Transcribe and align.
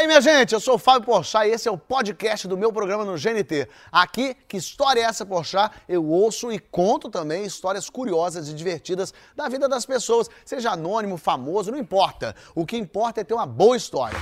aí, 0.00 0.06
minha 0.06 0.20
gente? 0.20 0.54
Eu 0.54 0.60
sou 0.60 0.76
o 0.76 0.78
Fábio 0.78 1.04
Porchat 1.04 1.46
e 1.46 1.52
esse 1.52 1.68
é 1.68 1.70
o 1.70 1.76
podcast 1.76 2.48
do 2.48 2.56
meu 2.56 2.72
programa 2.72 3.04
no 3.04 3.18
GNT. 3.18 3.68
Aqui, 3.92 4.34
que 4.48 4.56
história 4.56 5.00
é 5.00 5.04
essa, 5.04 5.26
Porchat? 5.26 5.74
Eu 5.86 6.06
ouço 6.06 6.50
e 6.50 6.58
conto 6.58 7.10
também 7.10 7.44
histórias 7.44 7.90
curiosas 7.90 8.48
e 8.48 8.54
divertidas 8.54 9.12
da 9.36 9.46
vida 9.48 9.68
das 9.68 9.84
pessoas, 9.84 10.30
seja 10.44 10.70
anônimo, 10.70 11.18
famoso, 11.18 11.70
não 11.70 11.78
importa. 11.78 12.34
O 12.54 12.64
que 12.64 12.78
importa 12.78 13.20
é 13.20 13.24
ter 13.24 13.34
uma 13.34 13.44
boa 13.44 13.76
história. 13.76 14.18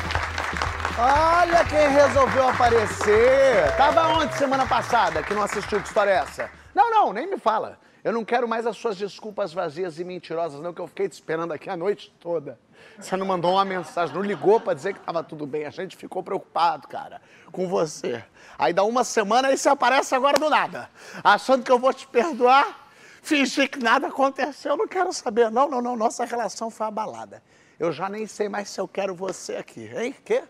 Olha 0.98 1.64
quem 1.64 1.88
resolveu 1.90 2.48
aparecer! 2.48 3.76
Tava 3.76 4.08
onde 4.18 4.36
semana 4.36 4.66
passada 4.66 5.22
que 5.22 5.32
não 5.32 5.42
assistiu? 5.42 5.80
Que 5.80 5.86
história 5.86 6.10
é 6.10 6.16
essa? 6.16 6.50
Não, 6.74 6.90
não, 6.90 7.12
nem 7.12 7.28
me 7.28 7.38
fala. 7.38 7.78
Eu 8.02 8.12
não 8.12 8.24
quero 8.24 8.48
mais 8.48 8.66
as 8.66 8.76
suas 8.76 8.96
desculpas 8.96 9.52
vazias 9.52 10.00
e 10.00 10.04
mentirosas, 10.04 10.60
não, 10.60 10.72
que 10.72 10.80
eu 10.80 10.88
fiquei 10.88 11.08
te 11.08 11.12
esperando 11.12 11.52
aqui 11.52 11.70
a 11.70 11.76
noite 11.76 12.12
toda. 12.18 12.58
Você 12.98 13.16
não 13.16 13.26
mandou 13.26 13.52
uma 13.52 13.64
mensagem, 13.64 14.14
não 14.14 14.22
ligou 14.22 14.60
pra 14.60 14.74
dizer 14.74 14.94
que 14.94 15.00
tava 15.00 15.22
tudo 15.22 15.46
bem. 15.46 15.64
A 15.64 15.70
gente 15.70 15.96
ficou 15.96 16.22
preocupado, 16.22 16.88
cara, 16.88 17.22
com 17.52 17.68
você. 17.68 18.24
Aí 18.58 18.72
dá 18.72 18.82
uma 18.82 19.04
semana 19.04 19.52
e 19.52 19.56
você 19.56 19.68
aparece 19.68 20.14
agora 20.14 20.38
do 20.38 20.50
nada. 20.50 20.90
Achando 21.22 21.62
que 21.62 21.70
eu 21.70 21.78
vou 21.78 21.92
te 21.92 22.06
perdoar, 22.06 22.88
fingir 23.22 23.70
que 23.70 23.78
nada 23.78 24.08
aconteceu. 24.08 24.72
Eu 24.72 24.76
não 24.76 24.88
quero 24.88 25.12
saber. 25.12 25.50
Não, 25.50 25.70
não, 25.70 25.80
não. 25.80 25.96
Nossa 25.96 26.24
relação 26.24 26.70
foi 26.70 26.86
abalada. 26.86 27.42
Eu 27.78 27.92
já 27.92 28.08
nem 28.08 28.26
sei 28.26 28.48
mais 28.48 28.68
se 28.68 28.80
eu 28.80 28.88
quero 28.88 29.14
você 29.14 29.56
aqui. 29.56 29.88
Hein? 29.94 30.14
Quê? 30.24 30.42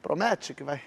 Promete 0.00 0.54
que 0.54 0.62
vai. 0.62 0.80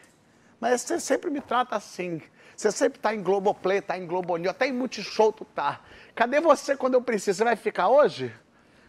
Mas 0.60 0.82
você 0.82 1.00
sempre 1.00 1.30
me 1.30 1.42
trata 1.42 1.76
assim. 1.76 2.22
Você 2.56 2.72
sempre 2.72 3.00
tá 3.00 3.14
em 3.14 3.22
Globoplay, 3.22 3.82
tá 3.82 3.98
em 3.98 4.06
Globo 4.06 4.38
News, 4.38 4.52
até 4.52 4.68
em 4.68 4.72
Multishow 4.72 5.34
tu 5.34 5.44
tá. 5.44 5.82
Cadê 6.14 6.40
você 6.40 6.78
quando 6.78 6.94
eu 6.94 7.02
preciso? 7.02 7.40
Você 7.40 7.44
vai 7.44 7.56
ficar 7.56 7.90
hoje? 7.90 8.34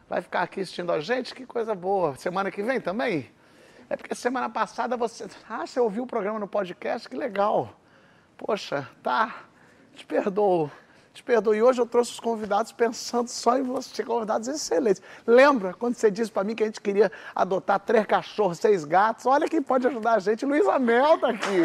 Vai 0.08 0.20
ficar 0.20 0.42
aqui 0.42 0.60
assistindo 0.60 0.92
a 0.92 1.00
gente? 1.00 1.34
Que 1.34 1.46
coisa 1.46 1.74
boa. 1.74 2.14
Semana 2.16 2.50
que 2.50 2.62
vem 2.62 2.80
também? 2.80 3.30
É 3.88 3.96
porque 3.96 4.14
semana 4.14 4.48
passada 4.48 4.96
você. 4.96 5.26
Ah, 5.48 5.66
você 5.66 5.78
ouviu 5.78 6.04
o 6.04 6.06
programa 6.06 6.38
no 6.38 6.48
podcast? 6.48 7.08
Que 7.08 7.16
legal. 7.16 7.74
Poxa, 8.36 8.88
tá. 9.02 9.44
Te 9.94 10.06
perdoo. 10.06 10.70
Te 11.12 11.22
perdoo. 11.22 11.54
E 11.54 11.62
hoje 11.62 11.80
eu 11.80 11.86
trouxe 11.86 12.12
os 12.12 12.20
convidados 12.20 12.72
pensando 12.72 13.28
só 13.28 13.58
em 13.58 13.62
você, 13.62 14.02
convidados 14.02 14.48
excelentes. 14.48 15.02
Lembra 15.26 15.74
quando 15.74 15.94
você 15.94 16.10
disse 16.10 16.32
para 16.32 16.42
mim 16.42 16.54
que 16.54 16.62
a 16.62 16.66
gente 16.66 16.80
queria 16.80 17.12
adotar 17.34 17.78
três 17.80 18.06
cachorros, 18.06 18.58
seis 18.58 18.84
gatos? 18.84 19.26
Olha 19.26 19.48
quem 19.48 19.62
pode 19.62 19.86
ajudar 19.86 20.14
a 20.14 20.18
gente. 20.18 20.46
Luísa 20.46 20.78
Mel 20.78 21.18
tá 21.18 21.28
aqui. 21.28 21.64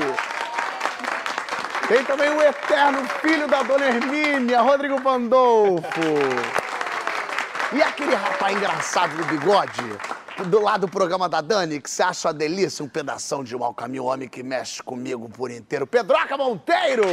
Tem 1.87 2.03
também 2.03 2.29
o 2.29 2.41
eterno 2.41 3.07
filho 3.21 3.47
da 3.47 3.63
dona 3.63 3.85
Hermínia, 3.85 4.59
Rodrigo 4.59 5.01
Pandolfo. 5.01 6.01
E 7.73 7.81
aquele 7.83 8.15
rapaz 8.15 8.55
engraçado 8.55 9.17
do 9.17 9.25
bigode, 9.25 9.83
do 10.45 10.61
lado 10.61 10.87
do 10.87 10.87
programa 10.87 11.27
da 11.27 11.41
Dani, 11.41 11.81
que 11.81 11.91
você 11.91 12.01
acha 12.01 12.29
uma 12.29 12.33
delícia, 12.33 12.83
um 12.83 12.87
pedação 12.87 13.43
de 13.43 13.57
mau 13.57 13.73
caminho, 13.73 14.05
homem 14.05 14.29
que 14.29 14.41
mexe 14.41 14.81
comigo 14.81 15.27
por 15.27 15.51
inteiro, 15.51 15.85
Pedroca 15.85 16.37
Monteiro! 16.37 17.03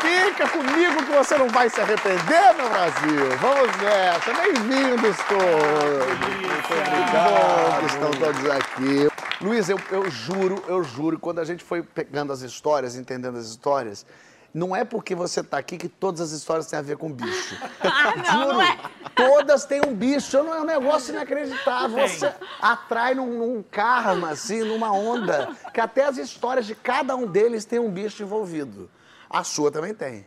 Fica 0.00 0.48
comigo 0.48 1.04
que 1.04 1.12
você 1.12 1.36
não 1.36 1.50
vai 1.50 1.68
se 1.68 1.82
arrepender, 1.82 2.54
meu 2.56 2.68
Brasil! 2.70 3.38
Vamos 3.42 3.76
nessa! 3.76 4.32
Bem-vindos 4.32 5.16
todos! 5.28 6.08
Muito 6.38 6.72
obrigado! 6.72 7.80
que 7.80 7.86
estão 7.86 8.10
todos 8.10 8.50
aqui. 8.50 9.08
Luiz, 9.42 9.68
eu, 9.68 9.78
eu 9.90 10.10
juro, 10.10 10.64
eu 10.66 10.82
juro, 10.82 11.18
quando 11.18 11.40
a 11.40 11.44
gente 11.44 11.62
foi 11.62 11.82
pegando 11.82 12.32
as 12.32 12.40
histórias, 12.40 12.96
entendendo 12.96 13.36
as 13.36 13.44
histórias, 13.44 14.06
não 14.54 14.74
é 14.74 14.84
porque 14.84 15.14
você 15.14 15.42
tá 15.42 15.58
aqui 15.58 15.76
que 15.76 15.88
todas 15.88 16.20
as 16.20 16.30
histórias 16.30 16.66
têm 16.66 16.78
a 16.78 16.82
ver 16.82 16.96
com 16.96 17.12
bicho. 17.12 17.56
Ah, 17.82 18.14
não, 18.16 18.52
não 18.54 18.62
é. 18.62 18.78
Todas 19.14 19.64
têm 19.66 19.80
um 19.86 19.94
bicho. 19.94 20.42
Não 20.42 20.54
é 20.54 20.60
um 20.60 20.64
negócio 20.64 21.12
inacreditável. 21.14 22.06
Você 22.08 22.32
atrai 22.60 23.14
num, 23.14 23.26
num 23.38 23.62
karma, 23.62 24.30
assim, 24.30 24.62
numa 24.62 24.90
onda, 24.92 25.54
que 25.72 25.80
até 25.80 26.04
as 26.04 26.16
histórias 26.16 26.66
de 26.66 26.74
cada 26.74 27.14
um 27.16 27.26
deles 27.26 27.64
tem 27.64 27.78
um 27.78 27.90
bicho 27.90 28.22
envolvido. 28.22 28.90
A 29.28 29.42
sua 29.44 29.70
também 29.70 29.92
tem. 29.94 30.24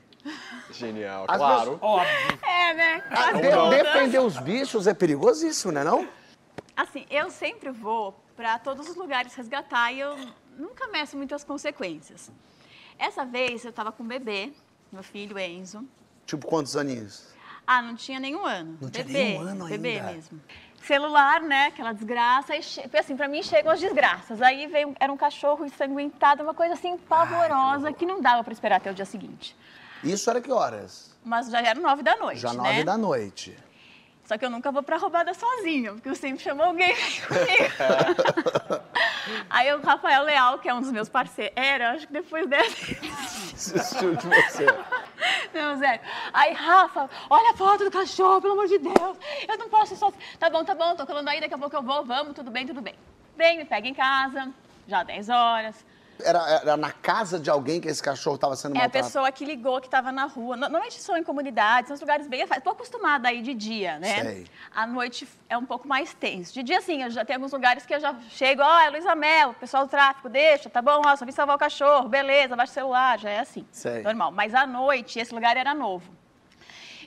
Genial, 0.72 1.26
As 1.28 1.38
claro. 1.38 1.80
Óbvio. 1.82 2.40
É, 2.46 2.74
né? 2.74 3.04
A- 3.10 3.16
Quase 3.16 3.42
de- 3.42 3.50
todas. 3.52 3.70
defender 3.84 4.20
os 4.20 4.38
bichos 4.38 4.88
é 4.88 4.94
perigosíssimo, 4.94 5.72
né 5.72 5.84
não? 5.84 6.08
Assim, 6.76 7.06
eu 7.10 7.30
sempre 7.32 7.72
vou 7.72 8.14
para 8.36 8.60
todos 8.60 8.88
os 8.90 8.96
lugares 8.96 9.34
resgatar 9.34 9.92
e 9.94 10.00
eu 10.02 10.16
nunca 10.58 10.88
meço 10.90 11.16
muitas 11.18 11.44
consequências. 11.44 12.30
Essa 12.98 13.26
vez 13.26 13.64
eu 13.66 13.72
tava 13.74 13.92
com 13.92 14.04
um 14.04 14.08
bebê, 14.08 14.52
meu 14.92 15.04
filho 15.04 15.38
Enzo. 15.38 15.84
Tipo, 16.26 16.46
quantos 16.48 16.76
aninhos? 16.76 17.28
Ah, 17.66 17.82
não 17.82 17.96
tinha 17.96 18.20
nenhum 18.20 18.46
ano. 18.46 18.78
Não 18.82 18.90
tinha 18.90 19.04
bebê, 19.04 19.24
nenhum 19.24 19.42
ano 19.42 19.66
Bebê 19.68 20.00
ainda. 20.00 20.12
mesmo. 20.12 20.42
Celular, 20.82 21.42
né? 21.42 21.66
Aquela 21.66 21.92
desgraça. 21.92 22.56
E 22.56 22.64
che... 22.64 22.82
Assim, 22.98 23.16
pra 23.16 23.28
mim 23.28 23.44
chegam 23.44 23.72
as 23.72 23.80
desgraças. 23.80 24.42
Aí 24.42 24.68
veio, 24.68 24.96
era 25.00 25.12
um 25.12 25.18
cachorro 25.18 25.66
ensanguentado, 25.66 26.44
uma 26.44 26.54
coisa 26.54 26.76
assim 26.76 26.98
pavorosa 26.98 27.92
que 27.92 28.06
não 28.06 28.22
dava 28.22 28.44
pra 28.44 28.54
esperar 28.54 28.78
até 28.78 28.90
o 28.90 28.94
dia 28.94 29.06
seguinte. 29.06 29.56
Isso 30.04 30.30
era 30.30 30.40
que 30.40 30.52
horas? 30.52 31.12
Mas 31.26 31.50
já 31.50 31.60
era 31.62 31.80
nove 31.80 32.04
da 32.04 32.16
noite, 32.16 32.40
Já 32.40 32.54
né? 32.54 32.58
nove 32.58 32.84
da 32.84 32.98
noite. 32.98 33.58
Só 34.28 34.38
que 34.38 34.44
eu 34.44 34.50
nunca 34.50 34.70
vou 34.74 34.84
pra 34.84 34.98
roubada 34.98 35.34
sozinha, 35.34 35.94
porque 35.94 36.10
eu 36.10 36.16
sempre 36.16 36.44
chamo 36.44 36.62
alguém 36.62 36.94
comigo. 37.26 38.84
Aí 39.50 39.74
o 39.74 39.82
Rafael 39.82 40.24
Leal, 40.24 40.60
que 40.60 40.68
é 40.68 40.74
um 40.74 40.82
dos 40.82 40.92
meus 40.92 41.08
parceiros, 41.08 41.54
era, 41.56 41.92
acho 41.92 42.08
que 42.08 42.14
depois 42.14 42.46
dessa. 42.46 42.76
Desistiu 43.54 44.16
de 44.16 44.28
você. 44.28 44.66
Não, 45.54 45.80
sério. 45.80 46.02
Aí, 46.34 46.52
Rafa, 46.54 47.10
olha 47.30 47.52
a 47.52 47.54
foto 47.54 47.86
do 47.86 47.92
cachorro, 47.92 48.42
pelo 48.42 48.54
amor 48.54 48.68
de 48.68 48.78
Deus. 48.80 49.18
Eu 49.48 49.58
não 49.58 49.70
posso 49.70 49.94
ir 49.94 49.98
sozinha. 49.98 50.22
Tá 50.38 50.50
bom, 50.50 50.64
tá 50.66 50.76
bom, 50.76 50.94
tô 50.94 51.06
falando 51.06 51.30
aí, 51.30 51.40
daqui 51.40 51.54
a 51.54 51.58
pouco 51.58 51.76
eu 51.78 51.82
vou, 51.82 52.04
vamos, 52.04 52.36
tudo 52.36 52.52
bem, 52.52 52.68
tudo 52.68 52.82
bem. 52.82 52.96
Vem, 53.38 53.58
me 53.58 53.64
pega 53.66 53.88
em 53.88 53.94
casa, 53.94 54.52
já 54.90 55.04
10 55.04 55.30
horas. 55.30 55.86
Era, 56.24 56.40
era 56.62 56.78
na 56.78 56.92
casa 56.92 57.40
de 57.40 57.50
alguém 57.50 57.80
que 57.80 57.88
esse 57.88 58.02
cachorro 58.02 58.36
estava 58.36 58.56
sendo 58.56 58.76
É 58.76 58.80
a 58.80 58.82
maltratado? 58.82 59.06
pessoa 59.06 59.32
que 59.32 59.46
ligou, 59.46 59.80
que 59.80 59.88
estava 59.88 60.12
na 60.12 60.26
rua. 60.26 60.56
No- 60.56 60.62
Normalmente 60.62 61.00
são 61.02 61.16
em 61.18 61.24
comunidades, 61.24 61.88
são 61.90 61.98
lugares 62.00 62.28
bem. 62.28 62.42
Estou 62.42 62.74
acostumada 62.74 63.30
aí 63.30 63.42
de 63.42 63.54
dia, 63.54 64.00
né? 64.00 64.24
Sei. 64.24 64.48
À 64.76 64.86
noite 64.88 65.28
é 65.48 65.58
um 65.58 65.66
pouco 65.66 65.88
mais 65.88 66.14
tenso. 66.14 66.54
De 66.54 66.64
dia, 66.64 66.82
sim, 66.82 67.04
eu 67.04 67.10
já 67.12 67.24
tenho 67.24 67.38
alguns 67.38 67.52
lugares 67.52 67.86
que 67.86 67.94
eu 67.94 68.00
já 68.00 68.16
chego, 68.30 68.62
ó, 68.62 68.80
é 68.80 68.90
Luísa 68.90 69.16
Mel, 69.16 69.54
pessoal 69.54 69.86
do 69.86 69.90
tráfico, 69.90 70.28
deixa, 70.30 70.70
tá 70.70 70.82
bom, 70.82 71.02
ó, 71.06 71.16
só 71.16 71.26
vim 71.26 71.32
salvar 71.32 71.56
o 71.56 71.60
cachorro, 71.60 72.10
beleza, 72.10 72.56
baixa 72.56 72.72
o 72.72 72.74
celular, 72.74 73.20
já 73.20 73.30
é 73.30 73.40
assim. 73.40 73.66
Sei. 73.72 74.02
Normal. 74.02 74.32
Mas 74.32 74.54
à 74.56 74.66
noite, 74.66 75.20
esse 75.20 75.34
lugar 75.34 75.56
era 75.58 75.74
novo. 75.74 76.12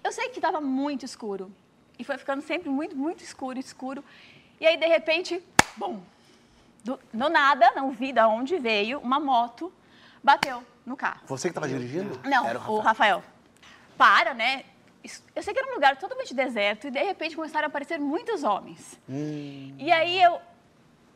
Eu 0.02 0.12
sei 0.12 0.28
que 0.30 0.38
estava 0.38 0.60
muito 0.60 1.04
escuro. 1.04 1.52
E 1.98 2.04
foi 2.04 2.16
ficando 2.16 2.40
sempre 2.42 2.70
muito, 2.70 2.96
muito 2.96 3.22
escuro, 3.22 3.58
escuro. 3.58 4.02
E 4.58 4.66
aí, 4.66 4.76
de 4.78 4.86
repente, 4.86 5.42
bum! 5.76 6.00
Do, 6.84 6.98
do 7.12 7.28
nada, 7.28 7.70
não 7.76 7.90
vi 7.90 8.12
de 8.12 8.20
onde 8.20 8.58
veio, 8.58 8.98
uma 9.00 9.20
moto 9.20 9.72
bateu 10.22 10.62
no 10.86 10.96
carro. 10.96 11.20
Você 11.26 11.48
que 11.48 11.50
estava 11.52 11.68
dirigindo? 11.68 12.18
Não, 12.24 12.46
Era 12.46 12.58
o 12.70 12.78
Rafael. 12.78 13.22
Para, 13.98 14.32
né? 14.34 14.64
Eu 15.34 15.42
sei 15.42 15.52
que 15.54 15.60
era 15.60 15.70
um 15.70 15.74
lugar 15.74 15.96
totalmente 15.96 16.34
deserto 16.34 16.86
e 16.86 16.90
de 16.90 17.02
repente 17.02 17.34
começaram 17.36 17.66
a 17.66 17.68
aparecer 17.68 17.98
muitos 17.98 18.42
homens. 18.44 18.98
Hum. 19.08 19.74
E 19.78 19.90
aí 19.92 20.22
eu. 20.22 20.40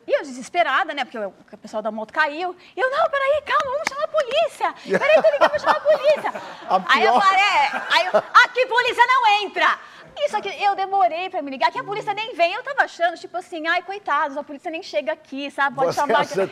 E 0.07 0.13
eu 0.19 0.23
desesperada, 0.23 0.93
né? 0.93 1.03
Porque 1.05 1.17
o 1.19 1.33
o 1.53 1.57
pessoal 1.59 1.83
da 1.83 1.91
moto 1.91 2.13
caiu. 2.13 2.55
E 2.77 2.81
eu, 2.81 2.91
não, 2.91 3.09
peraí, 3.11 3.43
calma, 3.47 3.73
vamos 3.73 3.89
chamar 3.89 4.05
a 4.05 4.09
polícia. 4.09 4.75
Peraí, 4.99 5.23
tô 5.23 5.31
ligando, 5.33 5.51
vou 5.51 5.59
chamar 5.61 5.77
a 5.77 5.81
polícia. 5.81 6.43
A 6.69 6.77
Aí 6.95 7.05
eu 7.05 7.13
pior- 7.13 7.23
falei, 7.23 7.41
é, 7.41 7.83
aí 7.91 8.07
eu, 8.07 8.19
aqui 8.45 8.67
polícia 8.67 9.03
não 9.07 9.43
entra. 9.43 9.79
Isso 10.19 10.37
aqui, 10.37 10.49
eu 10.63 10.75
demorei 10.75 11.29
pra 11.29 11.43
me 11.43 11.51
ligar, 11.51 11.71
que 11.71 11.79
a 11.79 11.85
polícia 11.85 12.15
nem 12.15 12.35
vem. 12.35 12.53
Eu 12.55 12.63
tava 12.63 12.83
achando, 12.83 13.17
tipo 13.19 13.37
assim, 13.37 13.67
ai, 13.67 13.83
coitados, 13.83 14.37
a 14.37 14.43
polícia 14.43 14.71
nem 14.71 14.83
chega 14.83 15.13
aqui, 15.13 15.51
sabe? 15.51 15.77
Pode 15.77 15.95
Você 15.95 16.01
chamar. 16.01 16.21
achou- 16.21 16.49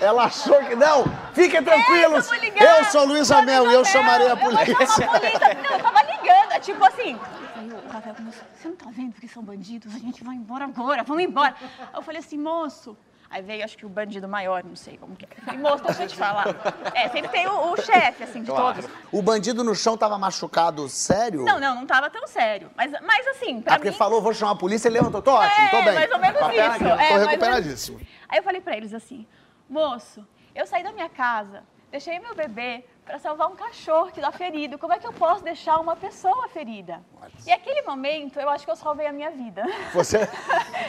Ela 0.00 0.24
achou 0.24 0.58
que. 0.64 0.74
Não! 0.74 1.04
Fiquem 1.32 1.62
tranquilos! 1.62 2.30
É, 2.30 2.36
eu 2.36 2.40
ligar. 2.40 2.78
eu 2.78 2.84
sou 2.86 3.04
Luísa 3.06 3.34
Sou 3.36 3.42
Mel 3.44 3.70
e 3.70 3.74
eu 3.74 3.84
chamarei 3.84 4.26
a 4.26 4.30
Eu 4.30 4.36
polícia. 4.36 4.74
vou 4.74 4.86
chamar 4.86 5.16
a 5.16 5.20
polícia. 5.20 5.54
Não, 5.62 5.70
eu 5.76 5.82
tava 5.82 6.02
ligando, 6.02 6.52
é 6.52 6.60
tipo 6.60 6.84
assim. 6.84 7.18
Aí 7.56 7.68
o 7.70 7.88
Rafael 7.92 8.14
começou, 8.14 8.44
você 8.54 8.68
não 8.68 8.76
tá 8.76 8.86
vendo 8.90 9.14
que 9.20 9.28
são 9.28 9.42
bandidos? 9.42 9.94
A 9.94 9.98
gente 9.98 10.22
vai 10.24 10.34
embora 10.34 10.64
agora, 10.64 11.02
vamos 11.04 11.22
embora. 11.22 11.54
Eu 11.94 12.02
falei 12.02 12.20
assim, 12.20 12.38
moço. 12.38 12.96
Aí 13.28 13.42
veio, 13.42 13.64
acho 13.64 13.76
que 13.76 13.84
o 13.84 13.88
bandido 13.88 14.28
maior, 14.28 14.62
não 14.64 14.76
sei 14.76 14.96
como 14.96 15.16
que 15.16 15.24
é. 15.24 15.28
Falei, 15.44 15.60
moço, 15.60 15.82
deixa 15.84 16.04
eu 16.04 16.08
te 16.08 16.16
falar. 16.16 16.46
É, 16.94 17.08
sempre 17.08 17.28
tem 17.28 17.46
o, 17.48 17.72
o 17.72 17.76
chefe, 17.76 18.22
assim, 18.22 18.40
de 18.42 18.50
Claro. 18.50 18.82
todos. 18.82 18.90
O 19.10 19.20
bandido 19.20 19.64
no 19.64 19.74
chão 19.74 19.96
tava 19.96 20.16
machucado, 20.16 20.88
sério? 20.88 21.42
Não, 21.44 21.58
não, 21.58 21.74
não 21.74 21.86
tava 21.86 22.08
tão 22.08 22.26
sério. 22.26 22.70
Mas, 22.76 22.92
mas 23.02 23.26
assim, 23.28 23.60
pra 23.60 23.74
Ah, 23.74 23.76
porque 23.78 23.90
mim... 23.90 23.96
falou, 23.96 24.22
vou 24.22 24.32
chamar 24.32 24.52
a 24.52 24.56
polícia, 24.56 24.88
ele 24.88 24.98
levantou. 24.98 25.20
Tô 25.22 25.32
ótimo, 25.32 25.70
tô 25.70 25.76
É, 25.78 25.82
bem. 25.82 25.94
mais 25.94 26.12
ou 26.12 26.18
menos 26.18 26.38
Tô 26.38 26.50
isso. 26.50 26.60
É, 26.60 26.78
Tô 26.78 26.96
menos 26.96 27.26
recuperadíssimo. 27.26 28.00
Aí 28.28 28.38
eu 28.38 28.42
falei 28.44 28.60
pra 28.60 28.76
eles 28.76 28.94
assim, 28.94 29.26
moço, 29.68 30.24
eu 30.54 30.64
saí 30.66 30.82
da 30.84 30.92
minha 30.92 31.08
casa, 31.08 31.62
deixei 31.90 32.18
meu 32.20 32.34
bebê 32.34 32.84
pra 33.06 33.18
salvar 33.20 33.48
um 33.48 33.54
cachorro 33.54 34.10
que 34.10 34.20
tá 34.20 34.32
ferido. 34.32 34.78
Como 34.78 34.92
é 34.92 34.98
que 34.98 35.06
eu 35.06 35.12
posso 35.12 35.44
deixar 35.44 35.78
uma 35.78 35.94
pessoa 35.94 36.48
ferida? 36.48 37.00
E 37.46 37.52
aquele 37.52 37.82
momento, 37.82 38.38
eu 38.40 38.48
acho 38.50 38.64
que 38.64 38.70
eu 38.70 38.76
salvei 38.76 39.06
a 39.06 39.12
minha 39.12 39.30
vida. 39.30 39.62
Você. 39.94 40.18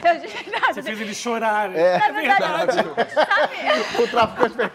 Eu, 0.03 0.19
de 0.19 0.27
verdade, 0.27 0.73
Você 0.73 0.83
fez 0.83 1.01
ele 1.01 1.13
chorar. 1.13 1.75
É. 1.75 1.97
na 1.97 2.11
verdade, 2.11 2.73
sabe? 3.13 4.01
O 4.03 4.07
traficante. 4.07 4.71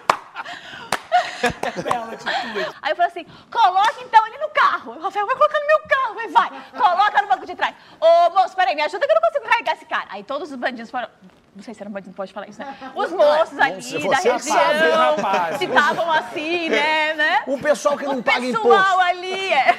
Bela 1.83 2.13
atitude. 2.13 2.77
Aí 2.83 2.93
eu 2.93 2.97
falei 2.97 3.11
assim, 3.11 3.27
coloca 3.51 4.01
então 4.01 4.27
ele 4.27 4.39
no 4.39 4.49
carro. 4.51 4.93
O 4.93 5.01
Rafael 5.01 5.27
vai 5.27 5.37
colocar 5.37 5.61
no 5.61 5.67
meu 5.67 5.81
carro, 5.89 6.15
vai, 6.15 6.29
vai. 6.29 6.63
Coloca 6.73 7.23
no 7.23 7.29
banco 7.29 7.47
de 7.47 7.55
trás. 7.55 7.75
Ô, 8.01 8.31
moço, 8.31 8.55
peraí, 8.55 8.75
me 8.75 8.83
ajuda 8.83 9.07
que 9.07 9.13
eu 9.13 9.15
não 9.15 9.23
consigo 9.23 9.45
carregar 9.49 9.75
esse 9.75 9.87
cara. 9.87 10.07
Aí 10.11 10.23
todos 10.23 10.51
os 10.51 10.57
bandidos 10.57 10.91
foram, 10.91 11.09
Não 11.55 11.63
sei 11.63 11.75
se 11.75 11.83
era 11.83 11.91
bandido, 11.91 12.09
não 12.11 12.15
pode 12.15 12.33
falar 12.33 12.49
isso, 12.49 12.59
né? 12.61 12.75
Os 12.95 13.13
moços 13.13 13.59
ali 13.59 13.83
você 13.83 14.09
da 14.09 14.17
sabe, 14.17 14.75
região, 14.79 15.17
rapaz. 15.17 15.59
que 15.59 15.65
estavam 15.65 16.11
assim, 16.11 16.71
né? 16.71 17.13
né? 17.15 17.43
O 17.47 17.59
pessoal 17.59 17.97
que 17.99 18.05
não 18.07 18.19
o 18.19 18.23
paga 18.23 18.41
pessoal 18.41 18.75
imposto. 18.75 19.01
ali, 19.01 19.53
é. 19.53 19.79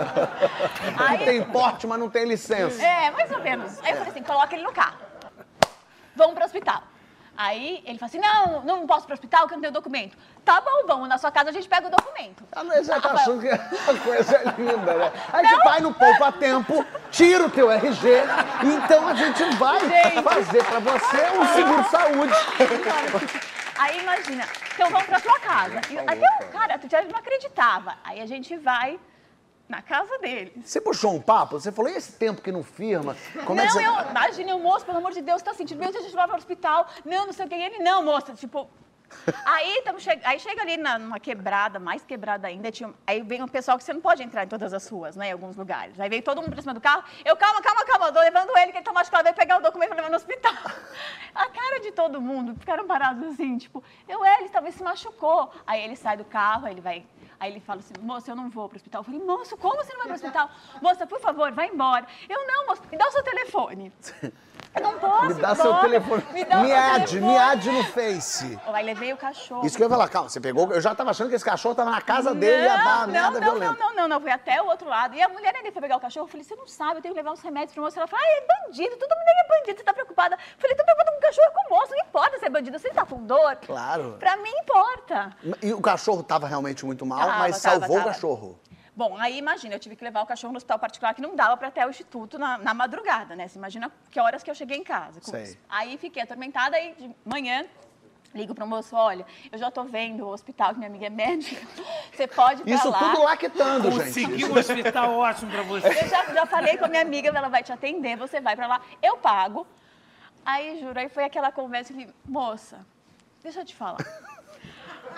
Que 1.18 1.24
tem 1.24 1.44
porte, 1.44 1.86
mas 1.86 1.98
não 1.98 2.08
tem 2.08 2.24
licença. 2.24 2.82
É, 2.82 3.10
mais 3.10 3.30
ou 3.30 3.40
menos. 3.40 3.78
Aí 3.82 3.90
eu 3.90 3.96
falei 3.98 4.10
assim, 4.10 4.22
coloca 4.22 4.54
ele 4.54 4.64
no 4.64 4.72
carro. 4.72 4.96
Vamos 6.16 6.34
pro 6.34 6.44
hospital. 6.44 6.82
Aí 7.42 7.82
ele 7.86 7.98
falou 7.98 8.10
assim, 8.10 8.18
não, 8.18 8.62
não 8.64 8.86
posso 8.86 9.06
pro 9.06 9.14
hospital 9.14 9.40
porque 9.40 9.54
eu 9.54 9.56
não 9.56 9.62
tenho 9.62 9.72
documento. 9.72 10.14
Tá 10.44 10.60
bom, 10.60 10.86
vamos 10.86 11.08
na 11.08 11.16
sua 11.16 11.30
casa, 11.30 11.48
a 11.48 11.52
gente 11.52 11.66
pega 11.66 11.86
o 11.86 11.90
documento. 11.90 12.44
Ah, 12.52 12.62
mas 12.62 12.86
você 12.86 13.00
tá 13.00 13.12
achando 13.14 13.40
que 13.40 13.48
a 13.48 13.98
coisa 14.04 14.36
é 14.36 14.44
linda, 14.60 14.92
né? 14.94 15.12
Aí 15.32 15.46
você 15.48 15.56
vai 15.56 15.80
no 15.80 15.94
poupa 15.94 16.30
tempo, 16.32 16.84
tira 17.10 17.46
o 17.46 17.50
teu 17.50 17.72
RG, 17.72 18.08
então 18.62 19.08
a 19.08 19.14
gente 19.14 19.42
vai 19.56 19.80
Gente. 19.80 20.22
fazer 20.22 20.62
pra 20.64 20.80
você 20.80 21.16
um 21.30 21.46
seguro-saúde. 21.54 22.34
Aí 23.78 24.00
imagina, 24.00 24.46
então 24.74 24.90
vamos 24.90 25.06
pra 25.06 25.18
sua 25.20 25.40
casa. 25.40 25.80
E 25.88 25.98
até 25.98 26.44
o 26.44 26.48
cara, 26.52 26.74
a 26.74 26.78
Tatiana 26.78 27.08
não 27.10 27.18
acreditava. 27.18 27.94
Aí 28.04 28.20
a 28.20 28.26
gente 28.26 28.54
vai 28.58 29.00
na 29.70 29.80
casa 29.80 30.18
dele. 30.18 30.52
Você 30.64 30.80
puxou 30.80 31.14
um 31.14 31.20
papo? 31.20 31.58
Você 31.58 31.70
falou, 31.70 31.90
e 31.90 31.94
esse 31.94 32.12
tempo 32.12 32.42
que 32.42 32.50
não 32.50 32.62
firma? 32.62 33.16
Como 33.46 33.54
não, 33.54 33.64
é 33.64 33.66
que 33.68 33.72
você... 33.72 33.86
eu, 33.86 34.10
imagina, 34.10 34.56
o 34.56 34.60
moço, 34.60 34.84
pelo 34.84 34.98
amor 34.98 35.12
de 35.12 35.22
Deus, 35.22 35.40
tá 35.40 35.54
sentindo, 35.54 35.78
meu 35.78 35.92
Deus, 35.92 36.02
a 36.02 36.06
gente 36.06 36.16
vai 36.16 36.26
para 36.26 36.34
o 36.34 36.38
hospital. 36.38 36.88
Não, 37.04 37.26
não 37.26 37.32
sei 37.32 37.46
o 37.46 37.48
que. 37.48 37.54
Ele, 37.54 37.78
não, 37.78 38.02
moça, 38.02 38.34
tipo... 38.34 38.68
Aí, 39.44 39.82
che... 39.98 40.10
aí 40.24 40.38
chega 40.38 40.62
ali 40.62 40.76
na- 40.76 40.98
numa 40.98 41.20
quebrada, 41.20 41.78
mais 41.78 42.04
quebrada 42.04 42.48
ainda, 42.48 42.70
tinha... 42.70 42.92
aí 43.06 43.22
vem 43.22 43.42
um 43.42 43.48
pessoal 43.48 43.76
que 43.76 43.84
você 43.84 43.92
não 43.92 44.00
pode 44.00 44.22
entrar 44.22 44.44
em 44.44 44.48
todas 44.48 44.72
as 44.72 44.88
ruas, 44.88 45.16
né, 45.16 45.28
em 45.28 45.32
alguns 45.32 45.56
lugares. 45.56 45.98
Aí 46.00 46.08
vem 46.08 46.22
todo 46.22 46.40
mundo 46.40 46.52
pra 46.52 46.62
cima 46.62 46.74
do 46.74 46.80
carro, 46.80 47.02
eu, 47.24 47.36
calma, 47.36 47.60
calma, 47.60 47.84
calma, 47.84 48.06
eu 48.06 48.12
tô 48.12 48.20
levando 48.20 48.56
ele, 48.58 48.72
que 48.72 48.78
ele 48.78 48.84
tá 48.84 48.92
machucado, 48.92 49.24
vai 49.24 49.34
pegar 49.34 49.58
o 49.58 49.62
documento 49.62 49.88
pra 49.88 49.96
levar 49.96 50.10
no 50.10 50.16
hospital. 50.16 50.54
A 51.34 51.48
cara 51.48 51.80
de 51.80 51.92
todo 51.92 52.20
mundo, 52.20 52.54
ficaram 52.58 52.86
parados 52.86 53.24
assim, 53.24 53.56
tipo, 53.58 53.82
eu, 54.08 54.24
é, 54.24 54.40
ele 54.40 54.48
talvez 54.48 54.74
se 54.74 54.82
machucou. 54.82 55.52
Aí 55.66 55.82
ele 55.82 55.96
sai 55.96 56.16
do 56.16 56.24
carro, 56.24 56.66
aí 56.66 56.72
ele 56.72 56.80
vai... 56.80 57.06
Aí 57.38 57.52
ele 57.52 57.60
fala 57.60 57.80
assim, 57.80 57.94
moça, 58.02 58.30
eu 58.30 58.36
não 58.36 58.50
vou 58.50 58.68
pro 58.68 58.76
hospital. 58.76 59.00
Eu 59.00 59.04
falei, 59.04 59.20
moço, 59.20 59.56
como 59.56 59.76
você 59.76 59.92
não 59.92 60.00
vai 60.00 60.08
pro 60.08 60.16
hospital? 60.16 60.50
Moça, 60.82 61.06
por 61.06 61.20
favor, 61.20 61.50
vai 61.52 61.68
embora. 61.68 62.06
Eu, 62.28 62.46
não, 62.46 62.66
moça, 62.66 62.82
me 62.90 62.98
dá 62.98 63.06
o 63.06 63.12
seu 63.12 63.22
telefone. 63.22 63.90
Eu 64.72 64.82
não 64.82 64.98
posso 65.00 65.26
Me 65.26 65.34
dá 65.34 65.54
seu 65.54 65.74
telefone. 65.80 66.24
Me 66.32 66.44
dá 66.44 66.58
o 66.58 66.62
Me 66.62 66.72
ade, 66.72 67.06
telefone. 67.06 67.32
me 67.32 67.38
ade 67.38 67.70
no 67.72 67.84
Face. 67.84 68.58
Aí 68.72 68.84
levei 68.84 69.12
o 69.12 69.16
cachorro. 69.16 69.66
Isso 69.66 69.76
que 69.76 69.82
eu 69.82 69.86
ia 69.86 69.90
falar, 69.90 70.08
calma, 70.08 70.28
você 70.28 70.40
pegou. 70.40 70.72
Eu 70.72 70.80
já 70.80 70.94
tava 70.94 71.10
achando 71.10 71.28
que 71.28 71.34
esse 71.34 71.44
cachorro 71.44 71.74
tava 71.74 71.90
na 71.90 72.00
casa 72.00 72.32
dele 72.34 72.62
e 72.62 72.64
ia 72.66 72.76
dar 72.76 73.06
não, 73.06 73.12
merda 73.12 73.40
não, 73.40 73.50
violenta. 73.50 73.72
não, 73.72 73.88
não, 73.88 73.94
não, 73.94 74.08
não, 74.08 74.20
fui 74.20 74.30
até 74.30 74.62
o 74.62 74.66
outro 74.66 74.88
lado. 74.88 75.14
E 75.16 75.22
a 75.22 75.28
mulher 75.28 75.54
ainda 75.56 75.72
foi 75.72 75.82
pegar 75.82 75.96
o 75.96 76.00
cachorro, 76.00 76.26
eu 76.26 76.30
falei, 76.30 76.44
você 76.44 76.54
não 76.54 76.68
sabe, 76.68 76.98
eu 76.98 77.02
tenho 77.02 77.12
que 77.14 77.18
levar 77.20 77.32
uns 77.32 77.40
remédios 77.40 77.72
pro 77.74 77.82
moço. 77.82 77.98
Ela 77.98 78.06
falou, 78.06 78.24
ah, 78.24 78.28
é 78.28 78.66
bandido, 78.68 78.96
todo 78.96 79.10
mundo 79.10 79.28
é 79.28 79.48
bandido, 79.48 79.78
você 79.78 79.84
tá 79.84 79.92
preocupada. 79.92 80.34
Eu 80.36 80.60
falei, 80.60 80.76
tô 80.76 80.84
preocupada 80.84 81.10
com 81.10 81.18
o 81.18 81.20
cachorro 81.20 81.48
e 81.48 81.50
com 81.68 81.74
o 81.74 81.78
moço, 81.78 81.90
não 81.92 82.04
importa 82.06 82.38
se 82.38 82.44
é 82.44 82.48
bandido, 82.50 82.78
você 82.78 82.90
tá 82.90 83.04
com 83.04 83.26
dor. 83.26 83.56
Claro. 83.66 84.16
Pra 84.20 84.36
mim 84.36 84.50
importa. 84.62 85.36
E 85.62 85.72
o 85.74 85.80
cachorro 85.80 86.22
tava 86.22 86.46
realmente 86.46 86.86
muito 86.86 87.04
mal, 87.04 87.18
Tava, 87.18 87.38
mas 87.40 87.60
tava, 87.60 87.80
salvou 87.80 87.96
o 87.96 88.00
tava. 88.00 88.12
cachorro. 88.12 88.60
Bom, 89.00 89.16
aí 89.18 89.38
imagina, 89.38 89.76
eu 89.76 89.78
tive 89.78 89.96
que 89.96 90.04
levar 90.04 90.20
o 90.20 90.26
cachorro 90.26 90.52
no 90.52 90.58
hospital 90.58 90.78
particular, 90.78 91.14
que 91.14 91.22
não 91.22 91.34
dava 91.34 91.56
para 91.56 91.68
até 91.68 91.86
o 91.86 91.88
instituto 91.88 92.38
na, 92.38 92.58
na 92.58 92.74
madrugada, 92.74 93.34
né? 93.34 93.48
Você 93.48 93.56
imagina 93.56 93.90
que 94.10 94.20
horas 94.20 94.42
que 94.42 94.50
eu 94.50 94.54
cheguei 94.54 94.76
em 94.76 94.84
casa. 94.84 95.22
com 95.22 95.30
Sei. 95.30 95.44
isso. 95.44 95.58
Aí 95.70 95.96
fiquei 95.96 96.22
atormentada, 96.22 96.76
aí 96.76 96.94
de 96.98 97.10
manhã 97.24 97.64
ligo 98.34 98.54
pro 98.54 98.66
moço, 98.66 98.94
olha, 98.94 99.24
eu 99.50 99.58
já 99.58 99.70
tô 99.70 99.84
vendo 99.84 100.26
o 100.26 100.28
hospital, 100.28 100.72
que 100.74 100.78
minha 100.80 100.90
amiga 100.90 101.06
é 101.06 101.08
médica, 101.08 101.66
você 102.12 102.26
pode 102.26 102.60
ir 102.60 102.64
pra 102.64 102.74
Isso 102.74 102.90
lá. 102.90 102.98
tudo 102.98 103.22
laquitando, 103.22 103.90
gente. 103.90 104.04
Consegui 104.04 104.44
um 104.44 104.58
hospital 104.58 105.14
ótimo 105.14 105.50
pra 105.50 105.62
você. 105.62 105.88
Eu 105.88 106.06
já, 106.06 106.34
já 106.34 106.44
falei 106.44 106.76
com 106.76 106.84
a 106.84 106.88
minha 106.88 107.00
amiga, 107.00 107.30
ela 107.30 107.48
vai 107.48 107.62
te 107.62 107.72
atender, 107.72 108.18
você 108.18 108.38
vai 108.38 108.54
pra 108.54 108.66
lá, 108.66 108.82
eu 109.02 109.16
pago. 109.16 109.66
Aí, 110.44 110.78
juro, 110.78 111.00
aí 111.00 111.08
foi 111.08 111.24
aquela 111.24 111.50
conversa, 111.50 111.90
eu 111.90 111.96
falei, 111.96 112.14
moça, 112.28 112.84
deixa 113.42 113.60
eu 113.60 113.64
te 113.64 113.74
falar. 113.74 113.96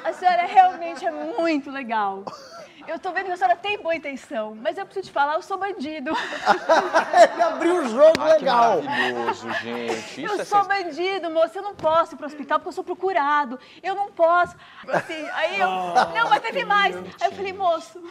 A 0.05 0.13
senhora 0.13 0.47
realmente 0.47 1.05
é 1.05 1.11
muito 1.11 1.69
legal. 1.69 2.25
Eu 2.87 2.99
tô 2.99 3.13
vendo 3.13 3.27
que 3.27 3.33
a 3.33 3.37
senhora 3.37 3.57
tem 3.57 3.79
boa 3.81 3.95
intenção, 3.95 4.57
mas 4.61 4.77
eu 4.77 4.85
preciso 4.85 5.07
te 5.09 5.13
falar, 5.13 5.35
eu 5.35 5.43
sou 5.43 5.57
bandido. 5.59 6.11
Ele 7.33 7.43
abriu 7.43 7.77
o 7.79 7.89
jogo 7.89 8.13
que 8.13 8.21
legal. 8.41 8.83
maravilhoso, 8.83 9.51
gente. 9.55 10.25
Isso 10.25 10.35
eu 10.35 10.41
é 10.41 10.45
sou 10.45 10.65
sens- 10.65 10.67
bandido, 10.85 11.31
moça, 11.31 11.59
eu 11.59 11.63
não 11.63 11.75
posso 11.75 12.15
ir 12.15 12.17
pro 12.17 12.27
hospital 12.27 12.59
porque 12.59 12.69
eu 12.69 12.73
sou 12.73 12.85
procurado. 12.85 13.59
Eu 13.83 13.95
não 13.95 14.11
posso. 14.11 14.57
Assim, 14.89 15.29
aí 15.35 15.61
eu. 15.61 15.69
não, 15.69 16.29
mas 16.29 16.41
teve 16.43 16.65
mais. 16.65 16.97
Aí 16.97 17.03
eu 17.31 17.33
falei, 17.33 17.53
moço. 17.53 18.03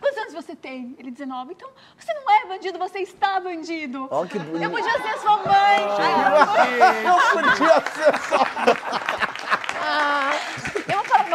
Quantos 0.00 0.16
anos 0.16 0.32
você 0.32 0.56
tem? 0.56 0.96
Ele 0.98 1.10
19. 1.10 1.52
Então, 1.52 1.68
você 1.98 2.14
não 2.14 2.22
é 2.30 2.46
bandido, 2.46 2.78
você 2.78 3.00
está 3.00 3.38
bandido. 3.38 4.08
Ó, 4.10 4.24
que 4.24 4.38
bonito. 4.38 4.62
Eu 4.64 4.70
podia 4.70 4.92
ser 5.02 5.18
sua 5.18 5.36
mãe. 5.36 5.86
Aí 5.98 7.04
eu- 7.04 7.10
Eu 7.12 7.42
podia 7.42 7.80
ser 7.90 8.10
vou 8.12 8.18
falar 8.18 8.99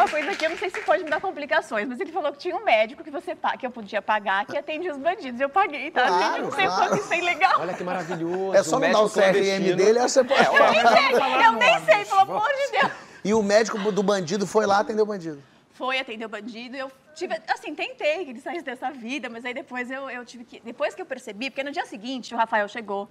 uma 0.06 0.08
coisa 0.08 0.30
aqui, 0.30 0.46
eu 0.46 0.50
não 0.50 0.56
sei 0.56 0.70
se 0.70 0.80
pode 0.80 1.02
me 1.02 1.10
dar 1.10 1.20
complicações, 1.20 1.88
mas 1.88 1.98
ele 1.98 2.12
falou 2.12 2.32
que 2.32 2.38
tinha 2.38 2.56
um 2.56 2.64
médico 2.64 3.02
que 3.02 3.10
você 3.10 3.36
que 3.58 3.66
eu 3.66 3.70
podia 3.70 4.00
pagar 4.00 4.46
que 4.46 4.56
atendia 4.56 4.92
os 4.92 4.98
bandidos. 4.98 5.40
Eu 5.40 5.48
paguei, 5.48 5.90
tá? 5.90 6.06
Claro, 6.06 6.34
gente, 6.34 6.42
não 6.44 6.52
sei 6.52 6.66
claro. 6.66 6.88
quanto 6.88 7.02
isso 7.02 7.12
é 7.12 7.18
ilegal. 7.18 7.60
Olha 7.60 7.74
que 7.74 7.84
maravilhoso. 7.84 8.54
É 8.54 8.62
só 8.62 8.76
o 8.76 8.80
não 8.80 8.92
dar 8.92 9.00
o 9.00 9.16
médico 9.16 9.44
CRM 9.44 9.76
dele, 9.76 9.98
aí 9.98 10.08
você 10.08 10.24
pode. 10.24 10.44
Eu 10.44 10.52
nem 10.52 10.86
sei, 10.86 11.46
eu 11.46 11.52
nem 11.52 11.84
sei, 11.84 12.04
pelo 12.04 12.20
amor 12.20 12.48
de 12.48 12.80
Deus. 12.80 12.92
E 13.24 13.34
o 13.34 13.42
médico 13.42 13.78
do 13.92 14.02
bandido 14.02 14.46
foi 14.46 14.64
lá 14.66 14.78
atender 14.80 15.02
o 15.02 15.06
bandido. 15.06 15.42
Foi 15.72 15.98
atender 15.98 16.24
o 16.24 16.28
bandido, 16.28 16.76
eu 16.76 16.90
tive, 17.14 17.34
assim, 17.48 17.74
tentei 17.74 18.24
que 18.24 18.30
ele 18.30 18.40
saísse 18.40 18.64
dessa 18.64 18.90
vida, 18.90 19.28
mas 19.28 19.44
aí 19.44 19.52
depois 19.52 19.90
eu, 19.90 20.08
eu 20.08 20.24
tive 20.24 20.44
que, 20.44 20.60
depois 20.60 20.94
que 20.94 21.02
eu 21.02 21.06
percebi, 21.06 21.50
porque 21.50 21.62
no 21.62 21.70
dia 21.70 21.84
seguinte 21.84 22.32
o 22.32 22.36
Rafael 22.36 22.66
chegou 22.66 23.10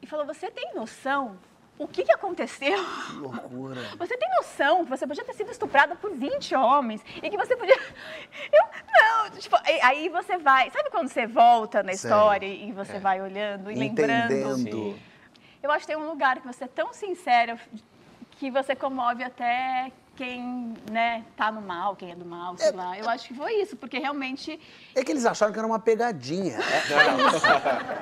e 0.00 0.06
falou, 0.06 0.24
você 0.24 0.48
tem 0.48 0.74
noção 0.74 1.36
o 1.78 1.86
que, 1.86 2.04
que 2.04 2.12
aconteceu? 2.12 2.76
Que 3.06 3.16
loucura. 3.16 3.80
Você 3.98 4.16
tem 4.16 4.28
noção 4.36 4.84
que 4.84 4.90
você 4.90 5.06
podia 5.06 5.24
ter 5.24 5.34
sido 5.34 5.50
estuprada 5.50 5.94
por 5.94 6.10
20 6.14 6.54
homens 6.54 7.02
e 7.22 7.30
que 7.30 7.36
você 7.36 7.56
podia. 7.56 7.76
Eu. 8.52 8.64
Não, 8.92 9.30
tipo, 9.38 9.56
aí- 9.82 10.08
você 10.08 10.38
vai. 10.38 10.70
Sabe 10.70 10.90
quando 10.90 11.08
você 11.08 11.26
volta 11.26 11.82
na 11.82 11.92
Sei. 11.92 12.10
história 12.10 12.46
e 12.46 12.72
você 12.72 12.98
vai 12.98 13.20
olhando 13.20 13.70
e 13.70 13.74
lembrando? 13.74 14.32
Entendendo. 14.32 14.98
Eu 15.62 15.70
acho 15.70 15.80
que 15.80 15.92
tem 15.92 15.96
um 15.96 16.08
lugar 16.08 16.40
que 16.40 16.46
você 16.46 16.64
é 16.64 16.68
tão 16.68 16.92
sincero 16.92 17.58
que 18.32 18.50
você 18.50 18.74
comove 18.74 19.22
até 19.24 19.90
quem, 20.18 20.74
né, 20.90 21.22
tá 21.36 21.52
no 21.52 21.60
mal, 21.60 21.94
quem 21.94 22.10
é 22.10 22.14
do 22.16 22.24
mal, 22.24 22.58
sei 22.58 22.72
lá. 22.72 22.98
Eu 22.98 23.08
acho 23.08 23.28
que 23.28 23.34
foi 23.34 23.52
isso, 23.62 23.76
porque 23.76 24.00
realmente. 24.00 24.58
É 24.92 25.04
que 25.04 25.12
eles 25.12 25.24
acharam 25.24 25.52
que 25.52 25.58
era 25.60 25.66
uma 25.66 25.78
pegadinha. 25.78 26.58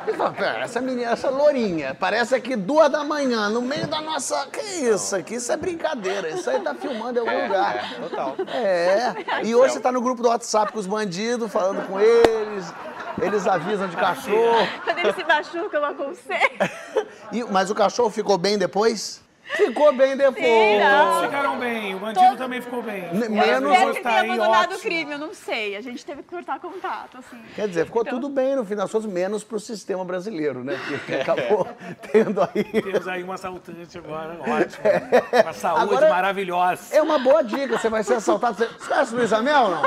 É, 0.06 0.12
falaram, 0.12 0.34
pera, 0.34 0.60
essa 0.60 0.80
menina, 0.80 1.10
essa 1.10 1.28
lourinha, 1.28 1.94
parece 1.94 2.34
aqui 2.34 2.54
duas 2.56 2.90
da 2.90 3.02
manhã, 3.04 3.48
no 3.50 3.60
meio 3.60 3.86
da 3.88 4.00
nossa. 4.00 4.46
Que 4.46 4.60
isso 4.60 5.14
aqui? 5.16 5.34
Isso 5.34 5.50
é 5.52 5.56
brincadeira. 5.56 6.30
Isso 6.30 6.48
aí 6.48 6.60
tá 6.60 6.74
filmando 6.74 7.18
em 7.18 7.28
algum 7.28 7.42
lugar. 7.42 7.76
É, 7.76 7.98
total. 8.08 8.36
É. 8.48 9.44
E 9.44 9.54
hoje 9.54 9.74
você 9.74 9.80
tá 9.80 9.90
no 9.92 10.00
grupo 10.00 10.22
do 10.22 10.28
WhatsApp 10.28 10.72
com 10.72 10.78
os 10.78 10.86
bandidos, 10.86 11.50
falando 11.52 11.86
com 11.88 12.00
eles. 12.00 12.72
Eles 13.20 13.46
avisam 13.46 13.88
de 13.88 13.96
cachorro. 13.96 14.66
Quando 14.84 14.98
ele 14.98 15.12
se 15.12 15.24
machuca, 15.24 15.76
eu 15.76 15.84
aconselho. 15.84 16.58
E- 17.32 17.44
mas 17.44 17.68
o 17.70 17.74
cachorro 17.74 18.08
ficou 18.08 18.38
bem 18.38 18.56
depois? 18.56 19.20
Ficou 19.54 19.92
bem 19.92 20.16
depois. 20.16 20.44
Sim. 20.44 20.80
Todos 20.80 21.24
ficaram 21.24 21.58
bem, 21.58 21.94
o 21.94 21.98
bandido 22.00 22.20
Todo- 22.26 22.36
também 22.38 22.60
ficou 22.60 22.82
bem. 22.82 23.04
Eu 23.12 23.30
menos 23.30 23.90
os 23.90 23.96
que 23.96 24.02
tá 24.02 24.10
tenha 24.20 24.34
abandonado 24.34 24.74
o 24.74 24.78
crime, 24.78 25.12
eu 25.12 25.18
não 25.18 25.32
sei. 25.32 25.76
A 25.76 25.80
gente 25.80 26.04
teve 26.04 26.22
que 26.22 26.28
cortar 26.30 26.58
contato, 26.58 27.18
assim. 27.18 27.40
Quer 27.54 27.68
dizer, 27.68 27.84
ficou 27.86 28.02
Então- 28.02 28.14
tudo 28.20 28.28
bem 28.28 28.56
no 28.56 28.64
fim 28.64 28.74
das 28.74 28.90
contas, 28.90 29.08
menos 29.10 29.44
pro 29.44 29.60
sistema 29.60 30.04
brasileiro, 30.04 30.64
né? 30.64 30.78
Que 31.06 31.14
acabou 31.20 31.66
tendo 32.12 32.42
aí. 32.42 32.64
Temos 32.82 33.06
aí 33.08 33.22
um 33.22 33.30
assaltante 33.32 33.96
agora, 33.98 34.36
ótimo. 34.40 35.42
Uma 35.44 35.52
saúde 35.52 35.82
Agora- 35.84 36.08
maravilhosa. 36.10 36.94
É 36.96 37.00
uma 37.00 37.18
boa 37.18 37.42
dica, 37.42 37.78
você 37.78 37.88
vai 37.88 38.02
ser 38.02 38.14
assaltado. 38.14 38.56
Você, 38.56 38.66
você 38.66 38.88
conhece 38.88 39.14
Luísa 39.14 39.42
Mel, 39.42 39.70
não? 39.70 39.82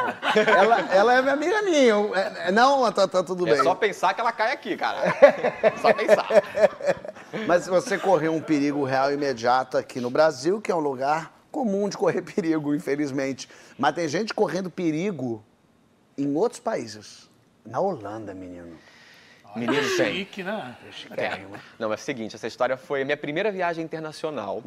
Ela, 0.57 0.79
ela 0.93 1.13
é 1.15 1.21
minha 1.21 1.33
amiga 1.33 1.61
minha. 1.63 1.83
eu- 1.89 2.15
é- 2.15 2.45
é- 2.47 2.51
não, 2.51 2.89
tá, 2.91 3.07
tá 3.07 3.21
tudo 3.23 3.45
É 3.47 3.51
bem. 3.55 3.63
só 3.63 3.75
pensar 3.75 4.13
que 4.13 4.21
ela 4.21 4.31
cai 4.31 4.53
aqui, 4.53 4.77
cara. 4.77 4.97
só 5.81 5.93
pensar. 5.93 6.27
Mas 7.47 7.67
você 7.67 7.97
correu 7.97 8.33
um 8.33 8.41
perigo 8.41 8.83
real 8.83 9.11
e 9.11 9.13
imediato 9.13 9.77
aqui 9.77 9.99
no 9.99 10.09
Brasil, 10.09 10.61
que 10.61 10.71
é 10.71 10.75
um 10.75 10.79
lugar 10.79 11.39
comum 11.51 11.89
de 11.89 11.97
correr 11.97 12.21
perigo, 12.21 12.75
infelizmente. 12.75 13.49
Mas 13.77 13.95
tem 13.95 14.07
gente 14.07 14.33
correndo 14.33 14.69
perigo 14.69 15.43
em 16.17 16.35
outros 16.35 16.59
países. 16.59 17.29
Na 17.65 17.79
Holanda, 17.79 18.33
menino. 18.33 18.77
Menino, 19.55 19.81
tem. 19.97 20.13
Chique, 20.13 20.43
né? 20.43 20.77
É. 21.17 21.39
Não, 21.79 21.89
mas 21.89 21.99
é 21.99 22.03
o 22.03 22.05
seguinte, 22.05 22.35
essa 22.35 22.45
história 22.45 22.77
foi 22.77 23.01
a 23.01 23.05
minha 23.05 23.17
primeira 23.17 23.51
viagem 23.51 23.83
internacional. 23.83 24.61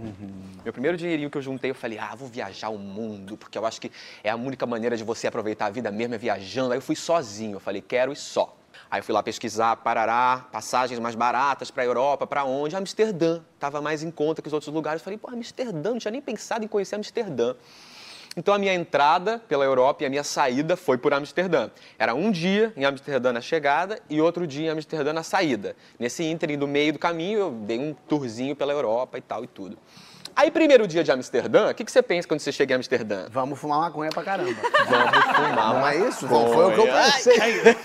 Meu 0.64 0.72
primeiro 0.72 0.96
dinheirinho 0.96 1.30
que 1.30 1.38
eu 1.38 1.42
juntei, 1.42 1.70
eu 1.70 1.74
falei, 1.74 1.98
ah, 1.98 2.14
vou 2.16 2.28
viajar 2.28 2.68
o 2.68 2.78
mundo, 2.78 3.36
porque 3.36 3.56
eu 3.56 3.64
acho 3.64 3.80
que 3.80 3.92
é 4.24 4.30
a 4.30 4.36
única 4.36 4.66
maneira 4.66 4.96
de 4.96 5.04
você 5.04 5.28
aproveitar 5.28 5.66
a 5.66 5.70
vida 5.70 5.90
mesmo 5.90 6.14
é 6.14 6.18
viajando. 6.18 6.72
Aí 6.72 6.78
eu 6.78 6.82
fui 6.82 6.96
sozinho, 6.96 7.56
eu 7.56 7.60
falei, 7.60 7.80
quero 7.80 8.12
e 8.12 8.16
só. 8.16 8.56
Aí 8.92 9.00
fui 9.00 9.14
lá 9.14 9.22
pesquisar, 9.22 9.74
Parará, 9.76 10.44
passagens 10.52 11.00
mais 11.00 11.14
baratas 11.14 11.70
para 11.70 11.82
a 11.82 11.86
Europa, 11.86 12.26
para 12.26 12.44
onde? 12.44 12.76
Amsterdã. 12.76 13.40
Tava 13.58 13.80
mais 13.80 14.02
em 14.02 14.10
conta 14.10 14.42
que 14.42 14.48
os 14.48 14.52
outros 14.52 14.70
lugares. 14.70 15.00
Falei, 15.00 15.18
pô, 15.18 15.30
Amsterdã, 15.30 15.92
não 15.92 15.98
tinha 15.98 16.12
nem 16.12 16.20
pensado 16.20 16.62
em 16.62 16.68
conhecer 16.68 16.96
Amsterdã. 16.96 17.54
Então 18.36 18.52
a 18.52 18.58
minha 18.58 18.74
entrada 18.74 19.38
pela 19.48 19.64
Europa 19.64 20.02
e 20.02 20.06
a 20.06 20.10
minha 20.10 20.22
saída 20.22 20.76
foi 20.76 20.98
por 20.98 21.14
Amsterdã. 21.14 21.70
Era 21.98 22.14
um 22.14 22.30
dia 22.30 22.70
em 22.76 22.84
Amsterdã 22.84 23.32
na 23.32 23.40
chegada 23.40 23.98
e 24.10 24.20
outro 24.20 24.46
dia 24.46 24.66
em 24.66 24.68
Amsterdã 24.68 25.10
na 25.10 25.22
saída. 25.22 25.74
Nesse 25.98 26.22
ínterim 26.24 26.58
do 26.58 26.68
meio 26.68 26.92
do 26.92 26.98
caminho 26.98 27.38
eu 27.38 27.50
dei 27.50 27.78
um 27.78 27.94
tourzinho 27.94 28.54
pela 28.54 28.74
Europa 28.74 29.16
e 29.16 29.22
tal 29.22 29.42
e 29.42 29.46
tudo. 29.46 29.78
Aí, 30.34 30.50
primeiro 30.50 30.86
dia 30.86 31.04
de 31.04 31.12
Amsterdã, 31.12 31.70
o 31.70 31.74
que, 31.74 31.84
que 31.84 31.92
você 31.92 32.02
pensa 32.02 32.26
quando 32.26 32.40
você 32.40 32.50
chega 32.50 32.72
em 32.74 32.76
Amsterdã? 32.76 33.26
Vamos 33.30 33.58
fumar 33.58 33.78
maconha 33.80 34.10
pra 34.10 34.22
caramba. 34.22 34.54
Vamos 34.88 35.36
fumar 35.36 35.74
Não 35.74 35.86
é 35.86 35.96
isso? 36.08 36.24
maconha. 36.26 36.54
Foi 36.54 36.64
o 36.66 36.72
que 36.74 36.80
eu 36.80 36.86
pensei. 36.86 37.76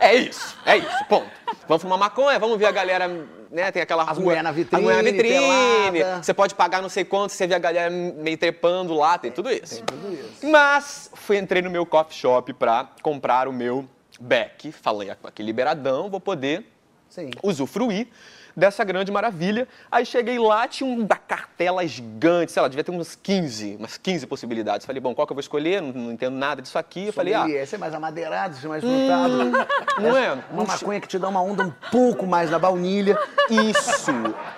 É 0.00 0.14
isso, 0.14 0.56
é 0.64 0.78
isso, 0.78 1.04
ponto. 1.08 1.30
Vamos 1.68 1.82
fumar 1.82 1.98
maconha, 1.98 2.38
vamos 2.38 2.58
ver 2.58 2.66
a 2.66 2.70
galera, 2.72 3.06
né? 3.50 3.70
Tem 3.70 3.82
aquela 3.82 4.02
As 4.04 4.16
rua. 4.16 4.24
mulher 4.28 4.42
na 4.42 4.50
vitrine, 4.50 4.80
As 4.80 4.82
mulher 4.82 5.02
na 5.04 5.10
vitrine. 5.10 6.00
pelada. 6.00 6.22
Você 6.22 6.34
pode 6.34 6.54
pagar 6.54 6.80
não 6.82 6.88
sei 6.88 7.04
quanto, 7.04 7.30
você 7.32 7.46
vê 7.46 7.54
a 7.54 7.58
galera 7.58 7.90
meio 7.90 8.38
trepando 8.38 8.94
lá, 8.94 9.18
tem 9.18 9.30
tudo 9.30 9.50
isso. 9.50 9.76
Tem 9.76 9.84
tudo 9.84 10.12
isso. 10.12 10.48
Mas 10.50 11.10
fui, 11.14 11.36
entrei 11.36 11.60
no 11.62 11.70
meu 11.70 11.84
coffee 11.84 12.16
shop 12.16 12.52
pra 12.54 12.88
comprar 13.02 13.46
o 13.46 13.52
meu 13.52 13.86
beck. 14.18 14.72
Falei, 14.72 15.10
aqui 15.10 15.42
liberadão, 15.42 16.08
vou 16.10 16.18
poder 16.20 16.66
Sim. 17.08 17.30
usufruir 17.42 18.08
dessa 18.56 18.84
grande 18.84 19.10
maravilha. 19.10 19.66
Aí 19.90 20.04
cheguei 20.04 20.38
lá, 20.38 20.66
tinha 20.68 20.88
uma 20.88 21.16
cartela 21.16 21.86
gigante, 21.86 22.52
sei 22.52 22.62
lá, 22.62 22.68
devia 22.68 22.84
ter 22.84 22.90
umas 22.90 23.14
15, 23.14 23.76
umas 23.78 23.96
15 23.98 24.26
possibilidades. 24.26 24.86
Falei, 24.86 25.00
bom, 25.00 25.14
qual 25.14 25.26
que 25.26 25.32
eu 25.32 25.36
vou 25.36 25.40
escolher? 25.40 25.80
Não, 25.80 25.92
não 25.92 26.12
entendo 26.12 26.36
nada 26.36 26.62
disso 26.62 26.78
aqui. 26.78 27.06
Eu 27.06 27.12
falei, 27.12 27.34
ah, 27.34 27.48
Esse 27.48 27.74
é 27.74 27.78
mais 27.78 27.94
amadeirado, 27.94 28.54
esse 28.54 28.64
é 28.64 28.68
mais 28.68 28.82
frutado. 28.82 30.00
não 30.00 30.16
é? 30.16 30.32
Uma 30.50 30.64
maconha 30.64 31.00
que 31.00 31.08
te 31.08 31.18
dá 31.18 31.28
uma 31.28 31.42
onda 31.42 31.64
um 31.64 31.72
pouco 31.90 32.26
mais 32.26 32.50
na 32.50 32.58
baunilha. 32.58 33.18
Isso! 33.50 34.10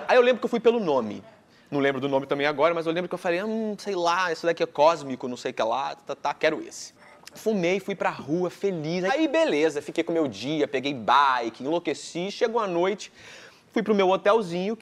Aí 0.07 0.17
eu 0.17 0.23
lembro 0.23 0.41
que 0.41 0.45
eu 0.45 0.51
fui 0.51 0.61
pelo 0.61 0.81
nome. 0.81 1.23
Não 1.71 1.81
lembro 1.81 2.01
do 2.01 2.09
nome 2.09 2.27
também 2.27 2.47
agora, 2.47 2.73
mas 2.73 2.87
eu 2.87 2.93
lembro 2.93 3.09
que 3.09 3.15
eu 3.15 3.19
falei, 3.19 3.43
hum, 3.43 3.75
sei 3.79 3.97
lá, 3.97 4.31
esse 4.31 4.47
daqui 4.47 4.63
é 4.63 4.67
cósmico, 4.67 5.27
não 5.27 5.37
sei 5.37 5.51
o 5.51 5.55
que 5.55 5.63
lá, 5.63 5.97
tá, 6.07 6.15
tá, 6.15 6.33
quero 6.33 6.63
esse. 6.63 6.93
Fumei, 7.35 7.81
fui 7.81 7.97
pra 7.97 8.11
rua, 8.11 8.49
feliz. 8.49 9.03
Aí 9.05 9.27
beleza, 9.27 9.83
fiquei 9.83 10.05
com 10.05 10.13
o 10.13 10.15
meu 10.15 10.29
dia, 10.29 10.69
peguei 10.69 10.95
bike, 10.95 11.65
enlouqueci, 11.65 12.31
chegou 12.31 12.61
a 12.61 12.67
noite, 12.69 13.13
fui 13.75 13.83
pro 13.83 13.95
meu 13.95 14.09
hotelzinho. 14.09 14.79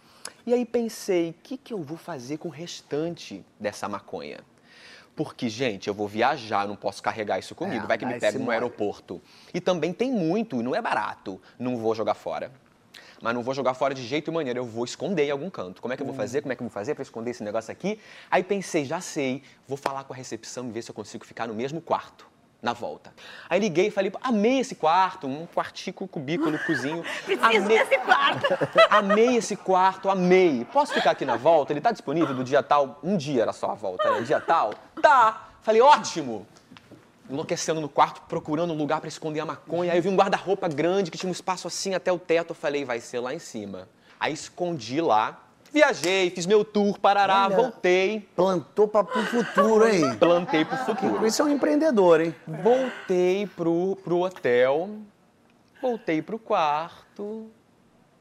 E 0.46 0.52
aí 0.52 0.66
pensei, 0.66 1.30
o 1.30 1.34
que, 1.42 1.56
que 1.56 1.72
eu 1.72 1.82
vou 1.82 1.96
fazer 1.96 2.36
com 2.36 2.48
o 2.48 2.50
restante 2.50 3.44
dessa 3.58 3.88
maconha? 3.88 4.40
Porque, 5.16 5.48
gente, 5.48 5.88
eu 5.88 5.94
vou 5.94 6.06
viajar, 6.06 6.68
não 6.68 6.76
posso 6.76 7.02
carregar 7.02 7.38
isso 7.38 7.54
comigo. 7.54 7.84
É, 7.84 7.86
vai 7.86 7.98
que 7.98 8.04
me 8.04 8.18
pega 8.18 8.38
no 8.38 8.44
molha. 8.44 8.56
aeroporto. 8.56 9.20
E 9.52 9.60
também 9.60 9.92
tem 9.92 10.10
muito, 10.10 10.60
e 10.60 10.62
não 10.62 10.74
é 10.74 10.80
barato. 10.80 11.40
Não 11.58 11.76
vou 11.76 11.94
jogar 11.94 12.14
fora. 12.14 12.52
Mas 13.20 13.34
não 13.34 13.42
vou 13.42 13.54
jogar 13.54 13.74
fora 13.74 13.94
de 13.94 14.02
jeito 14.04 14.30
e 14.30 14.34
maneira, 14.34 14.58
eu 14.58 14.64
vou 14.64 14.84
esconder 14.84 15.26
em 15.26 15.30
algum 15.30 15.48
canto. 15.48 15.80
Como 15.80 15.94
é 15.94 15.96
que 15.96 16.02
eu 16.02 16.06
vou 16.06 16.14
fazer? 16.14 16.42
Como 16.42 16.52
é 16.52 16.56
que 16.56 16.62
eu 16.62 16.66
vou 16.66 16.72
fazer 16.72 16.94
para 16.94 17.02
esconder 17.02 17.30
esse 17.30 17.42
negócio 17.42 17.70
aqui? 17.70 17.98
Aí 18.30 18.42
pensei, 18.42 18.84
já 18.84 19.00
sei, 19.00 19.42
vou 19.66 19.78
falar 19.78 20.04
com 20.04 20.12
a 20.12 20.16
recepção 20.16 20.68
e 20.68 20.72
ver 20.72 20.82
se 20.82 20.90
eu 20.90 20.94
consigo 20.94 21.24
ficar 21.24 21.46
no 21.46 21.54
mesmo 21.54 21.80
quarto. 21.80 22.31
Na 22.62 22.72
volta. 22.72 23.12
Aí 23.50 23.58
liguei 23.58 23.88
e 23.88 23.90
falei, 23.90 24.12
amei 24.22 24.60
esse 24.60 24.76
quarto, 24.76 25.26
um 25.26 25.46
quartico 25.46 26.06
cubículo, 26.06 26.56
cozinho. 26.64 27.02
Preciso 27.26 27.44
amei, 27.44 27.78
desse 27.78 27.98
quarto. 27.98 28.46
amei 28.88 29.36
esse 29.36 29.56
quarto, 29.56 30.08
amei. 30.08 30.64
Posso 30.72 30.94
ficar 30.94 31.10
aqui 31.10 31.24
na 31.24 31.36
volta? 31.36 31.72
Ele 31.72 31.80
tá 31.80 31.90
disponível 31.90 32.32
do 32.32 32.44
dia 32.44 32.62
tal? 32.62 33.00
Um 33.02 33.16
dia 33.16 33.42
era 33.42 33.52
só 33.52 33.72
a 33.72 33.74
volta, 33.74 34.08
né? 34.12 34.20
Dia 34.20 34.40
tal? 34.40 34.74
Tá. 35.02 35.48
Falei, 35.60 35.80
ótimo 35.80 36.46
enlouquecendo 37.32 37.80
no 37.80 37.88
quarto, 37.88 38.22
procurando 38.28 38.72
um 38.72 38.76
lugar 38.76 39.00
para 39.00 39.08
esconder 39.08 39.40
a 39.40 39.46
maconha. 39.46 39.92
Aí 39.92 39.98
eu 39.98 40.02
vi 40.02 40.08
um 40.08 40.16
guarda-roupa 40.16 40.68
grande 40.68 41.10
que 41.10 41.16
tinha 41.16 41.28
um 41.28 41.32
espaço 41.32 41.66
assim 41.66 41.94
até 41.94 42.12
o 42.12 42.18
teto. 42.18 42.50
Eu 42.50 42.54
falei, 42.54 42.84
vai 42.84 43.00
ser 43.00 43.20
lá 43.20 43.34
em 43.34 43.38
cima. 43.38 43.88
Aí 44.20 44.32
escondi 44.32 45.00
lá, 45.00 45.42
viajei, 45.72 46.30
fiz 46.30 46.44
meu 46.46 46.64
tour, 46.64 46.98
parará, 46.98 47.46
Olha. 47.46 47.56
voltei, 47.56 48.28
Plantou 48.36 48.86
pra, 48.86 49.02
pro 49.02 49.22
futuro, 49.24 49.88
hein? 49.88 50.14
plantei 50.16 50.64
pro 50.64 50.76
futuro. 50.78 51.26
Isso 51.26 51.40
é 51.42 51.44
um 51.44 51.48
empreendedor, 51.48 52.20
hein? 52.20 52.34
Voltei 52.46 53.46
pro, 53.46 53.96
pro 54.04 54.20
hotel, 54.20 54.90
voltei 55.80 56.20
pro 56.20 56.38
quarto, 56.38 57.50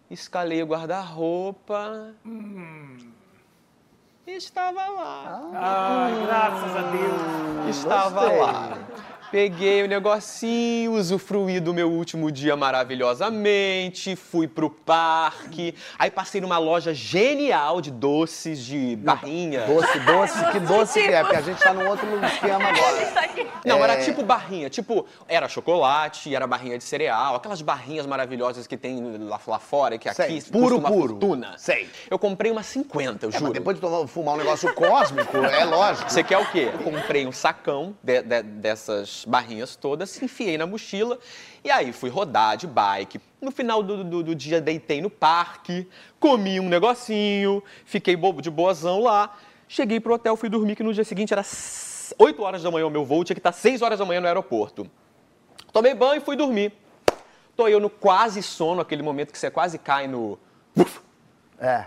escalei 0.09 0.63
o 0.63 0.65
guarda-roupa. 0.65 2.13
E 4.25 4.31
estava 4.31 4.87
lá. 4.87 5.49
Ai, 5.53 6.25
graças 6.25 6.75
a 6.75 6.81
Deus. 6.91 7.75
Estava 7.75 8.21
Gostei. 8.21 8.39
lá. 8.39 8.77
Peguei 9.31 9.81
o 9.83 9.87
negocinho, 9.87 10.91
usufruí 10.91 11.61
do 11.61 11.73
meu 11.73 11.89
último 11.89 12.29
dia 12.29 12.53
maravilhosamente, 12.57 14.13
fui 14.17 14.45
pro 14.45 14.69
parque, 14.69 15.73
aí 15.97 16.11
passei 16.11 16.41
numa 16.41 16.57
loja 16.57 16.93
genial 16.93 17.79
de 17.79 17.89
doces, 17.91 18.59
de 18.65 18.97
barrinha. 18.97 19.61
Doce, 19.61 19.99
doce, 20.01 20.51
que 20.51 20.59
doce 20.59 21.01
que 21.01 21.07
é? 21.07 21.21
Porque 21.21 21.37
a 21.37 21.41
gente 21.41 21.59
tá 21.63 21.73
num 21.73 21.87
outro 21.87 22.05
esquema 22.25 22.65
agora. 22.67 23.03
Isso 23.03 23.19
aqui. 23.19 23.47
Não, 23.65 23.77
É. 23.77 23.81
era 23.83 24.03
tipo 24.03 24.21
barrinha, 24.21 24.69
tipo, 24.69 25.05
era 25.29 25.47
chocolate, 25.47 26.35
era 26.35 26.45
barrinha 26.45 26.77
de 26.77 26.83
cereal, 26.83 27.35
aquelas 27.35 27.61
barrinhas 27.61 28.05
maravilhosas 28.05 28.67
que 28.67 28.75
tem 28.75 29.17
lá, 29.19 29.39
lá 29.47 29.59
fora, 29.59 29.97
que 29.97 30.09
aqui 30.09 30.41
Sei, 30.41 30.51
puro, 30.51 30.77
uma 30.77 30.89
puro. 30.91 31.09
fortuna. 31.13 31.53
Sei. 31.57 31.89
Eu 32.09 32.19
comprei 32.19 32.51
umas 32.51 32.65
50, 32.65 33.25
eu 33.27 33.29
É, 33.29 33.31
juro. 33.31 33.43
mas 33.45 33.53
depois 33.53 33.77
de 33.77 33.81
tomar, 33.81 34.05
fumar 34.07 34.35
um 34.35 34.37
negócio 34.39 34.73
cósmico, 34.73 35.37
é 35.37 35.63
lógico. 35.63 36.11
Você 36.11 36.21
quer 36.21 36.37
o 36.37 36.51
quê? 36.51 36.69
Eu 36.73 36.79
comprei 36.79 37.25
um 37.25 37.31
sacão 37.31 37.95
de- 38.03 38.21
de- 38.23 38.43
dessas 38.43 39.20
barrinhas 39.25 39.75
todas, 39.75 40.21
enfiei 40.21 40.57
na 40.57 40.65
mochila 40.65 41.17
e 41.63 41.69
aí 41.71 41.91
fui 41.93 42.09
rodar 42.09 42.57
de 42.57 42.67
bike. 42.67 43.19
No 43.41 43.51
final 43.51 43.81
do, 43.83 44.03
do- 44.03 44.23
do 44.23 44.35
dia 44.35 44.59
deitei 44.61 45.01
no 45.01 45.09
parque, 45.09 45.87
comi 46.19 46.59
um 46.59 46.67
negocinho, 46.69 47.63
fiquei 47.85 48.15
bobo 48.15 48.41
de 48.41 48.49
boazão 48.49 49.01
lá. 49.01 49.37
Cheguei 49.67 49.99
pro 49.99 50.13
hotel, 50.13 50.35
fui 50.35 50.49
dormir 50.49 50.75
que 50.75 50.83
no 50.83 50.93
dia 50.93 51.03
seguinte 51.03 51.31
era 51.33 51.41
s- 51.41 52.13
8 52.19 52.41
horas 52.43 52.61
da 52.63 52.69
manhã 52.69 52.85
o 52.87 52.89
meu 52.89 53.05
voo, 53.05 53.23
tinha 53.23 53.35
que 53.35 53.39
estar 53.39 53.51
6 53.53 53.81
horas 53.81 53.97
da 53.99 54.05
manhã 54.05 54.19
no 54.21 54.27
aeroporto. 54.27 54.89
Tomei 55.71 55.93
banho 55.93 56.17
e 56.17 56.25
fui 56.25 56.35
dormir. 56.35 56.73
Tô 57.55 57.67
eu 57.67 57.79
no 57.79 57.89
quase 57.89 58.41
sono, 58.43 58.81
aquele 58.81 59.01
momento 59.03 59.31
que 59.31 59.37
você 59.39 59.49
quase 59.49 59.77
cai 59.77 60.07
no... 60.07 60.37
É. 61.59 61.85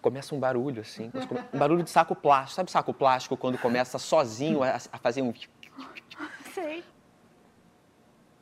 Começa 0.00 0.34
um 0.34 0.40
barulho, 0.40 0.82
assim. 0.82 1.10
Um 1.52 1.58
barulho 1.58 1.82
de 1.82 1.90
saco 1.90 2.14
plástico. 2.14 2.56
Sabe 2.56 2.70
saco 2.70 2.94
plástico 2.94 3.36
quando 3.36 3.58
começa 3.58 3.98
sozinho 3.98 4.62
a, 4.62 4.76
a 4.92 4.98
fazer 4.98 5.22
um 5.22 5.32
Sei. 6.54 6.84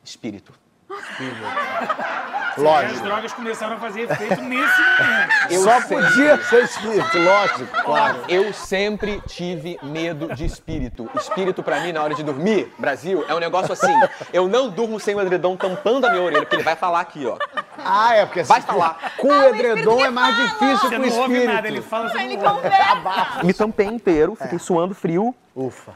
espírito? 0.03 0.53
As 0.89 2.31
Lógico. 2.57 3.03
drogas 3.03 3.33
começaram 3.33 3.75
a 3.75 3.79
fazer 3.79 4.01
efeito 4.01 4.41
nesse 4.41 4.41
momento. 4.41 5.31
Eu 5.49 5.63
Só 5.63 5.81
sempre- 5.81 5.95
podia 6.07 6.43
ser 6.43 6.63
espírito, 6.63 7.17
lógico, 7.19 7.83
claro. 7.83 8.19
Eu 8.27 8.53
sempre 8.53 9.21
tive 9.27 9.79
medo 9.83 10.33
de 10.35 10.45
espírito. 10.45 11.09
Espírito 11.15 11.63
pra 11.63 11.79
mim 11.81 11.91
na 11.91 12.03
hora 12.03 12.13
de 12.13 12.23
dormir, 12.23 12.73
Brasil, 12.77 13.23
é 13.27 13.33
um 13.33 13.39
negócio 13.39 13.71
assim. 13.73 13.93
Eu 14.33 14.47
não 14.47 14.69
durmo 14.69 14.99
sem 14.99 15.15
o 15.15 15.21
edredom 15.21 15.55
tampando 15.55 16.05
a 16.05 16.09
minha 16.11 16.21
orelha, 16.23 16.41
porque 16.41 16.55
ele 16.57 16.63
vai 16.63 16.75
falar 16.75 16.99
aqui, 17.01 17.25
ó. 17.25 17.37
Ah, 17.83 18.15
é, 18.15 18.25
porque 18.25 18.43
Vai 18.43 18.61
falar. 18.61 19.13
com 19.17 19.27
o 19.27 19.31
Ah, 19.31 19.45
o 19.45 19.55
edredom 19.55 19.75
espírito 19.79 20.05
é 20.05 20.09
mais 20.09 20.35
fala. 20.35 20.47
difícil 20.49 20.77
Você 20.77 20.89
que 20.89 20.95
o 20.95 20.99
não 20.99 21.07
ouve 21.19 21.33
espírito. 21.33 21.53
nada, 21.53 21.67
ele 21.67 21.81
fala, 21.81 22.09
você 22.09 22.17
Ele 22.21 22.37
conversa. 22.37 23.43
Me 23.43 23.53
tampei 23.53 23.87
inteiro, 23.87 24.35
fiquei 24.35 24.59
suando 24.59 24.93
frio. 24.93 25.33
Ufa. 25.55 25.93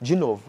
De 0.00 0.16
novo, 0.16 0.42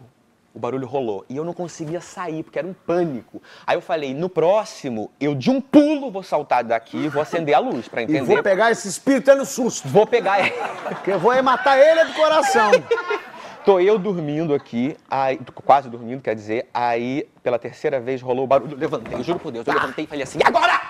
o 0.54 0.60
barulho 0.60 0.86
rolou 0.86 1.26
e 1.28 1.36
eu 1.36 1.44
não 1.44 1.54
conseguia 1.54 2.00
sair 2.00 2.44
porque 2.44 2.60
era 2.60 2.68
um 2.68 2.74
pânico. 2.74 3.42
Aí 3.66 3.76
eu 3.76 3.82
falei, 3.82 4.14
no 4.14 4.30
próximo, 4.30 5.12
eu 5.20 5.34
de 5.34 5.50
um 5.50 5.60
pulo 5.60 6.12
vou 6.12 6.22
saltar 6.22 6.64
daqui 6.64 6.98
e 6.98 7.08
vou 7.10 7.22
acender 7.22 7.56
a 7.56 7.60
luz 7.60 7.88
pra 7.88 8.02
E 8.02 8.04
entender. 8.04 8.24
vou 8.24 8.44
pegar 8.44 8.72
esse 8.72 8.88
espírito 8.88 9.32
é 9.32 9.36
no 9.36 9.46
susto. 9.46 9.88
Vou 9.88 10.06
pegar 10.06 10.40
ele. 10.40 10.56
Porque 10.90 11.12
eu 11.12 11.20
vou 11.20 11.32
aí 11.32 11.42
matar 11.42 11.78
ele 11.78 12.06
do 12.06 12.14
coração. 12.14 12.72
Tô 13.66 13.80
eu 13.80 13.98
dormindo 13.98 14.54
aqui, 14.54 14.98
aí, 15.10 15.40
quase 15.64 15.90
dormindo, 15.90 16.22
quer 16.22 16.36
dizer, 16.36 16.70
aí 16.74 17.30
pela 17.42 17.58
terceira 17.58 17.98
vez 17.98 18.22
rolou 18.22 18.44
o 18.44 18.48
barulho, 18.48 18.74
eu 18.74 18.78
levantei, 18.78 19.24
juro 19.24 19.40
por 19.40 19.54
Deus, 19.54 19.66
eu 19.66 19.74
levantei 19.74 20.04
e 20.04 20.08
falei 20.08 20.24
assim, 20.24 20.38
e 20.38 20.46
agora? 20.46 20.82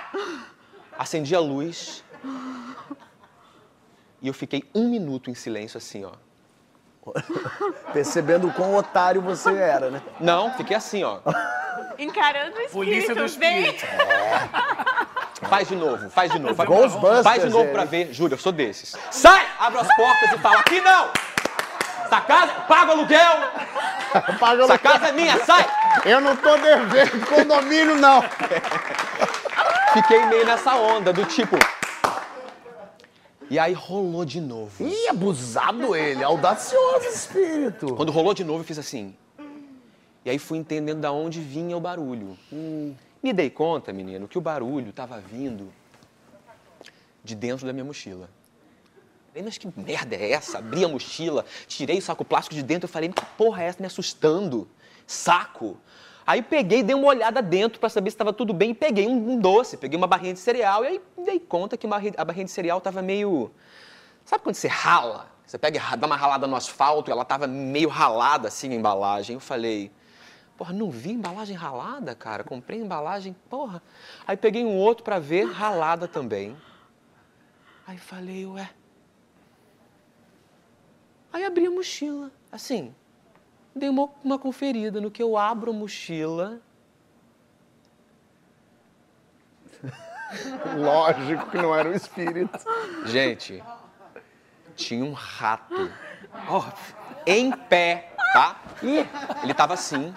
Acendi 0.98 1.36
a 1.36 1.40
luz 1.40 2.04
e 4.20 4.28
eu 4.28 4.34
fiquei 4.34 4.64
um 4.74 4.90
minuto 4.90 5.30
em 5.30 5.36
silêncio 5.36 5.78
assim, 5.78 6.04
ó. 6.04 6.14
Percebendo 7.92 8.48
o 8.48 8.54
quão 8.54 8.76
otário 8.76 9.22
você 9.22 9.54
era, 9.54 9.90
né? 9.90 10.02
Não, 10.20 10.54
fiquei 10.54 10.76
assim, 10.76 11.04
ó. 11.04 11.20
Encarando 11.98 12.56
o 12.58 12.62
espírito. 12.62 12.72
Polícia 12.72 13.16
do 13.16 13.26
espírito. 13.26 13.86
Faz 15.50 15.68
de 15.68 15.76
novo, 15.76 16.10
faz 16.10 16.32
de 16.32 16.40
novo. 16.40 16.66
Ghostbusters, 16.66 17.24
Faz 17.24 17.44
de 17.44 17.50
novo 17.50 17.70
pra 17.72 17.86
ver, 17.86 18.14
juro, 18.14 18.34
eu 18.34 18.38
sou 18.38 18.52
desses. 18.52 18.96
Sai! 19.12 19.46
Abro 19.60 19.80
as 19.80 19.96
portas 19.96 20.32
e 20.34 20.38
falo, 20.40 20.58
aqui 20.58 20.82
não! 20.82 21.10
Essa 22.06 22.22
casa, 22.22 22.54
paga 22.68 22.88
o 22.90 22.92
aluguel! 22.92 23.38
Paga 24.40 24.64
Essa 24.64 24.78
casa 24.78 25.08
é 25.08 25.12
minha, 25.12 25.44
sai! 25.44 25.66
Eu 26.06 26.22
não 26.22 26.36
tô 26.36 26.56
devendo 26.58 27.26
condomínio, 27.26 27.96
não. 27.96 28.24
Fiquei 29.94 30.24
meio 30.28 30.46
nessa 30.46 30.76
onda, 30.76 31.12
do 31.12 31.26
tipo... 31.26 31.58
E 33.50 33.60
aí 33.60 33.74
rolou 33.74 34.26
de 34.26 34.42
novo. 34.42 34.86
Ih, 34.86 35.10
abusado 35.10 35.96
ele, 35.96 36.24
audacioso 36.24 37.06
espírito. 37.08 37.96
Quando 37.96 38.12
rolou 38.12 38.34
de 38.34 38.44
novo, 38.44 38.62
eu 38.62 38.64
fiz 38.64 38.80
assim. 38.80 39.16
E 40.26 40.30
aí 40.30 40.40
fui 40.40 40.58
entendendo 40.58 41.02
da 41.02 41.12
onde 41.12 41.42
vinha 41.42 41.76
o 41.76 41.80
barulho. 41.80 42.38
Me 43.22 43.34
dei 43.34 43.50
conta, 43.50 43.92
menino, 43.92 44.28
que 44.28 44.38
o 44.38 44.42
barulho 44.42 44.90
estava 44.90 45.20
vindo 45.20 45.72
de 47.24 47.36
dentro 47.36 47.66
da 47.66 47.74
minha 47.74 47.86
mochila. 47.86 48.30
Falei, 49.30 49.44
mas 49.44 49.58
que 49.58 49.68
merda 49.76 50.16
é 50.16 50.32
essa? 50.32 50.60
Abri 50.60 50.86
a 50.86 50.88
mochila, 50.88 51.46
tirei 51.68 51.98
o 51.98 52.02
saco 52.02 52.24
plástico 52.24 52.56
de 52.56 52.62
dentro, 52.62 52.86
eu 52.86 52.92
falei, 52.92 53.10
que 53.10 53.26
porra 53.38 53.64
é 53.64 53.66
essa 53.68 53.80
me 53.80 53.88
assustando? 53.88 54.68
Saco. 55.08 55.78
Aí 56.26 56.42
peguei, 56.42 56.82
dei 56.82 56.96
uma 56.96 57.08
olhada 57.08 57.42
dentro 57.42 57.80
para 57.80 57.90
saber 57.90 58.10
se 58.10 58.16
estava 58.16 58.32
tudo 58.32 58.54
bem 58.54 58.72
e 58.72 58.74
peguei 58.74 59.08
um, 59.08 59.32
um, 59.32 59.40
doce, 59.40 59.76
peguei 59.76 59.98
uma 59.98 60.08
barrinha 60.08 60.34
de 60.34 60.40
cereal 60.40 60.84
e 60.84 60.88
aí 60.88 61.02
dei 61.18 61.40
conta 61.40 61.76
que 61.76 61.86
uma, 61.86 61.98
a 62.18 62.26
barrinha 62.26 62.46
de 62.46 62.52
cereal 62.52 62.78
estava 62.78 63.02
meio. 63.02 63.52
Sabe 64.24 64.44
quando 64.44 64.56
você 64.56 64.68
rala? 64.68 65.30
Você 65.46 65.58
pega 65.58 65.80
dá 65.98 66.08
uma 66.08 66.16
ralada 66.16 66.48
no 66.48 66.56
asfalto 66.56 67.10
e 67.10 67.12
ela 67.12 67.24
estava 67.24 67.46
meio 67.46 67.90
ralada 67.90 68.48
assim 68.48 68.72
a 68.72 68.76
embalagem. 68.76 69.34
Eu 69.34 69.42
falei, 69.42 69.92
porra, 70.58 70.72
não 70.72 70.90
vi 70.90 71.12
embalagem 71.12 71.56
ralada, 71.56 72.16
cara? 72.16 72.44
Comprei 72.44 72.80
embalagem, 72.80 73.36
porra. 73.50 73.84
Aí 74.26 74.38
peguei 74.38 74.64
um 74.64 74.78
outro 74.78 75.04
para 75.04 75.20
ver, 75.20 75.44
ralada 75.44 76.08
também. 76.08 76.56
Aí 77.86 77.98
falei, 77.98 78.46
ué. 78.46 78.70
Aí 81.34 81.44
abri 81.44 81.66
a 81.66 81.72
mochila, 81.72 82.32
assim, 82.52 82.94
dei 83.76 83.90
uma, 83.90 84.10
uma 84.24 84.40
conferida 84.40 85.02
no 85.02 85.12
que 85.12 85.22
eu 85.22 85.38
abro 85.38 85.72
a 85.72 85.74
mochila. 85.74 86.62
Lógico 90.78 91.50
que 91.50 91.58
não 91.58 91.76
era 91.76 91.90
o 91.90 91.94
espírito. 91.94 92.60
Gente, 93.06 93.64
tinha 94.76 95.04
um 95.04 95.14
rato 95.14 95.92
em 97.26 97.52
pé, 97.52 98.14
tá? 98.34 98.62
Ele 99.44 99.54
tava 99.54 99.74
assim, 99.74 100.14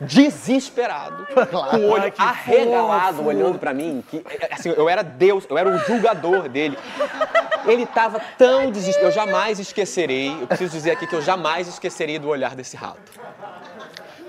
desesperado, 0.00 1.26
com 1.70 1.76
o 1.78 1.88
olho 1.90 2.12
Ai, 2.18 2.28
arregalado, 2.28 3.16
fofo. 3.18 3.28
olhando 3.28 3.58
pra 3.58 3.72
mim. 3.72 4.02
Que, 4.08 4.22
assim, 4.50 4.70
eu 4.70 4.88
era 4.88 5.02
Deus, 5.02 5.44
eu 5.48 5.56
era 5.56 5.68
o 5.68 5.78
julgador 5.78 6.48
dele. 6.48 6.78
Ele 7.66 7.86
tava 7.86 8.20
tão 8.38 8.70
desesperado. 8.70 9.06
Eu 9.08 9.12
jamais 9.12 9.58
esquecerei, 9.58 10.36
eu 10.40 10.46
preciso 10.46 10.72
dizer 10.72 10.92
aqui 10.92 11.06
que 11.06 11.14
eu 11.14 11.22
jamais 11.22 11.68
esquecerei 11.68 12.18
do 12.18 12.28
olhar 12.28 12.54
desse 12.54 12.76
rato. 12.76 13.00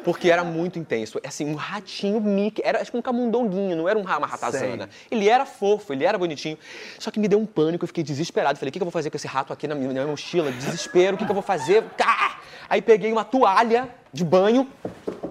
Porque 0.04 0.32
era 0.32 0.42
muito 0.42 0.80
intenso. 0.80 1.20
Assim, 1.26 1.46
um 1.46 1.56
ratinho 1.56 2.22
Mickey. 2.22 2.62
Era 2.64 2.80
acho 2.82 2.90
que 2.90 2.98
um 2.98 3.02
camundonguinho, 3.02 3.76
não 3.76 3.90
era 3.90 4.00
um 4.00 4.04
uma 4.04 4.26
ratazana. 4.26 4.90
Ele 5.12 5.28
era 5.28 5.46
fofo, 5.46 5.92
ele 5.92 6.06
era 6.06 6.18
bonitinho. 6.18 6.58
Só 6.98 7.12
que 7.12 7.20
me 7.20 7.28
deu 7.28 7.38
um 7.38 7.46
pânico, 7.46 7.84
eu 7.84 7.88
fiquei 7.88 8.06
desesperado. 8.06 8.58
Falei, 8.58 8.70
o 8.70 8.72
que, 8.72 8.80
que 8.80 8.84
eu 8.84 8.86
vou 8.86 8.92
fazer 8.92 9.10
com 9.10 9.18
esse 9.18 9.28
rato 9.28 9.52
aqui 9.52 9.68
na 9.68 9.76
minha, 9.76 9.90
na 9.90 9.94
minha 9.96 10.08
mochila? 10.08 10.50
Desespero, 10.50 11.16
o 11.16 11.20
que, 11.20 11.26
que 11.26 11.32
eu 11.32 11.36
vou 11.36 11.44
fazer? 11.44 11.84
Ah! 12.02 12.38
Aí 12.70 12.82
peguei 12.82 13.12
uma 13.12 13.26
toalha 13.26 13.90
de 14.14 14.24
banho, 14.24 14.68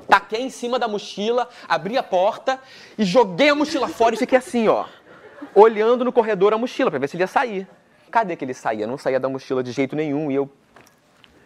taquei 0.09 0.43
em 0.43 0.51
cima 0.51 0.79
da 0.79 0.87
mochila, 0.89 1.49
abri 1.69 1.97
a 1.99 2.03
porta 2.03 2.59
e 2.99 3.05
joguei 3.05 3.49
a 3.51 3.55
mochila 3.55 3.89
fora 3.89 4.15
e 4.15 4.19
fiquei 4.19 4.39
assim, 4.39 4.69
ó. 4.69 4.85
Olhando 5.55 6.05
no 6.05 6.13
corredor 6.13 6.53
a 6.55 6.59
mochila 6.59 6.91
pra 6.91 6.99
ver 6.99 7.09
se 7.09 7.17
ele 7.17 7.23
ia 7.23 7.27
sair. 7.29 7.67
Cadê 8.11 8.37
que 8.37 8.45
ele 8.45 8.55
saía? 8.55 8.87
Não 8.87 8.97
saía 8.99 9.19
da 9.21 9.29
mochila 9.29 9.63
de 9.63 9.73
jeito 9.73 9.95
nenhum. 9.97 10.31
E 10.31 10.35
eu 10.37 10.51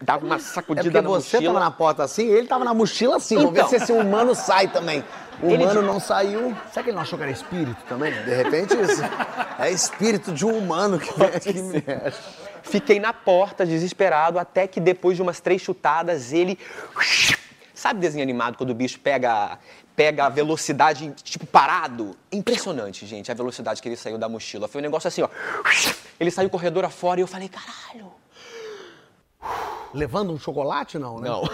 dava 0.00 0.24
uma 0.24 0.36
É 0.36 0.38
sacudida 0.38 0.84
porque 0.84 1.00
na 1.00 1.08
você 1.08 1.36
mochila. 1.38 1.52
tava 1.54 1.64
na 1.64 1.70
porta 1.70 2.04
assim, 2.04 2.26
ele 2.28 2.46
tava 2.46 2.64
na 2.64 2.72
mochila 2.74 3.16
assim. 3.16 3.36
Vamos 3.36 3.52
ver 3.52 3.60
Então. 3.60 3.68
se 3.70 3.76
esse 3.76 3.92
humano 3.92 4.34
sai 4.34 4.68
também. 4.68 5.02
O 5.42 5.46
Ele 5.46 5.64
humano 5.64 5.80
de- 5.80 5.86
não 5.86 5.98
saiu. 5.98 6.54
Será 6.70 6.82
que 6.84 6.90
ele 6.90 6.94
não 6.96 7.02
achou 7.02 7.16
que 7.18 7.22
era 7.22 7.32
espírito 7.32 7.82
também? 7.88 8.12
De 8.12 8.34
repente, 8.34 8.74
isso 8.80 9.02
é 9.58 9.70
espírito 9.70 10.32
de 10.32 10.44
um 10.44 10.56
humano 10.56 10.98
que 11.00 11.12
vem 11.18 11.28
aqui. 11.28 12.14
Fiquei 12.62 13.00
na 13.00 13.12
porta, 13.14 13.64
desesperado, 13.64 14.38
até 14.38 14.66
que 14.66 14.78
depois 14.78 15.16
de 15.16 15.22
umas 15.22 15.40
três 15.40 15.62
chutadas, 15.62 16.30
ele. 16.32 16.58
Sabe 17.80 17.98
desenho 17.98 18.22
animado 18.22 18.58
quando 18.58 18.68
o 18.68 18.74
bicho 18.74 19.00
pega, 19.00 19.58
pega 19.96 20.26
a 20.26 20.28
velocidade, 20.28 21.14
tipo, 21.22 21.46
parado? 21.46 22.14
Impressionante, 22.30 23.06
gente, 23.06 23.32
a 23.32 23.34
velocidade 23.34 23.80
que 23.80 23.88
ele 23.88 23.96
saiu 23.96 24.18
da 24.18 24.28
mochila. 24.28 24.68
Foi 24.68 24.82
um 24.82 24.84
negócio 24.84 25.08
assim, 25.08 25.22
ó. 25.22 25.30
Ele 26.20 26.30
saiu 26.30 26.50
corredor 26.50 26.84
afora 26.84 27.20
e 27.20 27.22
eu 27.22 27.26
falei, 27.26 27.48
caralho. 27.48 28.12
Levando 29.94 30.30
um 30.30 30.38
chocolate, 30.38 30.98
não, 30.98 31.20
né? 31.20 31.30
Não. 31.30 31.48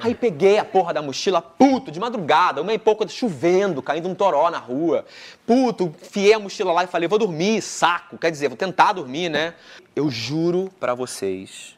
Aí 0.00 0.14
peguei 0.14 0.58
a 0.58 0.64
porra 0.64 0.94
da 0.94 1.02
mochila, 1.02 1.42
puto, 1.42 1.90
de 1.90 2.00
madrugada, 2.00 2.62
uma 2.62 2.72
e 2.72 2.78
pouco 2.78 3.06
chovendo, 3.06 3.82
caindo 3.82 4.08
um 4.08 4.14
toró 4.14 4.50
na 4.50 4.58
rua. 4.58 5.04
Puto, 5.46 5.94
fiei 6.10 6.32
a 6.32 6.38
mochila 6.38 6.72
lá 6.72 6.84
e 6.84 6.86
falei, 6.86 7.06
vou 7.06 7.18
dormir, 7.18 7.60
saco. 7.60 8.16
Quer 8.16 8.30
dizer, 8.30 8.48
vou 8.48 8.56
tentar 8.56 8.94
dormir, 8.94 9.28
né? 9.28 9.52
Eu 9.94 10.10
juro 10.10 10.72
pra 10.80 10.94
vocês 10.94 11.75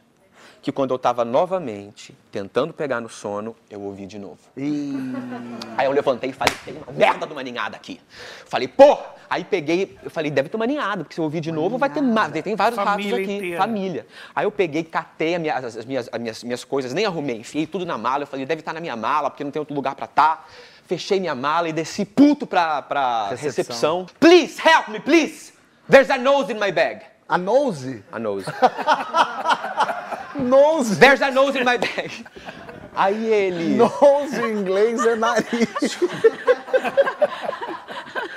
que 0.69 0.75
quando 0.75 0.91
eu 0.93 0.99
tava 0.99 1.25
novamente 1.25 2.15
tentando 2.31 2.71
pegar 2.73 3.01
no 3.01 3.09
sono, 3.09 3.55
eu 3.69 3.81
ouvi 3.81 4.05
de 4.05 4.19
novo. 4.19 4.37
E... 4.55 4.93
Aí 5.75 5.85
eu 5.87 5.91
levantei 5.91 6.29
e 6.29 6.33
falei, 6.33 6.53
tem 6.63 6.75
uma 6.75 6.91
merda 6.91 7.25
de 7.25 7.33
uma 7.33 7.41
ninhada 7.41 7.75
aqui. 7.75 7.99
Falei, 8.45 8.67
porra! 8.67 9.17
Aí 9.29 9.43
peguei, 9.43 9.97
eu 10.03 10.09
falei, 10.11 10.29
deve 10.31 10.49
ter 10.49 10.55
uma 10.55 10.65
ninhada, 10.67 11.03
porque 11.03 11.15
se 11.15 11.19
eu 11.21 11.23
ouvir 11.23 11.39
de 11.41 11.51
novo, 11.51 11.77
vai 11.77 11.89
ter 11.89 12.01
mais. 12.01 12.31
Tem 12.43 12.55
vários 12.55 12.75
Família 12.81 13.11
ratos 13.11 13.23
aqui. 13.25 13.35
inteira. 13.37 13.57
Família. 13.57 14.07
Aí 14.35 14.45
eu 14.45 14.51
peguei, 14.51 14.83
catei 14.83 15.35
a 15.35 15.39
minha- 15.39 15.55
as, 15.55 15.77
as 15.77 15.85
minhas, 15.85 16.09
as 16.11 16.19
minhas, 16.19 16.43
minhas 16.43 16.63
coisas, 16.63 16.93
nem 16.93 17.05
arrumei, 17.05 17.37
enfiei 17.37 17.65
tudo 17.65 17.85
na 17.85 17.97
mala. 17.97 18.23
Eu 18.23 18.27
falei, 18.27 18.45
deve 18.45 18.61
estar 18.61 18.73
na 18.73 18.79
minha 18.79 18.95
mala, 18.95 19.29
porque 19.29 19.43
não 19.43 19.51
tem 19.51 19.59
outro 19.59 19.73
lugar 19.75 19.95
pra 19.95 20.05
estar. 20.05 20.47
Fechei 20.85 21.19
minha 21.19 21.35
mala 21.35 21.67
e 21.69 21.73
desci 21.73 22.05
puto 22.05 22.45
pra, 22.47 22.81
pra 22.81 23.29
Recepção. 23.29 23.47
recepção. 23.49 24.05
Please, 24.19 24.59
help 24.67 24.87
me, 24.89 24.99
please! 24.99 25.53
There's 25.89 26.09
a 26.09 26.17
nose 26.17 26.51
in 26.51 26.59
my 26.59 26.71
bag. 26.71 27.01
A 27.27 27.37
nose? 27.37 28.03
A 28.11 28.17
nose. 28.19 28.45
Nose. 30.35 30.97
There's 30.97 31.21
a 31.21 31.31
nose 31.31 31.55
in 31.55 31.63
my 31.65 31.77
bag. 31.77 32.11
Aí 32.95 33.31
ele. 33.31 33.75
Nose 33.75 34.39
em 34.41 34.59
inglês 34.59 35.05
é 35.05 35.15
nariz. 35.15 35.97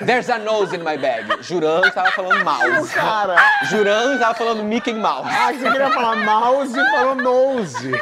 There's 0.04 0.28
a 0.30 0.38
nose 0.38 0.74
in 0.74 0.82
my 0.82 0.96
bag. 0.96 1.42
Jurando 1.42 1.86
estava 1.86 2.10
falando 2.12 2.44
mouse. 2.44 2.92
Cara. 2.92 3.36
Jurando 3.70 4.14
estava 4.14 4.34
falando 4.34 4.62
Mickey 4.64 4.92
Mouse. 4.94 5.28
Ah, 5.30 5.52
você 5.52 5.70
queria 5.70 5.90
falar 5.90 6.16
mouse 6.16 6.72
e 6.72 6.90
falou 6.90 7.14
nose. 7.14 7.92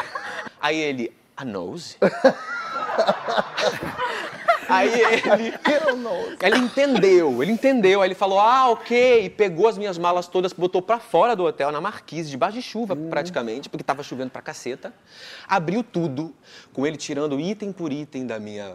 Aí 0.61 0.79
ele, 0.79 1.13
a 1.37 1.45
nose? 1.45 1.97
Aí 4.71 4.89
ele, 5.01 5.55
ele 6.43 6.59
entendeu, 6.59 7.43
ele 7.43 7.53
entendeu. 7.53 8.03
Aí 8.03 8.09
ele 8.09 8.15
falou, 8.15 8.39
ah, 8.39 8.71
ok. 8.71 9.25
E 9.25 9.31
pegou 9.31 9.69
as 9.69 9.77
minhas 9.77 9.99
malas 9.99 10.29
todas, 10.29 10.53
botou 10.53 10.81
pra 10.81 10.99
fora 10.99 11.35
do 11.35 11.45
hotel, 11.45 11.73
na 11.73 11.81
marquise, 11.81 12.31
debaixo 12.31 12.57
de 12.57 12.63
chuva 12.63 12.95
praticamente, 12.95 13.69
porque 13.69 13.85
tava 13.85 14.03
chovendo 14.03 14.31
pra 14.31 14.41
caceta. 14.41 14.93
Abriu 15.49 15.83
tudo, 15.83 16.35
com 16.73 16.87
ele 16.87 16.97
tirando 16.97 17.39
item 17.41 17.73
por 17.73 17.93
item 17.93 18.27
da 18.27 18.39
minha, 18.39 18.75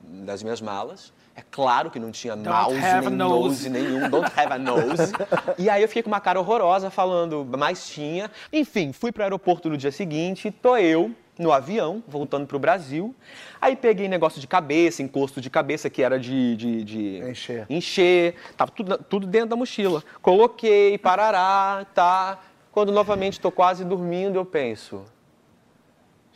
das 0.00 0.42
minhas 0.42 0.60
malas. 0.60 1.12
É 1.34 1.42
claro 1.50 1.90
que 1.90 1.98
não 1.98 2.10
tinha 2.10 2.34
mouse, 2.34 2.78
have 2.78 3.10
nem 3.10 3.18
nose. 3.18 3.68
nose. 3.68 3.70
nenhum, 3.70 4.08
don't 4.08 4.32
have 4.34 4.52
a 4.54 4.58
nose. 4.58 5.12
e 5.58 5.68
aí 5.68 5.82
eu 5.82 5.88
fiquei 5.88 6.02
com 6.02 6.08
uma 6.08 6.20
cara 6.20 6.40
horrorosa 6.40 6.88
falando, 6.88 7.46
mas 7.58 7.86
tinha. 7.88 8.30
Enfim, 8.50 8.90
fui 8.90 9.12
pro 9.12 9.22
aeroporto 9.22 9.68
no 9.68 9.76
dia 9.76 9.92
seguinte, 9.92 10.50
tô 10.50 10.78
eu 10.78 11.14
no 11.38 11.52
avião, 11.52 12.02
voltando 12.06 12.46
pro 12.46 12.58
Brasil. 12.58 13.14
Aí 13.60 13.76
peguei 13.76 14.08
negócio 14.08 14.40
de 14.40 14.46
cabeça, 14.46 15.02
encosto 15.02 15.40
de 15.40 15.50
cabeça, 15.50 15.90
que 15.90 16.02
era 16.02 16.18
de... 16.18 16.56
de, 16.56 16.84
de 16.84 17.18
Encher. 17.30 17.66
Encher. 17.68 18.34
Tava 18.56 18.70
tudo, 18.70 18.98
tudo 18.98 19.26
dentro 19.26 19.50
da 19.50 19.56
mochila. 19.56 20.02
Coloquei, 20.22 20.98
parará, 20.98 21.86
tá. 21.94 22.38
Quando 22.72 22.92
novamente 22.92 23.40
tô 23.40 23.50
quase 23.50 23.84
dormindo, 23.84 24.36
eu 24.36 24.44
penso... 24.44 25.04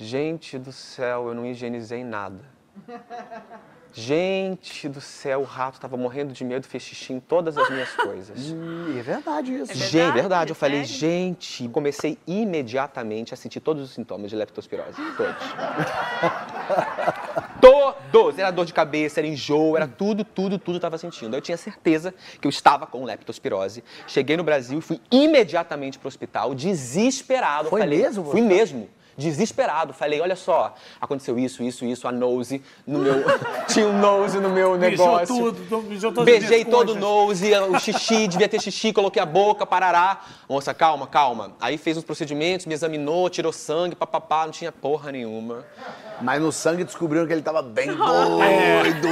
Gente 0.02 0.58
do 0.58 0.72
céu, 0.72 1.28
eu 1.28 1.34
não 1.34 1.44
higienizei 1.44 2.02
nada. 2.02 2.40
Gente 3.92 4.88
do 4.88 5.00
céu, 5.00 5.40
o 5.40 5.44
rato 5.44 5.80
tava 5.80 5.96
morrendo 5.96 6.32
de 6.32 6.44
medo, 6.44 6.66
fez 6.66 6.82
xixi 6.82 7.12
em 7.12 7.20
todas 7.20 7.58
as 7.58 7.68
minhas 7.70 7.90
coisas. 7.96 8.38
Ih, 8.38 8.98
é 8.98 9.02
verdade 9.02 9.52
isso. 9.54 9.66
verdade? 9.66 9.90
Gente, 9.90 10.12
verdade. 10.14 10.50
Eu 10.50 10.54
falei, 10.54 10.84
Sério? 10.84 10.98
gente, 10.98 11.68
comecei 11.68 12.18
imediatamente 12.26 13.34
a 13.34 13.36
sentir 13.36 13.60
todos 13.60 13.82
os 13.82 13.90
sintomas 13.90 14.30
de 14.30 14.36
leptospirose. 14.36 14.96
Todos. 15.16 15.42
todos! 18.12 18.38
Era 18.38 18.50
dor 18.50 18.64
de 18.64 18.72
cabeça, 18.72 19.20
era 19.20 19.26
enjoo, 19.26 19.76
era 19.76 19.88
tudo, 19.88 20.24
tudo, 20.24 20.58
tudo 20.58 20.76
eu 20.76 20.80
tava 20.80 20.98
sentindo. 20.98 21.36
Eu 21.36 21.40
tinha 21.40 21.56
certeza 21.56 22.14
que 22.40 22.46
eu 22.46 22.50
estava 22.50 22.86
com 22.86 23.04
leptospirose. 23.04 23.82
Cheguei 24.06 24.36
no 24.36 24.44
Brasil 24.44 24.78
e 24.78 24.82
fui 24.82 25.00
imediatamente 25.10 25.98
pro 25.98 26.08
hospital, 26.08 26.54
desesperado. 26.54 27.68
Foi 27.68 27.80
falei, 27.80 27.98
mesmo, 27.98 28.24
Fui 28.24 28.40
mesmo. 28.40 28.88
Desesperado, 29.20 29.92
falei, 29.92 30.20
olha 30.20 30.34
só, 30.34 30.74
aconteceu 31.00 31.38
isso, 31.38 31.62
isso, 31.62 31.84
isso, 31.84 32.08
a 32.08 32.12
nose 32.12 32.62
no 32.86 32.98
meu. 32.98 33.22
tinha 33.68 33.86
um 33.86 33.98
nose 34.00 34.40
no 34.40 34.48
meu 34.48 34.78
Mijou 34.78 35.06
negócio. 35.06 35.52
tudo, 35.52 35.82
mijou 35.82 36.10
todas 36.10 36.34
as 36.34 36.40
Beijei 36.40 36.64
todo 36.64 36.92
o 36.92 36.94
nose, 36.94 37.52
o 37.54 37.78
xixi, 37.78 38.26
devia 38.28 38.48
ter 38.48 38.60
xixi, 38.60 38.92
coloquei 38.92 39.20
a 39.22 39.26
boca, 39.26 39.66
parará. 39.66 40.22
Moça, 40.48 40.72
calma, 40.72 41.06
calma. 41.06 41.52
Aí 41.60 41.76
fez 41.76 41.96
uns 41.98 42.04
procedimentos, 42.04 42.64
me 42.64 42.72
examinou, 42.72 43.28
tirou 43.28 43.52
sangue, 43.52 43.94
papapá, 43.94 44.44
não 44.46 44.52
tinha 44.52 44.72
porra 44.72 45.12
nenhuma. 45.12 45.64
Mas 46.22 46.40
no 46.40 46.50
sangue 46.50 46.82
descobriram 46.82 47.26
que 47.26 47.32
ele 47.32 47.42
tava 47.42 47.62
bem 47.62 47.88
doido. 47.94 49.08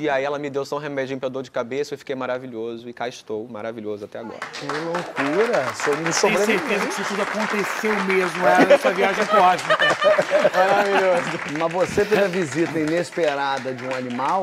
E 0.00 0.08
aí 0.08 0.24
ela 0.24 0.38
me 0.38 0.48
deu 0.48 0.64
só 0.64 0.76
um 0.76 0.78
remedinho 0.78 1.20
pra 1.20 1.28
dor 1.28 1.42
de 1.42 1.50
cabeça, 1.50 1.92
eu 1.92 1.98
fiquei 1.98 2.16
maravilhoso 2.16 2.88
e 2.88 2.92
cá 2.94 3.06
estou, 3.06 3.46
maravilhoso 3.46 4.06
até 4.06 4.18
agora. 4.18 4.38
Que 4.54 4.64
loucura. 4.64 5.74
Sou 5.74 5.92
um 5.92 6.04
Tem 6.04 6.12
sobrevivente. 6.12 6.58
certeza 6.66 6.86
que 6.86 6.92
isso 7.02 7.04
tudo 7.04 7.20
aconteceu 7.22 8.04
mesmo, 8.04 8.46
era 8.46 8.64
nessa 8.64 8.90
viagem 8.94 9.26
cósmica. 9.26 9.76
Maravilhoso. 10.56 11.58
Mas 11.58 11.72
você 11.72 12.04
teve 12.06 12.22
a 12.22 12.28
visita 12.28 12.78
inesperada 12.78 13.74
de 13.74 13.84
um 13.84 13.94
animal, 13.94 14.40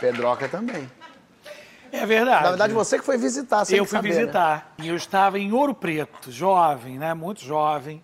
Pedroca 0.00 0.48
também. 0.48 0.90
É 1.92 1.98
É 1.98 2.06
verdade. 2.06 2.42
Na 2.42 2.48
verdade, 2.48 2.72
você 2.72 2.98
que 2.98 3.04
foi 3.04 3.16
visitar, 3.16 3.64
sem 3.64 3.78
eu 3.78 3.84
fui 3.84 3.98
saber, 3.98 4.08
né? 4.08 4.14
visitar. 4.16 4.74
E 4.82 4.88
eu 4.88 4.96
estava 4.96 5.38
em 5.38 5.52
Ouro 5.52 5.72
Preto, 5.72 6.32
jovem, 6.32 6.98
né? 6.98 7.14
Muito 7.14 7.44
jovem. 7.44 8.02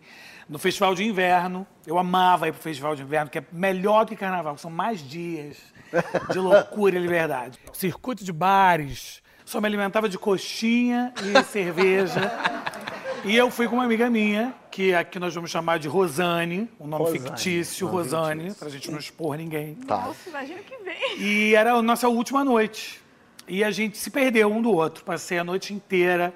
No 0.48 0.56
festival 0.56 0.94
de 0.94 1.02
inverno. 1.02 1.66
Eu 1.84 1.98
amava 1.98 2.46
ir 2.46 2.52
pro 2.52 2.62
festival 2.62 2.94
de 2.94 3.02
inverno, 3.02 3.28
que 3.28 3.38
é 3.40 3.44
melhor 3.50 4.06
que 4.06 4.14
carnaval, 4.14 4.56
são 4.56 4.70
mais 4.70 5.00
dias 5.00 5.56
de 6.30 6.38
loucura 6.38 6.96
e 6.96 6.98
liberdade. 7.00 7.58
Circuito 7.72 8.24
de 8.24 8.32
bares. 8.32 9.22
Só 9.44 9.60
me 9.60 9.66
alimentava 9.66 10.08
de 10.08 10.18
coxinha 10.18 11.12
e 11.22 11.42
cerveja. 11.44 12.32
E 13.24 13.36
eu 13.36 13.50
fui 13.50 13.68
com 13.68 13.76
uma 13.76 13.84
amiga 13.84 14.10
minha, 14.10 14.52
que 14.70 14.92
aqui 14.94 15.18
nós 15.18 15.32
vamos 15.34 15.50
chamar 15.50 15.78
de 15.78 15.86
Rosane, 15.86 16.68
um 16.80 16.86
nome 16.88 17.04
Rosane, 17.04 17.20
fictício, 17.20 17.86
nome 17.86 17.98
Rosane, 17.98 18.40
fictício. 18.40 18.58
pra 18.58 18.68
gente 18.68 18.90
não 18.90 18.98
expor 18.98 19.36
ninguém. 19.36 19.74
Tá. 19.76 19.98
Nossa, 19.98 20.28
imagina 20.28 20.60
o 20.60 20.64
que 20.64 20.76
vem. 20.78 21.18
E 21.20 21.54
era 21.54 21.74
a 21.74 21.82
nossa 21.82 22.08
última 22.08 22.42
noite. 22.44 23.00
E 23.46 23.62
a 23.62 23.70
gente 23.70 23.96
se 23.98 24.10
perdeu 24.10 24.50
um 24.50 24.60
do 24.60 24.72
outro. 24.72 25.04
Passei 25.04 25.38
a 25.38 25.44
noite 25.44 25.72
inteira 25.72 26.34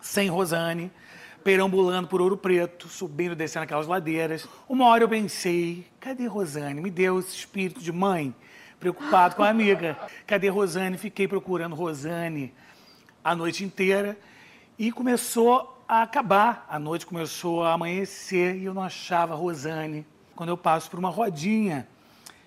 sem 0.00 0.28
Rosane, 0.28 0.90
perambulando 1.44 2.08
por 2.08 2.20
Ouro 2.20 2.36
Preto, 2.36 2.88
subindo 2.88 3.32
e 3.32 3.36
descendo 3.36 3.64
aquelas 3.64 3.86
ladeiras. 3.86 4.48
Uma 4.68 4.86
hora 4.86 5.04
eu 5.04 5.08
pensei, 5.08 5.86
cadê 6.00 6.26
Rosane? 6.26 6.80
Me 6.80 6.90
deu 6.90 7.20
esse 7.20 7.36
espírito 7.36 7.80
de 7.80 7.92
mãe, 7.92 8.34
preocupado 8.78 9.36
com 9.36 9.42
a 9.42 9.48
amiga. 9.48 9.96
Cadê 10.26 10.48
Rosane? 10.48 10.96
Fiquei 10.96 11.26
procurando 11.26 11.74
Rosane 11.74 12.52
a 13.22 13.34
noite 13.34 13.64
inteira. 13.64 14.16
E 14.78 14.92
começou 14.92 15.82
a 15.88 16.02
acabar. 16.02 16.66
A 16.68 16.78
noite 16.78 17.06
começou 17.06 17.64
a 17.64 17.72
amanhecer 17.72 18.56
e 18.56 18.64
eu 18.64 18.74
não 18.74 18.82
achava 18.82 19.34
Rosane. 19.34 20.06
Quando 20.36 20.50
eu 20.50 20.56
passo 20.56 20.88
por 20.90 20.98
uma 20.98 21.10
rodinha 21.10 21.88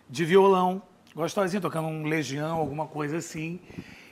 de 0.10 0.24
violão, 0.24 0.82
gostosinho, 1.16 1.62
tocando 1.62 1.88
um 1.88 2.06
legião, 2.06 2.58
alguma 2.58 2.88
coisa 2.88 3.18
assim. 3.18 3.60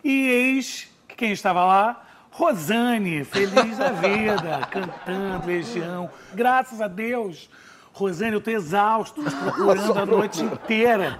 E 0.04 0.28
eis 0.28 0.90
que 1.08 1.16
quem 1.16 1.32
estava 1.32 1.64
lá? 1.66 2.06
Rosane, 2.32 3.24
feliz 3.24 3.78
da 3.78 3.92
vida, 3.92 4.68
cantando 4.72 5.48
legião. 5.48 6.10
Graças 6.34 6.82
a 6.82 6.88
Deus. 6.88 7.50
Rosane, 8.00 8.32
eu 8.32 8.40
tô 8.40 8.50
exausto, 8.50 9.22
procurando 9.22 10.00
a 10.00 10.06
noite 10.06 10.42
inteira. 10.42 11.20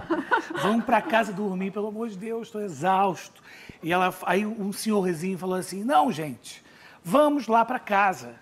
Vamos 0.62 0.84
para 0.84 1.02
casa 1.02 1.30
dormir, 1.30 1.70
pelo 1.70 1.88
amor 1.88 2.08
de 2.08 2.16
Deus, 2.16 2.48
estou 2.48 2.62
exausto. 2.62 3.42
E 3.82 3.92
ela, 3.92 4.14
aí 4.24 4.46
um 4.46 4.72
senhorzinho 4.72 5.36
falou 5.36 5.56
assim: 5.56 5.84
"Não, 5.84 6.10
gente, 6.10 6.64
vamos 7.04 7.46
lá 7.46 7.66
para 7.66 7.78
casa". 7.78 8.34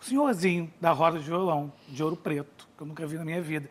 O 0.00 0.04
senhorzinho 0.04 0.72
da 0.80 0.90
roda 0.90 1.18
de 1.20 1.24
violão, 1.24 1.72
de 1.88 2.02
ouro 2.02 2.16
preto, 2.16 2.53
eu 2.84 2.88
nunca 2.88 3.06
vi 3.06 3.16
na 3.16 3.24
minha 3.24 3.40
vida. 3.40 3.68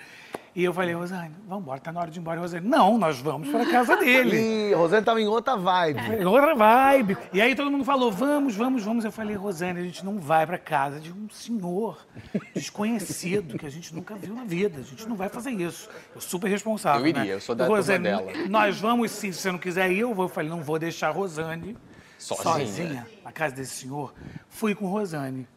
E 0.56 0.64
eu 0.64 0.74
falei, 0.74 0.94
Rosane, 0.94 1.34
vamos 1.48 1.64
embora, 1.64 1.80
tá 1.80 1.92
na 1.92 2.02
hora 2.02 2.12
de 2.12 2.20
ir 2.20 2.22
embora. 2.22 2.40
Rosane, 2.40 2.68
não, 2.68 2.98
nós 2.98 3.20
vamos 3.20 3.50
para 3.50 3.66
casa 3.66 3.96
dele. 3.96 4.34
E 4.44 4.74
Rosane 4.74 5.06
tava 5.06 5.22
em 5.22 5.28
outra 5.28 5.56
vibe. 5.56 6.02
Falei, 6.02 6.26
Outra 6.26 6.56
vibe. 6.56 7.18
E 7.32 7.42
aí 7.42 7.56
todo 7.56 7.72
mundo 7.72 7.84
falou, 7.84 8.12
vamos, 8.12 8.56
vamos, 8.56 8.84
vamos. 8.84 9.06
Eu 9.06 9.12
falei, 9.12 9.36
Rosane, 9.36 9.80
a 9.80 9.84
gente 9.84 10.04
não 10.04 10.20
vai 10.20 10.46
para 10.46 10.58
casa 10.58 11.00
de 11.00 11.12
um 11.12 11.30
senhor 11.30 12.06
desconhecido 12.54 13.58
que 13.58 13.66
a 13.66 13.70
gente 13.70 13.94
nunca 13.94 14.16
viu 14.16 14.34
na 14.34 14.44
vida. 14.44 14.80
A 14.80 14.84
gente 14.84 15.08
não 15.08 15.16
vai 15.16 15.30
fazer 15.30 15.52
isso. 15.52 15.90
Eu 16.14 16.22
super 16.22 16.48
responsável. 16.48 17.02
Eu 17.02 17.08
iria, 17.08 17.24
né? 17.24 17.34
eu 17.34 17.42
sou 17.42 17.56
da 17.56 17.68
Rosane, 17.68 18.04
dela. 18.04 18.32
Nós 18.50 18.80
vamos 18.80 19.12
sim, 19.12 19.32
se 19.32 19.40
você 19.40 19.52
não 19.52 19.60
quiser 19.60 19.92
ir, 19.92 20.00
eu 20.00 20.14
vou. 20.14 20.26
Eu 20.26 20.30
falei, 20.30 20.50
não 20.50 20.62
vou 20.62 20.78
deixar 20.78 21.10
a 21.10 21.12
Rosane 21.12 21.78
Sozinha. 22.18 22.66
sozinha 22.66 23.08
na 23.24 23.32
casa 23.32 23.56
desse 23.56 23.82
senhor. 23.82 24.14
Fui 24.50 24.74
com 24.76 24.88
Rosane. 24.88 25.48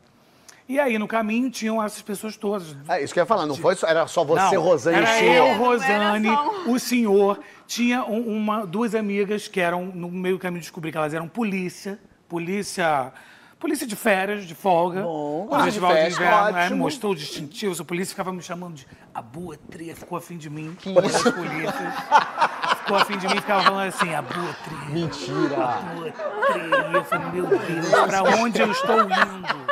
E 0.69 0.81
aí, 0.81 0.99
no 0.99 1.07
caminho, 1.07 1.49
tinham 1.51 1.83
essas 1.83 2.03
pessoas 2.03 2.37
todas. 2.37 2.77
É 2.89 3.01
isso 3.03 3.13
que 3.15 3.21
eu 3.21 3.23
ia 3.23 3.27
falar, 3.27 3.47
não 3.47 3.55
foi 3.55 3.77
só, 3.77 3.87
era 3.87 4.07
só 4.09 4.25
você, 4.25 4.57
Não, 4.57 4.63
Rosane 4.63 4.97
e 4.97 5.01
o 5.01 5.03
era 5.03 5.19
senhor. 5.19 5.35
eu, 5.49 5.57
Rosane, 5.59 6.27
era 6.29 6.37
só 6.37 6.71
o 6.71 6.79
senhor. 6.81 7.41
Tinha 7.69 8.05
um- 8.05 8.37
uma, 8.37 8.67
duas 8.67 8.95
amigas 8.95 9.47
que 9.47 9.61
eram, 9.61 9.87
no 9.87 10.11
meio 10.11 10.37
do 10.37 10.41
caminho, 10.41 10.61
descobri 10.61 10.91
que 10.91 10.99
elas 10.99 11.15
eram 11.15 11.29
polícia. 11.29 11.99
Polícia. 12.29 13.13
Polícia 13.61 13.87
de 13.87 13.97
férias, 13.97 14.45
de 14.45 14.55
folga. 14.55 15.01
Bom, 15.03 15.49
no 15.51 15.65
festival 15.65 15.91
de 15.95 15.97
de 15.97 16.05
festa, 16.05 16.23
inverno. 16.25 16.59
é, 16.59 16.63
ótimo. 16.65 16.77
mostrou 16.79 17.13
o 17.13 17.17
distintivo. 17.17 17.81
O 17.81 17.85
polícia 17.87 18.11
ficava 18.13 18.31
me 18.33 18.43
chamando 18.43 18.75
de 18.75 18.87
abutre, 19.15 19.95
ficou 19.95 20.19
afim 20.19 20.37
de 20.37 20.51
mim. 20.51 20.77
Uma 20.85 21.01
das 21.01 21.23
polícias. 21.23 21.95
Ficou 22.81 22.97
afim 22.99 23.17
de 23.17 23.27
mim 23.27 23.37
e 23.37 23.41
ficava 23.41 23.63
falando 23.63 23.89
assim, 23.89 24.15
abutre. 24.15 24.75
Mentira. 24.91 25.65
Abutre. 25.65 26.13
E 26.91 26.95
eu 26.95 27.05
falei, 27.05 27.27
meu 27.31 27.47
Deus, 27.47 27.89
pra 28.07 28.23
onde 28.43 28.61
eu 28.61 28.71
estou 28.71 29.01
indo? 29.01 29.67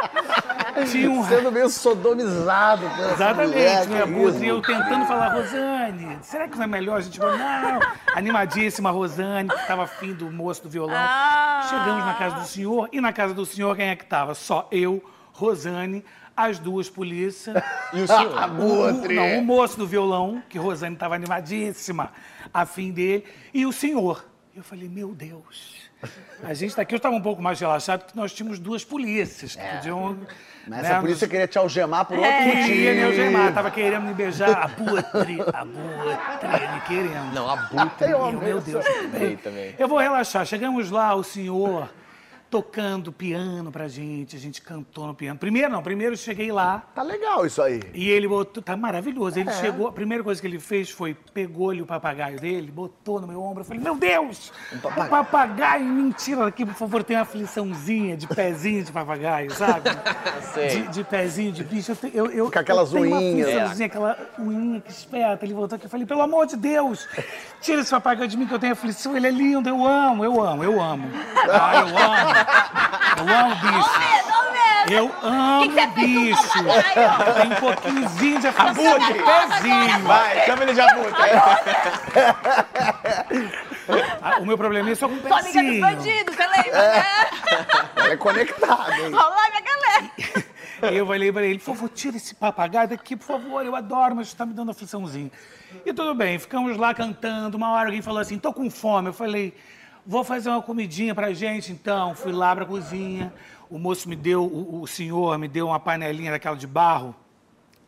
Tinha 0.91 1.11
um 1.11 1.25
Sendo 1.25 1.53
meio 1.53 1.69
sodomizado 1.69 2.87
Exatamente, 3.13 3.49
mulher, 3.55 3.87
minha 3.89 4.07
Butra. 4.07 4.31
isso? 4.31 4.45
E 4.45 4.49
eu 4.49 4.61
tentando 4.63 5.07
falar, 5.07 5.29
Rosane, 5.35 6.19
será 6.23 6.49
que 6.49 6.57
não 6.57 6.65
é 6.65 6.67
melhor 6.67 6.97
a 6.99 7.01
gente 7.01 7.19
falar, 7.19 7.63
não? 7.63 7.81
Animadíssima 8.15 8.91
Rosane, 8.91 9.49
que 9.49 9.55
estava 9.57 9.85
afim 9.85 10.13
do 10.13 10.31
moço 10.31 10.63
do 10.63 10.69
violão. 10.71 10.97
Ah. 10.97 11.67
Chegamos 11.69 12.05
na 12.05 12.15
casa 12.15 12.37
do 12.37 12.47
senhor, 12.47 12.89
e 12.93 13.01
na 13.01 13.13
casa 13.13 13.35
do 13.35 13.47
senhor 13.47 13.75
quem 13.77 13.87
é 13.89 13.97
que 13.97 14.05
estava? 14.05 14.35
Só 14.35 14.69
eu, 14.71 15.03
Rosane, 15.33 16.05
as 16.37 16.59
duas 16.59 16.89
polícias. 16.91 17.57
E 17.93 18.01
o 18.03 18.07
senhor? 18.07 18.35
O- 18.59 19.09
não, 19.13 19.39
o 19.39 19.45
moço 19.45 19.77
do 19.79 19.87
violão, 19.87 20.43
que 20.49 20.59
Rosane 20.59 20.95
estava 20.95 21.15
animadíssima, 21.15 22.11
afim 22.53 22.91
dele, 22.91 23.25
e 23.53 23.65
o 23.67 23.73
senhor. 23.73 24.25
Eu 24.55 24.63
falei, 24.63 24.89
meu 24.89 25.09
Deus. 25.15 25.84
A 26.43 26.55
gente 26.55 26.71
está 26.71 26.83
aqui, 26.83 26.95
eu 26.95 26.99
estava 26.99 27.15
um 27.15 27.21
pouco 27.23 27.41
mais 27.43 27.59
relaxado, 27.59 28.05
porque 28.05 28.19
nós 28.19 28.33
tínhamos 28.33 28.59
duas 28.59 28.85
polícias 28.85 29.57
que 29.57 29.63
podiam. 29.63 30.17
Mas 30.67 30.79
né, 30.81 30.85
essa 30.85 30.93
nos- 30.95 31.01
polícia 31.03 31.29
queria 31.29 31.47
te 31.47 31.59
algemar 31.59 32.05
por 32.07 32.17
outro 32.19 32.33
Queria 32.33 32.95
me 32.95 33.03
algemar, 33.05 33.53
tava 33.55 33.71
querendo 33.71 34.03
me 34.05 34.15
beijar. 34.15 34.65
Abutre, 34.65 35.39
abutre, 35.53 36.69
me 36.75 36.81
querendo. 36.87 37.35
Não, 37.35 37.51
abutre. 37.51 38.11
Eu, 38.11 38.33
meu 38.33 38.61
Deus. 38.61 38.85
Também, 38.85 39.37
também. 39.37 39.75
Eu 39.79 39.87
vou 39.89 39.99
relaxar. 39.99 40.45
Chegamos 40.47 40.91
lá, 40.91 41.15
o 41.15 41.23
senhor 41.23 41.89
tocando 42.55 43.11
piano 43.11 43.73
pra 43.73 43.89
gente, 43.89 44.37
a 44.37 44.39
gente 44.39 44.63
cantou 44.63 45.09
no 45.09 45.15
piano. 45.15 45.37
Primeiro 45.37 45.73
não, 45.73 45.83
primeiro 45.83 46.13
eu 46.13 46.17
cheguei 46.17 46.53
lá 46.53 46.85
Tá 46.95 47.03
legal 47.03 47.45
isso 47.45 47.61
aí. 47.61 47.83
e 47.93 48.09
ele 48.09 48.29
botou, 48.29 48.63
tá 48.63 48.77
maravilhoso. 48.77 49.37
É. 49.37 49.41
Ele 49.41 49.51
chegou, 49.55 49.89
a 49.89 49.93
primeira 49.93 50.23
coisa 50.23 50.41
que 50.41 50.47
ele 50.47 50.61
fez 50.61 50.89
foi 50.89 51.17
pegou-lhe 51.35 51.83
o 51.83 51.87
papagaio 51.87 52.39
dele, 52.39 52.71
botou 52.71 53.21
no 53.21 53.27
meu 53.27 53.43
ombro. 53.43 53.63
Eu 53.63 53.65
falei, 53.65 53.83
meu 53.83 53.97
Deus! 53.97 54.53
Um 54.73 54.79
papagaio. 54.79 55.85
mentira 55.85 56.47
aqui, 56.47 56.65
por 56.65 56.77
favor, 56.77 57.03
tem 57.03 57.17
uma 57.17 57.25
afliçãozinha 57.25 58.17
de 58.17 58.29
pezinho 58.29 58.85
de 58.85 58.93
papagaio, 58.93 59.51
sabe? 59.53 59.91
De, 60.55 60.83
de 60.87 61.03
pezinho 61.03 61.51
de 61.51 61.65
bicho. 61.65 61.91
Eu, 61.91 62.27
eu, 62.27 62.31
eu, 62.31 62.51
Com 62.53 62.59
aquelas 62.61 62.93
eu 62.95 63.03
tenho. 63.03 63.09
Uma 63.09 63.19
afliçãozinha, 63.19 63.87
aquela 63.87 64.17
unha 64.39 64.81
que 64.81 64.91
esperta. 64.93 65.45
Ele 65.45 65.53
voltou 65.53 65.75
aqui 65.75 65.87
e 65.87 65.89
falei, 65.89 66.07
pelo 66.07 66.23
amor 66.23 66.47
de 66.47 66.57
Deus, 66.57 67.09
tira 67.61 67.81
esse 67.81 67.91
papagaio 67.91 68.29
de 68.29 68.37
mim 68.37 68.47
que 68.47 68.55
eu 68.55 68.59
tenho 68.61 68.73
aflição. 68.73 69.17
Ele 69.17 69.27
é 69.27 69.31
lindo, 69.33 69.69
eu 69.69 69.85
amo, 69.85 70.25
eu 70.25 70.41
amo, 70.41 70.63
eu 70.63 70.81
amo. 70.81 71.09
Ah, 71.51 71.77
eu 71.77 71.87
amo. 71.99 72.44
Eu 73.17 73.29
amo 73.29 73.55
bicho. 73.57 73.99
Medo, 73.99 74.53
medo. 74.53 74.93
Eu 74.93 75.15
amo 75.23 75.63
que 75.63 75.69
que 75.69 75.81
o 75.81 75.89
bicho. 75.93 76.53
Tem 77.35 77.53
um 77.53 77.55
pouquinhozinho 77.61 78.41
de 78.41 78.47
aflição 78.49 78.99
de 78.99 79.15
pezinho. 79.15 79.99
Vai, 80.05 80.45
chama 80.47 80.63
ele 80.63 80.75
de 80.75 80.81
abutre. 80.81 81.13
Ah, 84.23 84.39
O 84.41 84.47
meu 84.47 84.57
problema 84.57 84.91
é 84.91 84.95
só 84.95 85.09
com 85.09 85.17
Sou 85.21 85.27
amiga 85.27 85.43
dos 85.43 85.53
pezinho. 85.53 85.81
bandidos, 85.81 86.35
você 86.37 86.47
lembra, 86.47 86.89
né? 86.93 87.05
É 88.11 88.17
conectado, 88.17 88.93
hein? 88.93 89.15
Olá, 89.15 89.49
minha 89.51 89.63
galera. 89.63 90.95
Eu 90.95 91.07
falei 91.07 91.33
pra 91.33 91.43
ele, 91.43 91.59
por 91.59 91.75
favor, 91.75 91.89
tira 91.89 92.17
esse 92.17 92.35
papagaio 92.35 92.89
daqui, 92.89 93.17
por 93.17 93.25
favor, 93.27 93.65
eu 93.65 93.75
adoro, 93.77 94.17
mas 94.17 94.27
está 94.29 94.45
me 94.45 94.53
dando 94.53 94.71
afliçãozinha. 94.71 95.31
E 95.85 95.93
tudo 95.93 96.15
bem, 96.15 96.39
ficamos 96.39 96.77
lá 96.77 96.93
cantando. 96.95 97.57
Uma 97.57 97.71
hora 97.71 97.87
alguém 97.87 98.03
falou 98.03 98.21
assim, 98.21 98.39
tô 98.39 98.53
com 98.53 98.69
fome. 98.71 99.09
Eu 99.09 99.13
falei, 99.13 99.55
vou 100.07 100.25
fazer 100.25 100.49
uma 100.49 100.63
comidinha 100.63 101.15
pra 101.15 101.33
gente, 101.33 101.73
então. 101.73 102.15
Fui 102.15 102.33
lá 102.33 102.55
pra 102.55 102.65
cozinha. 102.65 103.33
O 103.71 103.79
moço 103.79 104.09
me 104.09 104.17
deu, 104.17 104.45
o, 104.45 104.83
o 104.83 104.87
senhor 104.87 105.39
me 105.39 105.49
deu 105.49 105.69
uma 105.69 105.81
panelinha 105.81 106.31
daquela 106.31 106.57
de 106.57 106.67
barro, 106.67 107.15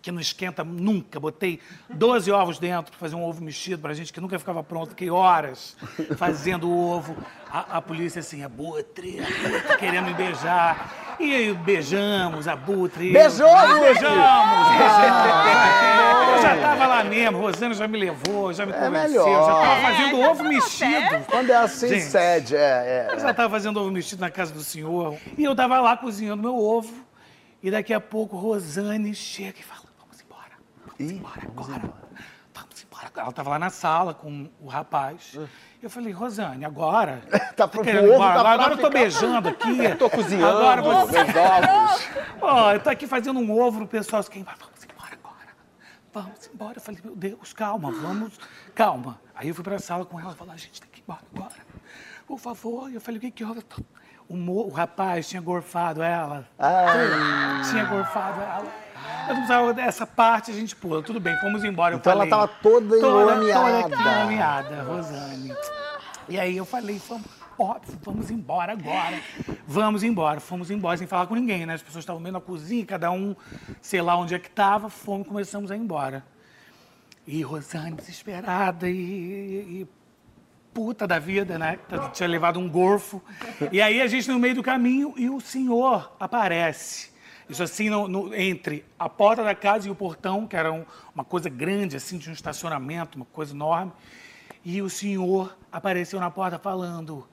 que 0.06 0.12
não 0.12 0.20
esquenta 0.20 0.62
nunca. 0.62 1.18
Botei 1.18 1.58
12 1.90 2.30
ovos 2.30 2.60
dentro 2.60 2.92
para 2.92 3.00
fazer 3.00 3.16
um 3.16 3.24
ovo 3.24 3.42
mexido 3.42 3.82
pra 3.82 3.92
gente, 3.92 4.12
que 4.12 4.20
nunca 4.20 4.38
ficava 4.38 4.62
pronto. 4.62 4.90
Fiquei 4.90 5.10
horas 5.10 5.76
fazendo 6.16 6.68
o 6.68 6.78
ovo. 6.90 7.16
A, 7.50 7.78
a 7.78 7.82
polícia 7.82 8.20
assim, 8.20 8.44
abutre, 8.44 9.18
abutre, 9.18 9.76
querendo 9.78 10.04
me 10.06 10.14
beijar. 10.14 11.16
E 11.18 11.34
aí 11.34 11.52
beijamos, 11.54 12.46
abutre. 12.46 13.12
Beijou, 13.12 13.48
abutre? 13.52 13.80
Beijamos, 13.80 14.68
beijamos. 14.78 16.36
Eu 16.36 16.42
já 16.42 16.56
tava 16.60 16.86
lá 16.86 17.02
mesmo, 17.04 17.38
Rosana 17.40 17.74
já 17.74 17.88
me 17.88 17.98
levou, 17.98 18.52
já 18.52 18.64
me 18.64 18.72
convenceu. 18.72 19.24
melhor. 19.26 19.46
Já 19.46 19.52
tava 19.54 19.72
É, 19.72 19.82
fazendo 19.82 20.20
tá 20.20 20.30
ovo 20.30 20.44
mexido. 20.44 20.70
certo. 20.70 21.30
Quando 21.30 21.50
é 21.50 21.56
assim, 21.56 21.88
Gente. 21.88 22.02
cede. 22.04 22.54
É, 22.56 23.08
Eu 23.10 23.16
é. 23.16 23.20
já 23.20 23.30
estava 23.32 23.50
fazendo 23.50 23.80
ovo 23.80 23.90
mexido 23.90 24.20
na 24.20 24.30
casa 24.30 24.52
do 24.52 24.62
senhor. 24.62 25.16
E 25.36 25.42
eu 25.42 25.52
estava 25.52 25.80
lá 25.80 25.96
cozinhando 25.96 26.42
meu 26.42 26.56
ovo. 26.56 26.92
E 27.62 27.70
daqui 27.70 27.92
a 27.92 28.00
pouco 28.00 28.36
Rosane 28.36 29.12
chega 29.14 29.58
e 29.58 29.62
fala: 29.62 29.85
Vamos 30.98 31.12
embora. 31.12 31.40
Vamos 31.54 31.68
Ih, 31.68 31.72
embora 31.72 31.86
agora. 31.86 31.92
Vamos 32.54 32.84
embora. 32.84 33.06
agora." 33.06 33.20
Ela 33.22 33.30
estava 33.30 33.50
lá 33.50 33.58
na 33.58 33.70
sala 33.70 34.14
com 34.14 34.48
o 34.60 34.66
rapaz. 34.68 35.38
Eu 35.82 35.90
falei, 35.90 36.12
Rosane, 36.12 36.64
agora. 36.64 37.22
Tá 37.56 37.66
pro- 37.66 37.82
querendo 37.82 38.06
ir 38.06 38.10
o 38.10 38.14
ovo 38.14 38.14
embora? 38.16 38.34
tá 38.34 38.40
agora, 38.40 38.54
agora 38.54 38.74
eu 38.74 38.78
tô 38.78 38.90
beijando 38.90 39.48
aqui. 39.48 39.94
Tô 39.96 40.10
cozinhando, 40.10 40.58
Agora 40.58 40.82
você. 40.82 41.24
meus 41.24 41.36
ovos. 41.36 42.08
Ó, 42.42 42.72
eu 42.74 42.80
tô 42.80 42.90
aqui 42.90 43.06
fazendo 43.06 43.40
um 43.40 43.50
ovo 43.50 43.80
no 43.80 43.86
pessoal. 43.88 44.22
Vai? 44.22 44.42
Vamos 44.42 44.84
embora 44.84 45.14
agora. 45.14 45.48
Vamos 46.12 46.50
embora. 46.52 46.76
Eu 46.78 46.82
falei, 46.82 47.00
meu 47.02 47.16
Deus, 47.16 47.52
calma, 47.54 47.90
vamos. 47.92 48.38
Calma. 48.74 49.18
Aí 49.34 49.48
eu 49.48 49.54
fui 49.54 49.64
pra 49.64 49.78
sala 49.78 50.04
com 50.04 50.20
ela 50.20 50.32
e 50.32 50.36
falei, 50.36 50.54
a 50.54 50.56
gente 50.58 50.80
tem 50.80 50.90
que 50.90 51.00
ir 51.00 51.02
embora 51.02 51.20
agora. 51.34 51.54
por 52.26 52.38
favor. 52.38 52.92
Eu 52.92 53.00
falei, 53.00 53.18
o 53.18 53.20
que 53.22 53.30
que 53.30 53.44
houve? 53.44 53.62
O, 54.28 54.36
mo- 54.36 54.66
o 54.66 54.70
rapaz 54.70 55.26
tinha 55.28 55.40
gorfado 55.40 56.02
ela. 56.02 56.46
Ai. 56.58 57.62
Tinha 57.70 57.84
gorfado 57.84 58.40
ela. 58.40 58.66
Eu 59.28 59.34
não 59.34 59.42
precisava 59.42 59.74
dessa 59.74 60.06
parte, 60.06 60.50
a 60.50 60.54
gente 60.54 60.76
pula. 60.76 61.02
Tudo 61.02 61.18
bem, 61.18 61.36
fomos 61.38 61.64
embora. 61.64 61.94
Eu 61.94 61.98
Então 61.98 62.12
ela 62.12 62.26
falei, 62.26 62.30
tava 62.30 62.48
toda 62.62 62.96
enlameada. 62.96 63.82
Toda 63.82 64.02
enlameada, 64.02 64.82
Rosane. 64.82 65.54
E 66.28 66.38
aí 66.38 66.56
eu 66.56 66.64
falei, 66.64 67.00
vamos, 67.08 67.26
óbvio, 67.58 67.98
vamos 68.02 68.30
embora 68.30 68.72
agora. 68.72 69.20
Vamos 69.66 70.02
embora. 70.02 70.40
Fomos 70.40 70.70
embora 70.70 70.96
sem 70.96 71.06
falar 71.06 71.26
com 71.26 71.34
ninguém, 71.34 71.66
né? 71.66 71.74
As 71.74 71.82
pessoas 71.82 72.02
estavam 72.02 72.20
meio 72.20 72.32
na 72.32 72.40
cozinha, 72.40 72.84
cada 72.86 73.10
um, 73.10 73.34
sei 73.80 74.00
lá 74.00 74.16
onde 74.16 74.34
é 74.34 74.38
que 74.38 74.48
estava. 74.48 74.88
Fomos, 74.88 75.26
começamos 75.26 75.70
a 75.70 75.76
ir 75.76 75.80
embora. 75.80 76.24
E 77.26 77.42
Rosane 77.42 77.96
desesperada 77.96 78.88
e, 78.88 78.94
e 78.94 79.88
puta 80.72 81.06
da 81.06 81.18
vida, 81.18 81.58
né? 81.58 81.78
Tinha 82.12 82.28
levado 82.28 82.60
um 82.60 82.68
gorfo. 82.68 83.22
E 83.72 83.80
aí 83.80 84.00
a 84.00 84.06
gente 84.06 84.28
no 84.28 84.38
meio 84.38 84.54
do 84.54 84.62
caminho 84.62 85.14
e 85.16 85.28
o 85.30 85.40
senhor 85.40 86.14
aparece. 86.20 87.15
Isso 87.48 87.62
assim, 87.62 87.88
no- 87.88 88.08
no- 88.08 88.34
entre 88.34 88.84
a 88.98 89.08
porta 89.08 89.44
da 89.44 89.54
casa 89.54 89.86
e 89.86 89.90
o 89.90 89.94
portão, 89.94 90.46
que 90.46 90.56
era 90.56 90.72
um- 90.72 90.84
uma 91.14 91.24
coisa 91.24 91.48
grande, 91.48 91.96
assim, 91.96 92.18
de 92.18 92.28
um 92.28 92.32
estacionamento, 92.32 93.16
uma 93.16 93.26
coisa 93.26 93.54
enorme. 93.54 93.92
E 94.64 94.82
o 94.82 94.90
senhor 94.90 95.56
apareceu 95.70 96.18
na 96.18 96.28
porta 96.30 96.58
falando: 96.58 97.26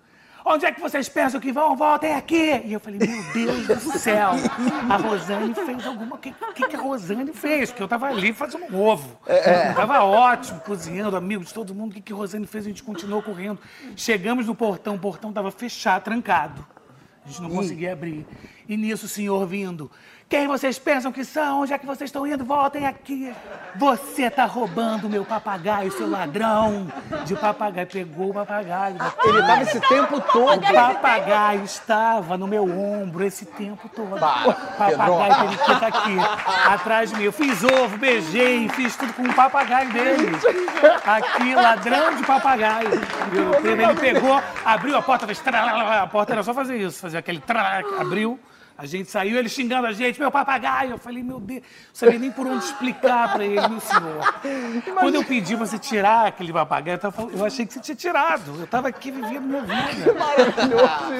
Onde 0.45 0.65
é 0.65 0.71
que 0.73 0.79
vocês 0.81 1.07
pensam 1.09 1.39
que 1.39 1.51
vão? 1.53 1.75
Voltem 1.75 2.13
aqui! 2.13 2.61
E 2.65 2.73
eu 2.73 2.79
falei: 2.79 2.99
Meu 2.99 3.33
Deus 3.33 3.65
do 3.85 3.97
céu! 3.97 4.31
A 4.89 4.97
Rosane 4.97 5.53
fez 5.55 5.87
alguma. 5.87 6.15
O 6.15 6.19
que, 6.19 6.31
que, 6.53 6.67
que 6.67 6.75
a 6.75 6.79
Rosane 6.79 7.33
fez? 7.33 7.71
Porque 7.71 7.81
eu 7.81 7.87
tava 7.87 8.07
ali 8.07 8.33
fazendo 8.33 8.65
um 8.65 8.79
ovo. 8.79 9.17
Tava 9.73 10.03
ótimo, 10.03 10.59
cozinhando, 10.59 11.15
amigos, 11.15 11.51
todo 11.53 11.73
mundo. 11.73 11.91
O 11.91 11.93
que, 11.95 12.01
que 12.01 12.13
a 12.13 12.15
Rosane 12.15 12.45
fez? 12.45 12.65
A 12.65 12.67
gente 12.69 12.83
continuou 12.83 13.23
correndo. 13.23 13.57
Chegamos 13.95 14.45
no 14.45 14.53
portão, 14.53 14.93
o 14.95 14.99
portão 14.99 15.31
tava 15.33 15.49
fechado, 15.49 16.03
trancado. 16.03 16.67
A 17.25 17.27
gente 17.29 17.41
não 17.41 17.49
conseguia 17.49 17.93
abrir. 17.93 18.25
E 18.67 18.75
nisso 18.75 19.05
o 19.05 19.09
senhor 19.09 19.45
vindo. 19.47 19.89
Quem 20.29 20.47
vocês 20.47 20.79
pensam 20.79 21.11
que 21.11 21.23
são? 21.23 21.61
Onde 21.61 21.73
é 21.73 21.77
que 21.77 21.85
vocês 21.85 22.07
estão 22.07 22.25
indo? 22.25 22.43
Voltem 22.43 22.85
aqui. 22.85 23.33
Você 23.75 24.29
tá 24.29 24.45
roubando 24.45 25.09
meu 25.09 25.23
papagaio, 25.23 25.91
seu 25.91 26.09
ladrão 26.09 26.87
de 27.25 27.35
papagaio. 27.35 27.87
Pegou 27.87 28.29
o 28.31 28.33
papagaio. 28.33 28.97
Ele 29.25 29.41
tava 29.41 29.61
esse 29.61 29.79
tempo 29.81 30.19
todo. 30.21 30.63
O 30.63 30.73
papagaio 30.73 31.63
estava 31.63 32.37
no 32.37 32.47
meu 32.47 32.63
ombro 32.63 33.23
esse 33.23 33.45
tempo 33.45 33.87
todo. 33.89 34.19
Bah, 34.19 34.55
papagaio 34.77 35.35
periquito 35.35 35.85
aqui, 35.85 36.17
atrás 36.67 37.09
de 37.09 37.15
mim. 37.17 37.23
Eu 37.23 37.31
fiz 37.31 37.63
ovo, 37.63 37.97
beijei, 37.97 38.69
fiz 38.69 38.95
tudo 38.95 39.13
com 39.13 39.23
o 39.23 39.33
papagaio 39.33 39.91
dele. 39.91 40.31
Aqui, 41.05 41.53
ladrão 41.53 42.15
de 42.15 42.23
papagaio. 42.23 42.89
E 43.63 43.67
Ele 43.67 43.93
pegou, 43.95 44.41
abriu 44.65 44.97
a 44.97 45.01
porta, 45.01 45.25
fez 45.25 45.41
a 45.45 46.07
porta 46.07 46.33
era 46.33 46.43
só 46.43 46.53
fazer 46.53 46.77
isso, 46.77 46.99
fazer 46.99 47.17
aquele 47.17 47.41
abriu. 47.99 48.39
A 48.75 48.85
gente 48.87 49.09
saiu, 49.09 49.37
ele 49.37 49.47
xingando 49.49 49.85
a 49.85 49.91
gente, 49.93 50.19
meu 50.19 50.31
papagaio. 50.31 50.91
Eu 50.91 50.97
falei, 50.97 51.21
meu 51.21 51.39
Deus, 51.39 51.61
não 51.61 51.67
sabia 51.93 52.17
nem 52.17 52.31
por 52.31 52.47
onde 52.47 52.65
explicar 52.65 53.31
pra 53.31 53.45
ele, 53.45 53.67
meu 53.67 53.79
senhor. 53.79 54.33
Quando 54.99 55.15
eu 55.15 55.23
pedi 55.23 55.55
pra 55.55 55.65
você 55.65 55.77
tirar 55.77 56.27
aquele 56.27 56.51
papagaio, 56.51 56.95
eu, 56.95 56.99
tava 56.99 57.11
falando- 57.15 57.37
eu 57.37 57.45
achei 57.45 57.65
que 57.67 57.73
você 57.73 57.79
tinha 57.79 57.95
tirado. 57.95 58.59
Eu 58.59 58.65
tava 58.67 58.87
aqui 58.87 59.11
vivendo 59.11 59.41
minha 59.43 59.61
vida. 59.61 60.15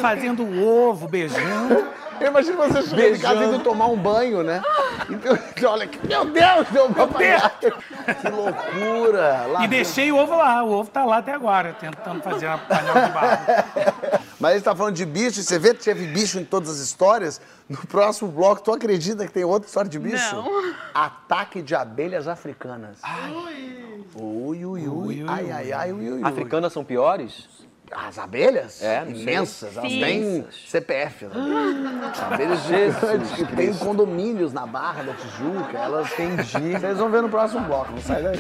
Fazendo 0.02 0.44
ovo, 0.66 1.08
beijando. 1.08 1.88
Eu 2.20 2.28
imagino 2.28 2.58
você 2.58 2.82
chegando 2.84 3.16
em 3.16 3.20
casa 3.20 3.46
indo 3.46 3.60
tomar 3.60 3.88
um 3.88 3.98
banho, 3.98 4.44
né? 4.44 4.62
Então, 5.10 5.38
olha, 5.72 5.90
meu 6.08 6.26
Deus, 6.26 6.70
meu 6.72 6.90
papagaio. 6.90 7.52
Que 8.22 8.30
loucura. 8.30 9.46
Lá 9.48 9.64
E 9.64 9.68
deixei 9.68 10.12
o 10.12 10.18
ovo 10.18 10.36
lá. 10.36 10.64
O 10.64 10.72
ovo 10.72 10.90
tá 10.90 11.04
lá 11.06 11.18
até 11.18 11.34
agora, 11.34 11.76
tentando 11.80 12.22
fazer 12.22 12.48
a 12.48 12.58
panela 12.58 13.02
de 13.08 13.12
barro. 13.12 13.93
Mas 14.44 14.56
ele 14.56 14.62
tá 14.62 14.76
falando 14.76 14.94
de 14.94 15.06
bicho, 15.06 15.40
e 15.40 15.44
você 15.44 15.58
vê 15.58 15.74
que 15.74 15.82
teve 15.82 16.06
bicho 16.06 16.38
em 16.38 16.44
todas 16.44 16.70
as 16.70 16.80
histórias. 16.80 17.40
No 17.70 17.78
próximo 17.78 18.30
bloco, 18.30 18.62
tu 18.62 18.74
acredita 18.74 19.26
que 19.26 19.32
tem 19.32 19.46
outra 19.46 19.68
história 19.68 19.90
de 19.90 19.98
bicho? 19.98 20.36
Não. 20.36 20.74
Ataque 20.94 21.62
de 21.62 21.74
abelhas 21.74 22.28
africanas. 22.28 22.98
Ui, 24.14 24.66
ui, 24.66 24.86
ui. 24.86 24.88
Ui, 24.90 25.26
Ai, 25.30 25.50
ai, 25.50 25.72
ai, 25.72 25.94
ui, 25.94 26.10
ui, 26.10 26.22
ui. 26.22 26.22
Africanas 26.26 26.74
são 26.74 26.84
piores? 26.84 27.48
As 27.90 28.20
abelhas? 28.20 28.84
É. 28.84 29.06
Imensas. 29.08 29.78
Elas 29.78 29.90
têm 29.90 30.46
CPF. 30.52 31.26
Né? 31.28 32.12
Abelhas 32.30 32.64
gigantes 32.64 33.32
que 33.32 33.46
têm 33.56 33.74
condomínios 33.76 34.52
na 34.52 34.68
Barra 34.68 35.04
da 35.04 35.14
Tijuca. 35.14 35.78
Elas 35.78 36.12
têm 36.16 36.36
Vocês 36.36 36.98
vão 36.98 37.10
ver 37.10 37.22
no 37.22 37.30
próximo 37.30 37.62
bloco. 37.62 37.94
Não 37.94 38.02
sai 38.02 38.22
daí. 38.22 38.40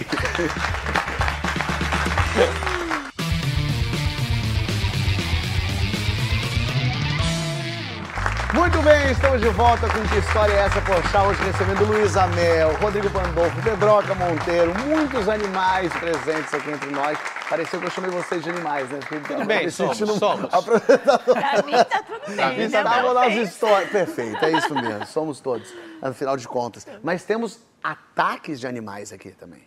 Muito 8.53 8.79
bem, 8.83 9.11
estamos 9.11 9.41
de 9.41 9.49
volta 9.49 9.87
com 9.89 10.07
Que 10.07 10.17
História 10.19 10.53
é 10.53 10.65
Essa, 10.65 10.79
Poxa? 10.81 11.23
Hoje 11.23 11.41
recebendo 11.43 11.85
Luiz 11.85 12.15
Amel, 12.15 12.71
Rodrigo 12.75 13.09
Pandolfo, 13.09 13.61
Pedroca 13.63 14.13
Monteiro, 14.13 14.71
muitos 14.85 15.27
animais 15.27 15.91
presentes 15.93 16.53
aqui 16.53 16.69
entre 16.69 16.91
nós. 16.91 17.17
Pareceu 17.49 17.79
que 17.79 17.87
eu 17.87 17.89
chamei 17.89 18.11
vocês 18.11 18.43
de 18.43 18.51
animais, 18.51 18.87
né? 18.89 18.99
Tudo 19.07 19.45
bem, 19.45 19.69
somos, 19.71 19.97
somos. 19.97 20.53
Apresentador. 20.53 21.33
Pra 21.35 21.63
mim 21.63 21.71
tá 21.71 22.03
tudo 22.03 22.27
bem. 22.27 22.35
né? 22.35 22.63
Isso 22.65 22.71
tava 22.83 23.13
nas 23.13 23.23
Perfeito. 23.25 23.47
histórias. 23.49 23.89
Perfeito, 23.89 24.45
é 24.45 24.51
isso 24.51 24.75
mesmo. 24.75 25.05
Somos 25.07 25.39
todos, 25.41 25.73
afinal 26.01 26.37
de 26.37 26.47
contas. 26.47 26.85
Mas 27.01 27.23
temos 27.23 27.59
ataques 27.83 28.59
de 28.59 28.67
animais 28.67 29.11
aqui 29.11 29.31
também. 29.31 29.63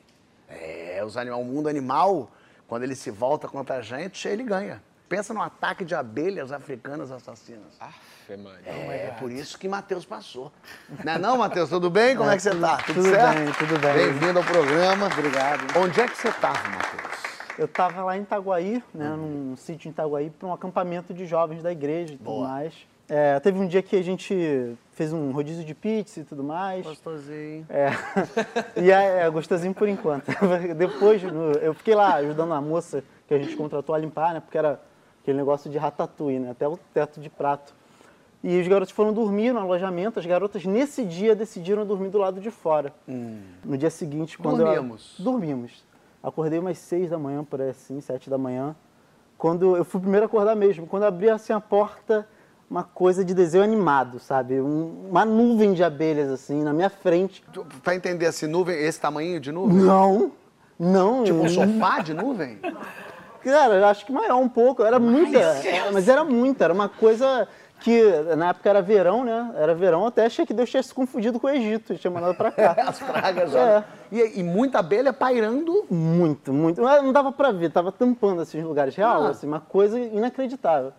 É, 0.49 1.03
os 1.05 1.17
animal, 1.17 1.41
o 1.41 1.45
mundo 1.45 1.69
animal, 1.69 2.31
quando 2.69 2.85
ele 2.85 2.95
se 2.95 3.11
volta 3.11 3.49
contra 3.49 3.77
a 3.77 3.83
gente, 3.83 4.29
ele 4.29 4.45
ganha. 4.45 4.81
Pensa 5.09 5.33
no 5.33 5.41
ataque 5.41 5.85
de 5.85 5.95
abelhas 5.95 6.51
africanas 6.51 7.13
assassinas. 7.13 7.77
Aff, 7.79 8.37
mano. 8.37 8.59
É, 8.67 9.15
por 9.21 9.31
isso 9.31 9.57
que 9.57 9.69
Matheus 9.69 10.05
passou. 10.05 10.51
Não 11.05 11.13
é 11.13 11.19
não, 11.19 11.39
Matheus? 11.39 11.69
Tudo 11.69 11.89
bem? 11.89 12.17
Como 12.17 12.29
é, 12.29 12.37
que 12.37 12.43
você 12.43 12.55
tá? 12.57 12.79
Tudo, 12.87 12.95
tudo 13.03 13.11
certo? 13.11 13.39
bem, 13.39 13.53
tudo 13.53 13.79
bem. 13.79 13.95
Bem-vindo 13.95 14.39
ao 14.41 14.45
programa. 14.45 15.07
Obrigado. 15.07 15.79
Onde 15.79 16.01
é 16.01 16.09
que 16.09 16.17
você 16.17 16.33
tava, 16.33 16.69
Matheus? 16.71 17.23
Eu 17.57 17.67
estava 17.67 18.03
lá 18.03 18.17
em 18.19 18.23
Itaguaí, 18.23 18.83
né, 18.93 19.09
num 19.11 19.57
sítio 19.57 19.89
em 19.89 19.93
Itaguaí, 19.93 20.29
para 20.29 20.49
um 20.49 20.53
acampamento 20.53 21.15
de 21.15 21.25
jovens 21.25 21.63
da 21.63 21.71
igreja 21.73 22.13
e 22.15 22.17
tudo 22.17 22.25
Boa. 22.27 22.49
mais. 22.49 22.75
É, 23.09 23.39
teve 23.39 23.59
um 23.59 23.67
dia 23.69 23.83
que 23.83 23.95
a 23.97 24.03
gente 24.03 24.77
fez 24.93 25.13
um 25.13 25.31
rodízio 25.31 25.65
de 25.65 25.73
pizza 25.75 26.21
e 26.21 26.25
tudo 26.25 26.43
mais. 26.43 26.85
Gostosinho. 26.85 27.65
É. 27.71 27.91
E 28.83 28.91
é, 28.91 29.21
é 29.21 29.31
gostosinho 29.31 29.73
por 29.73 29.89
enquanto. 29.89 30.27
Depois, 30.77 31.23
no- 31.23 31.53
eu 31.53 31.73
fiquei 31.73 31.95
lá 31.95 32.17
ajudando 32.17 32.53
a 32.53 32.61
moça 32.61 33.03
que 33.29 33.33
a 33.33 33.39
gente 33.39 33.57
contratou 33.57 33.95
a 33.95 33.99
limpar, 33.99 34.35
né? 34.35 34.41
Porque 34.41 34.59
era 34.59 34.81
aquele 35.27 35.39
negócio 35.39 35.69
de 35.69 35.77
ratatouille, 35.77 36.39
né? 36.39 36.51
Até 36.53 36.69
o 36.69 36.79
teto 36.95 37.21
de 37.21 37.29
prato. 37.29 37.75
E 38.45 38.61
os 38.61 38.69
garotos 38.69 38.95
foram 38.95 39.13
dormir 39.13 39.53
no 39.53 39.59
alojamento. 39.59 40.21
As 40.21 40.27
garotas, 40.27 40.65
nesse 40.65 41.05
dia, 41.05 41.35
decidiram 41.35 41.85
dormir 41.85 42.11
do 42.11 42.19
lado 42.19 42.41
de 42.41 42.49
fora. 42.49 42.95
No 43.65 43.77
dia 43.77 43.91
seguinte, 43.91 44.39
quando 44.39 44.59
Dormimos. 44.59 45.17
eu... 45.19 45.25
Dormimos. 45.25 45.85
Acordei 46.23 46.59
umas 46.61 46.79
seis 46.79 47.11
da 47.11 47.19
manhã, 47.19 47.43
por 47.43 47.61
aí 47.61 47.71
assim, 47.71 48.01
sete 48.01 48.31
da 48.31 48.39
manhã. 48.39 48.77
Quando 49.37 49.77
eu 49.77 49.85
fui 49.85 49.99
o 49.99 50.03
primeiro 50.03 50.25
a 50.25 50.29
acordar 50.29 50.55
mesmo. 50.55 50.87
Quando 50.87 51.03
abri 51.03 51.29
assim 51.29 51.53
a 51.53 51.61
porta, 51.61 52.27
uma 52.71 52.85
coisa 52.85 53.25
de 53.25 53.35
desenho 53.35 53.65
animado, 53.65 54.21
sabe? 54.21 54.61
Um- 54.61 55.09
uma 55.11 55.25
nuvem 55.25 55.73
de 55.75 55.83
abelhas, 55.83 56.31
assim, 56.31 56.63
na 56.63 56.73
minha 56.73 56.89
frente. 56.91 57.43
Pra 57.83 57.97
entender 57.97 58.27
assim, 58.27 58.47
nuvem, 58.47 58.77
esse 58.79 59.01
tamanho 59.01 59.41
de 59.41 59.51
nuvem? 59.51 59.77
Não, 59.77 60.31
não. 60.79 61.25
Tipo 61.25 61.39
um 61.39 61.49
sofá 61.49 61.99
de 62.01 62.15
nuvem? 62.15 62.59
Cara, 63.51 63.89
acho 63.89 64.05
que 64.05 64.13
maior 64.13 64.37
um 64.39 64.49
pouco. 64.49 64.83
Era 64.83 64.99
muita. 64.99 65.39
é, 65.39 65.91
Mas 65.93 66.09
era 66.09 66.25
muita. 66.25 66.65
Era 66.65 66.75
uma 66.75 66.89
coisa 66.89 67.47
que 67.81 68.03
na 68.37 68.49
época 68.51 68.69
era 68.71 68.81
verão, 68.83 69.23
né? 69.25 69.53
Era 69.57 69.75
verão, 69.75 70.07
até 70.07 70.25
achei 70.27 70.47
que 70.47 70.55
Deus 70.55 70.71
tinha 70.71 70.83
se 70.83 70.93
confundido 70.95 71.39
com 71.39 71.47
o 71.47 71.51
Egito 71.51 71.95
tinha 71.97 72.11
mandado 72.11 72.35
pra 72.35 72.51
cá. 72.51 72.75
As 72.89 72.99
pragas, 72.99 73.55
É. 73.55 73.85
E, 74.11 74.41
e 74.41 74.43
muita 74.43 74.79
abelha 74.79 75.13
pairando. 75.13 75.85
Muito, 75.91 76.53
muito. 76.53 76.81
Não 76.81 77.13
dava 77.13 77.31
pra 77.33 77.53
ver, 77.53 77.71
tava 77.71 77.93
tampando 77.93 78.43
esses 78.43 78.63
lugares 78.65 78.97
real, 78.97 79.25
Ah. 79.25 79.29
assim, 79.31 79.47
uma 79.47 79.61
coisa 79.61 80.01
inacreditável. 80.01 80.93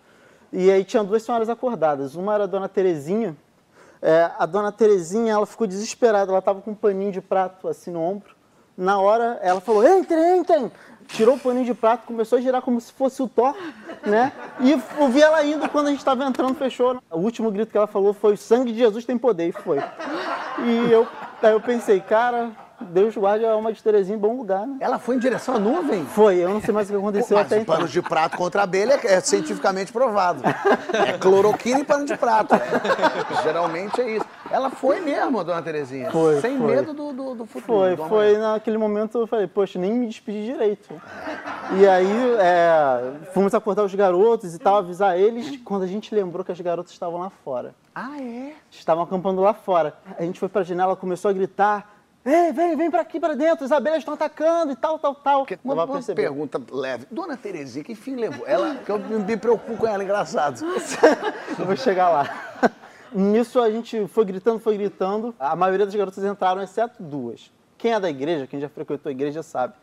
E 0.53 0.71
aí 0.71 0.83
tinha 0.83 1.03
duas 1.03 1.23
senhoras 1.23 1.49
acordadas. 1.49 2.15
Uma 2.15 2.35
era 2.35 2.43
a 2.45 2.47
dona 2.47 2.69
Terezinha. 2.69 3.35
É, 4.01 4.29
a 4.37 4.45
dona 4.45 4.71
Terezinha, 4.71 5.33
ela 5.33 5.45
ficou 5.47 5.65
desesperada, 5.65 6.31
ela 6.31 6.41
tava 6.41 6.61
com 6.61 6.71
um 6.71 6.75
paninho 6.75 7.11
de 7.11 7.19
prato 7.19 7.67
assim 7.67 7.91
no 7.91 7.99
ombro. 8.01 8.35
Na 8.77 8.99
hora, 8.99 9.39
ela 9.41 9.59
falou: 9.59 9.83
entrem, 9.83 10.37
entrem! 10.37 10.71
Tirou 11.07 11.35
o 11.35 11.39
paninho 11.39 11.65
de 11.65 11.73
prato, 11.73 12.05
começou 12.05 12.37
a 12.37 12.41
girar 12.41 12.61
como 12.61 12.79
se 12.79 12.91
fosse 12.91 13.21
o 13.23 13.27
Thor, 13.27 13.55
né? 14.05 14.31
E 14.59 14.71
eu 14.71 15.07
vi 15.09 15.21
ela 15.21 15.43
indo 15.43 15.67
quando 15.69 15.87
a 15.87 15.89
gente 15.89 15.99
estava 15.99 16.23
entrando, 16.25 16.53
fechou. 16.55 17.01
O 17.09 17.19
último 17.19 17.49
grito 17.49 17.71
que 17.71 17.77
ela 17.77 17.87
falou 17.87 18.13
foi: 18.13 18.35
sangue 18.37 18.71
de 18.71 18.79
Jesus 18.79 19.05
tem 19.05 19.17
poder, 19.17 19.49
e 19.49 19.51
foi. 19.51 19.79
E 19.79 20.91
eu, 20.91 21.07
aí 21.41 21.51
eu 21.51 21.61
pensei, 21.61 21.99
cara, 21.99 22.51
Deus 22.79 23.15
guarde 23.15 23.43
a 23.43 23.51
alma 23.51 23.73
de 23.73 23.81
Terezinha 23.81 24.15
em 24.15 24.19
bom 24.19 24.37
lugar, 24.37 24.67
né? 24.67 24.77
Ela 24.79 24.99
foi 24.99 25.15
em 25.15 25.19
direção 25.19 25.55
à 25.55 25.59
nuvem? 25.59 26.05
Foi, 26.05 26.37
eu 26.37 26.49
não 26.49 26.61
sei 26.61 26.73
mais 26.73 26.87
o 26.87 26.93
que 26.93 26.97
aconteceu 26.97 27.37
Mas 27.37 27.47
até 27.47 27.61
então. 27.61 27.75
pano 27.75 27.87
de 27.87 28.01
prato 28.01 28.37
contra 28.37 28.61
a 28.61 28.63
abelha 28.63 28.99
é 29.03 29.19
cientificamente 29.19 29.91
provado. 29.91 30.43
É 30.93 31.17
cloroquina 31.17 31.79
e 31.79 31.83
pano 31.83 32.05
de 32.05 32.15
prato. 32.15 32.55
É. 32.55 33.43
Geralmente 33.43 33.99
é 33.99 34.17
isso. 34.17 34.25
Ela 34.49 34.69
foi 34.69 34.99
mesmo, 34.99 35.39
a 35.39 35.43
dona 35.43 35.61
Terezinha. 35.61 36.11
Foi, 36.11 36.39
Sem 36.39 36.57
foi. 36.57 36.75
medo 36.75 36.93
do, 36.93 37.11
do, 37.11 37.35
do 37.35 37.45
futuro. 37.45 37.79
Foi, 37.79 37.95
do 37.95 38.05
foi 38.05 38.37
naquele 38.37 38.77
momento 38.77 39.17
eu 39.17 39.27
falei, 39.27 39.47
poxa, 39.47 39.79
nem 39.79 39.91
me 39.93 40.07
despedi 40.07 40.45
direito. 40.45 40.89
E 41.77 41.87
aí 41.87 42.35
é, 42.39 43.11
fomos 43.33 43.53
acordar 43.53 43.83
os 43.83 43.93
garotos 43.93 44.53
e 44.55 44.59
tal, 44.59 44.77
avisar 44.77 45.17
eles, 45.19 45.59
quando 45.63 45.83
a 45.83 45.87
gente 45.87 46.13
lembrou 46.13 46.45
que 46.45 46.51
as 46.51 46.61
garotas 46.61 46.91
estavam 46.91 47.19
lá 47.19 47.29
fora. 47.43 47.73
Ah, 47.93 48.21
é? 48.21 48.53
Estavam 48.69 49.03
acampando 49.03 49.41
lá 49.41 49.53
fora. 49.53 49.95
A 50.17 50.23
gente 50.23 50.39
foi 50.39 50.47
pra 50.47 50.63
janela, 50.63 50.95
começou 50.95 51.29
a 51.29 51.33
gritar, 51.33 51.96
Ei, 52.29 52.51
vem, 52.51 52.75
vem 52.75 52.91
pra 52.91 52.99
aqui, 52.99 53.21
pra 53.21 53.35
dentro, 53.35 53.63
as 53.63 53.71
abelhas 53.71 53.99
estão 53.99 54.13
atacando 54.13 54.73
e 54.73 54.75
tal, 54.75 54.99
tal, 54.99 55.15
tal. 55.15 55.47
Não 55.63 55.73
uma, 55.73 55.85
uma 55.85 56.01
pergunta 56.03 56.61
leve. 56.69 57.07
Dona 57.09 57.37
Terezinha, 57.37 57.85
que 57.85 57.95
fim 57.95 58.17
levou? 58.17 58.45
Ela, 58.45 58.75
que 58.75 58.91
eu 58.91 58.99
me 58.99 59.37
preocupo 59.37 59.77
com 59.77 59.87
ela, 59.87 60.03
engraçado. 60.03 60.59
Eu 61.57 61.65
vou 61.65 61.75
chegar 61.77 62.09
lá. 62.09 62.69
Nisso 63.13 63.61
a 63.61 63.71
gente 63.71 64.05
foi 64.07 64.25
gritando, 64.25 64.59
foi 64.59 64.77
gritando. 64.77 65.33
A 65.39 65.55
maioria 65.55 65.85
das 65.85 65.95
garotas 65.95 66.21
entraram, 66.21 66.61
exceto 66.61 67.01
duas. 67.01 67.49
Quem 67.77 67.93
é 67.93 67.99
da 67.99 68.09
igreja, 68.09 68.45
quem 68.45 68.59
já 68.59 68.67
frequentou 68.67 69.09
a 69.09 69.13
igreja 69.13 69.41
sabe. 69.41 69.73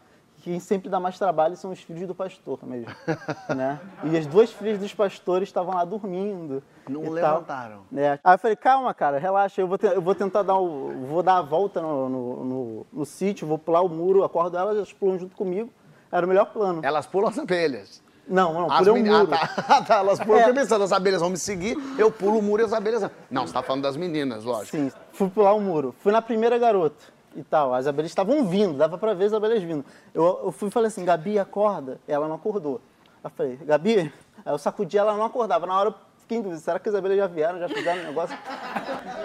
Que 0.44 0.50
Quem 0.50 0.60
sempre 0.60 0.90
dá 0.90 1.00
mais 1.00 1.18
trabalho 1.18 1.56
são 1.56 1.70
os 1.72 1.80
filhos 1.80 2.06
do 2.06 2.14
pastor 2.14 2.58
mesmo. 2.64 2.94
né? 3.56 3.80
E 4.04 4.14
as 4.16 4.26
duas 4.26 4.52
filhas 4.52 4.78
dos 4.78 4.92
pastores 4.92 5.48
estavam 5.48 5.74
lá 5.74 5.84
dormindo. 5.86 6.62
Não 6.86 7.08
levantaram. 7.08 7.80
É. 7.96 8.18
Aí 8.22 8.34
eu 8.34 8.38
falei, 8.38 8.54
calma, 8.54 8.92
cara, 8.92 9.18
relaxa, 9.18 9.62
eu 9.62 9.66
vou, 9.66 9.78
te- 9.78 9.86
eu 9.86 10.02
vou 10.02 10.14
tentar 10.14 10.42
dar 10.42 10.58
o. 10.58 11.06
Vou 11.08 11.22
dar 11.22 11.38
a 11.38 11.42
volta 11.42 11.80
no, 11.80 12.08
no, 12.10 12.44
no- 12.44 12.86
no 12.92 13.04
sítio, 13.06 13.46
vou 13.46 13.56
pular 13.58 13.80
o 13.80 13.88
muro, 13.88 14.22
acordo 14.22 14.58
elas, 14.58 14.76
elas 14.76 14.92
pulam 14.92 15.18
junto 15.18 15.34
comigo. 15.34 15.70
Era 16.12 16.26
o 16.26 16.28
melhor 16.28 16.44
plano. 16.52 16.80
Elas 16.84 17.06
pulam 17.06 17.30
as 17.30 17.38
abelhas. 17.38 18.02
Não, 18.28 18.52
não, 18.52 18.70
As 18.70 18.86
pulei 18.86 19.02
muro. 19.02 19.28
Ah, 19.32 19.38
tá. 19.38 19.64
Ah, 19.76 19.82
tá. 19.82 19.94
Elas 19.96 20.18
pulam, 20.20 20.40
É. 20.40 20.52
pensando, 20.52 20.84
as 20.84 20.92
abelhas 20.92 21.20
vão 21.22 21.30
me 21.30 21.38
seguir, 21.38 21.74
eu 21.98 22.10
pulo 22.12 22.38
o 22.38 22.42
muro 22.42 22.62
e 22.62 22.64
as 22.66 22.72
abelhas... 22.74 23.10
Não, 23.30 23.46
você 23.46 23.52
tá 23.54 23.62
falando 23.62 23.82
das 23.82 23.96
meninas, 23.96 24.44
lógico. 24.44 24.76
Sim, 24.76 24.92
fui 25.12 25.28
pular 25.30 25.54
o 25.54 25.60
muro. 25.60 25.94
Fui 26.00 26.12
na 26.12 26.20
primeira 26.22 26.56
garota 26.58 27.02
e 27.36 27.42
tal. 27.42 27.74
As 27.74 27.86
abelhas 27.86 28.10
estavam 28.10 28.44
vindo, 28.46 28.76
dava 28.76 28.98
pra 28.98 29.14
ver 29.14 29.26
as 29.26 29.32
abelhas 29.32 29.62
vindo. 29.62 29.84
Eu, 30.12 30.40
eu 30.44 30.52
fui 30.52 30.68
e 30.68 30.70
falei 30.70 30.88
assim, 30.88 31.04
Gabi, 31.04 31.38
acorda. 31.38 32.00
Ela 32.06 32.28
não 32.28 32.36
acordou. 32.36 32.80
Eu 33.22 33.30
falei, 33.30 33.56
Gabi, 33.56 34.12
aí 34.44 34.52
eu 34.52 34.58
sacudi 34.58 34.98
ela, 34.98 35.16
não 35.16 35.24
acordava. 35.24 35.66
Na 35.66 35.78
hora 35.78 35.94
fiquei 36.24 36.38
em 36.38 36.42
dúvida, 36.42 36.60
será 36.60 36.78
que 36.78 36.88
as 36.88 36.94
abelhas 36.94 37.18
já 37.18 37.26
vieram, 37.26 37.58
já 37.58 37.68
fizeram 37.68 38.00
o 38.02 38.04
negócio? 38.04 38.36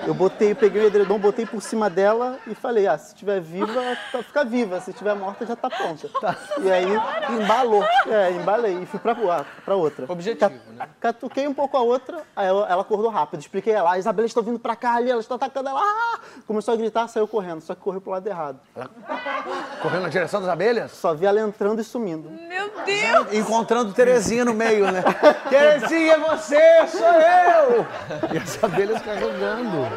Eu 0.05 0.13
botei, 0.13 0.53
peguei 0.53 0.83
o 0.83 0.87
edredom, 0.87 1.17
botei 1.17 1.45
por 1.45 1.61
cima 1.61 1.89
dela 1.89 2.37
e 2.47 2.53
falei, 2.53 2.87
ah, 2.87 2.97
se 2.97 3.13
estiver 3.13 3.39
viva, 3.41 3.81
tá, 4.11 4.21
fica 4.23 4.43
viva. 4.45 4.79
Se 4.81 4.91
estiver 4.91 5.13
morta, 5.15 5.45
já 5.45 5.55
tá 5.55 5.69
pronta. 5.69 6.09
E 6.61 6.71
aí, 6.71 6.85
embalou. 7.41 7.83
É, 8.07 8.31
embalei 8.31 8.79
e 8.83 8.85
fui 8.85 8.99
pra, 8.99 9.15
pra 9.65 9.75
outra. 9.75 10.05
Objetivo, 10.09 10.49
Ca- 10.49 10.55
né? 10.73 10.89
Catuquei 10.99 11.47
um 11.47 11.53
pouco 11.53 11.75
a 11.77 11.81
outra, 11.81 12.21
aí 12.35 12.47
ela, 12.47 12.67
ela 12.69 12.81
acordou 12.81 13.09
rápido. 13.09 13.39
Expliquei 13.39 13.73
ela, 13.73 13.95
as 13.95 14.05
abelhas 14.07 14.31
estão 14.31 14.43
vindo 14.43 14.59
pra 14.59 14.75
cá 14.75 14.95
ali, 14.95 15.09
elas 15.09 15.25
estão 15.25 15.35
atacando 15.35 15.69
ela. 15.69 15.79
Ah! 15.81 16.19
Começou 16.45 16.73
a 16.73 16.77
gritar, 16.77 17.07
saiu 17.07 17.27
correndo, 17.27 17.61
só 17.61 17.73
que 17.75 17.81
correu 17.81 18.01
pro 18.01 18.11
lado 18.11 18.27
errado. 18.27 18.59
Correndo 19.81 20.03
na 20.03 20.09
direção 20.09 20.41
das 20.41 20.49
abelhas? 20.49 20.91
Só 20.91 21.13
vi 21.13 21.25
ela 21.25 21.39
entrando 21.39 21.79
e 21.81 21.83
sumindo. 21.83 22.29
Meu 22.29 22.71
Deus! 22.85 23.33
Encontrando 23.33 23.93
Terezinha 23.93 24.43
no 24.45 24.53
meio, 24.53 24.91
né? 24.91 25.03
Terezinha, 25.49 26.13
é 26.13 26.17
você, 26.19 26.87
sou 26.89 27.07
eu! 27.07 27.85
E 28.33 28.37
as 28.37 28.63
abelhas 28.63 29.01
carregando. 29.01 29.87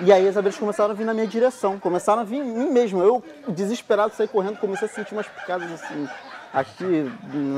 E 0.00 0.12
aí 0.12 0.28
as 0.28 0.36
abelhas 0.36 0.58
começaram 0.58 0.92
a 0.92 0.94
vir 0.94 1.04
na 1.04 1.12
minha 1.12 1.26
direção, 1.26 1.78
começaram 1.78 2.22
a 2.22 2.24
vir 2.24 2.36
em 2.36 2.44
mim 2.44 2.70
mesmo. 2.70 3.02
Eu, 3.02 3.22
desesperado, 3.48 4.14
saí 4.14 4.28
correndo, 4.28 4.58
comecei 4.58 4.86
a 4.86 4.90
sentir 4.90 5.12
umas 5.12 5.26
picadas 5.26 5.70
assim, 5.72 6.08
aqui 6.52 7.10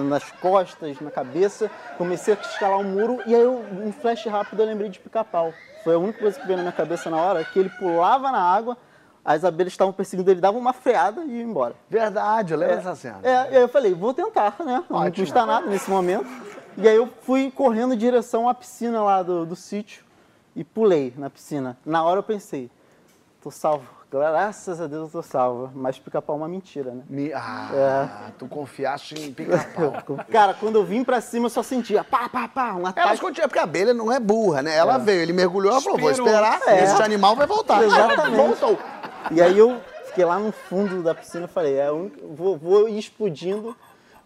nas 0.09 0.31
costas, 0.33 0.98
na 1.00 1.11
cabeça. 1.11 1.70
Comecei 1.98 2.35
a 2.35 2.40
escalar 2.40 2.79
um 2.79 2.85
muro 2.85 3.20
e 3.26 3.35
aí 3.35 3.42
eu, 3.42 3.64
em 3.85 3.92
flash 3.92 4.24
rápido, 4.26 4.61
eu 4.61 4.66
lembrei 4.66 4.88
de 4.88 4.98
pica-pau. 4.98 5.53
Foi 5.85 5.94
a 5.94 5.98
única 5.98 6.18
coisa 6.18 6.38
que 6.38 6.46
veio 6.46 6.57
na 6.57 6.62
minha 6.62 6.72
cabeça 6.72 7.11
na 7.11 7.16
hora, 7.18 7.44
que 7.44 7.59
ele 7.59 7.70
pulava 7.70 8.31
na 8.31 8.40
água, 8.40 8.76
as 9.24 9.44
abelhas 9.44 9.72
estavam 9.72 9.92
perseguindo 9.92 10.31
ele, 10.31 10.40
davam 10.40 10.61
uma 10.61 10.72
freada 10.72 11.22
e 11.24 11.37
ia 11.37 11.42
embora. 11.42 11.74
Verdade, 11.88 12.55
eu 12.55 12.59
lembro 12.59 12.76
dessa 12.76 12.94
cena. 12.94 13.20
É, 13.22 13.53
e 13.53 13.57
aí 13.57 13.62
eu 13.62 13.68
falei, 13.68 13.92
vou 13.92 14.14
tentar, 14.14 14.57
né? 14.61 14.83
Não 14.88 14.98
Ótimo. 14.98 15.26
custa 15.26 15.44
nada 15.44 15.66
nesse 15.66 15.90
momento. 15.90 16.26
E 16.76 16.88
aí 16.88 16.96
eu 16.96 17.09
fui 17.22 17.50
correndo 17.50 17.94
em 17.94 17.98
direção 17.98 18.48
à 18.48 18.54
piscina 18.54 19.02
lá 19.02 19.22
do, 19.22 19.44
do 19.44 19.56
sítio 19.56 20.04
e 20.56 20.64
pulei 20.64 21.12
na 21.16 21.28
piscina. 21.30 21.76
Na 21.85 22.02
hora 22.04 22.18
eu 22.20 22.22
pensei, 22.22 22.70
tô 23.42 23.50
salvo. 23.50 23.87
Graças 24.11 24.80
a 24.80 24.88
Deus 24.88 25.06
eu 25.14 25.20
tô 25.20 25.22
salvo. 25.22 25.70
Mas 25.72 25.96
pica-pau 25.98 26.35
é 26.35 26.38
uma 26.40 26.48
mentira, 26.48 26.90
né? 26.90 27.02
Me- 27.09 27.33
Ah, 27.33 27.70
É. 28.28 28.33
tu 28.38 28.46
confiaste 28.48 29.14
em 29.14 29.33
pica-pau. 29.33 29.92
Cara, 30.30 30.52
quando 30.54 30.76
eu 30.76 30.85
vim 30.85 31.04
pra 31.04 31.20
cima 31.20 31.46
eu 31.46 31.50
só 31.50 31.62
sentia 31.62 32.02
pá, 32.02 32.28
pá, 32.28 32.48
pá, 32.48 32.72
um 32.72 32.80
Elas 32.80 32.88
ataque. 32.90 33.20
continuam, 33.20 33.48
porque 33.48 33.61
a 33.61 33.62
abelha 33.62 33.94
não 33.94 34.11
é 34.11 34.18
burra, 34.18 34.62
né? 34.62 34.74
Ela 34.74 34.98
veio, 34.98 35.20
ele 35.22 35.33
mergulhou, 35.33 35.70
ela 35.70 35.80
falou, 35.80 35.98
vou 35.98 36.11
esperar, 36.11 36.61
É. 36.66 36.83
esse 36.85 37.00
animal 37.02 37.37
vai 37.37 37.46
voltar. 37.46 37.83
Exatamente. 37.85 38.37
Voltou. 38.37 38.78
E 39.30 39.40
aí 39.40 39.56
eu 39.56 39.80
fiquei 40.06 40.24
lá 40.24 40.38
no 40.40 40.50
fundo 40.50 41.04
da 41.04 41.14
piscina 41.14 41.44
e 41.44 41.48
falei, 41.48 41.76
é, 41.76 41.88
vou, 42.35 42.56
vou 42.56 42.88
ir 42.88 42.98
explodindo, 42.98 43.76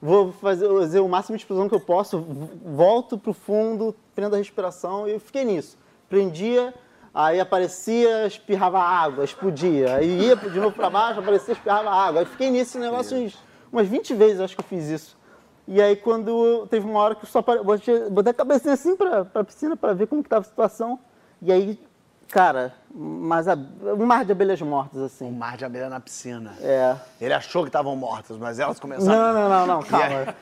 vou 0.04 0.32
fazer, 0.32 0.68
fazer 0.68 1.00
o 1.00 1.08
máximo 1.08 1.34
de 1.34 1.42
explosão 1.42 1.66
que 1.66 1.74
eu 1.74 1.80
posso, 1.80 2.20
volto 2.62 3.16
pro 3.16 3.32
fundo, 3.32 3.96
prendo 4.14 4.34
a 4.34 4.38
respiração 4.38 5.08
e 5.08 5.12
eu 5.12 5.20
fiquei 5.20 5.46
nisso. 5.46 5.78
Prendia, 6.10 6.74
aí 7.14 7.40
aparecia, 7.40 8.26
espirrava 8.26 8.78
água, 8.78 9.24
explodia. 9.24 9.96
Aí 9.96 10.26
ia 10.26 10.36
de 10.36 10.60
novo 10.60 10.76
pra 10.76 10.90
baixo, 10.90 11.20
aparecia, 11.20 11.54
espirrava 11.54 11.88
água. 11.88 12.20
Aí 12.20 12.26
fiquei 12.26 12.50
nesse 12.50 12.76
negócio 12.76 13.16
uns, 13.16 13.42
umas 13.72 13.88
20 13.88 14.12
vezes, 14.12 14.40
acho 14.40 14.54
que 14.54 14.60
eu 14.60 14.66
fiz 14.68 14.90
isso. 14.90 15.16
E 15.66 15.80
aí 15.80 15.96
quando 15.96 16.66
teve 16.66 16.86
uma 16.86 17.00
hora 17.00 17.14
que 17.14 17.24
eu 17.24 17.28
só 17.28 17.40
botei, 17.40 18.30
a 18.30 18.34
cabecinha 18.34 18.74
assim 18.74 18.94
pra, 18.94 19.24
pra 19.24 19.42
piscina 19.42 19.74
pra 19.74 19.94
ver 19.94 20.06
como 20.06 20.22
que 20.22 20.28
tava 20.28 20.42
a 20.42 20.48
situação. 20.48 20.98
E 21.40 21.50
aí, 21.50 21.78
cara, 22.34 22.74
mas 22.92 23.46
a, 23.46 23.54
um 23.96 24.04
mar 24.04 24.24
de 24.24 24.32
abelhas 24.32 24.60
mortas, 24.60 25.00
Um 25.00 25.04
assim. 25.06 25.30
mar 25.30 25.56
de 25.56 25.64
abelha 25.64 25.88
na 25.88 26.00
piscina. 26.00 26.52
É. 26.60 26.96
Ele 27.20 27.32
achou 27.32 27.62
que 27.62 27.68
estavam 27.68 27.94
mortas, 27.94 28.36
mas 28.36 28.58
elas 28.58 28.80
começaram... 28.80 29.32
Não, 29.32 29.32
não, 29.32 29.48
não, 29.48 29.66
não, 29.76 29.82
calma. 29.86 30.34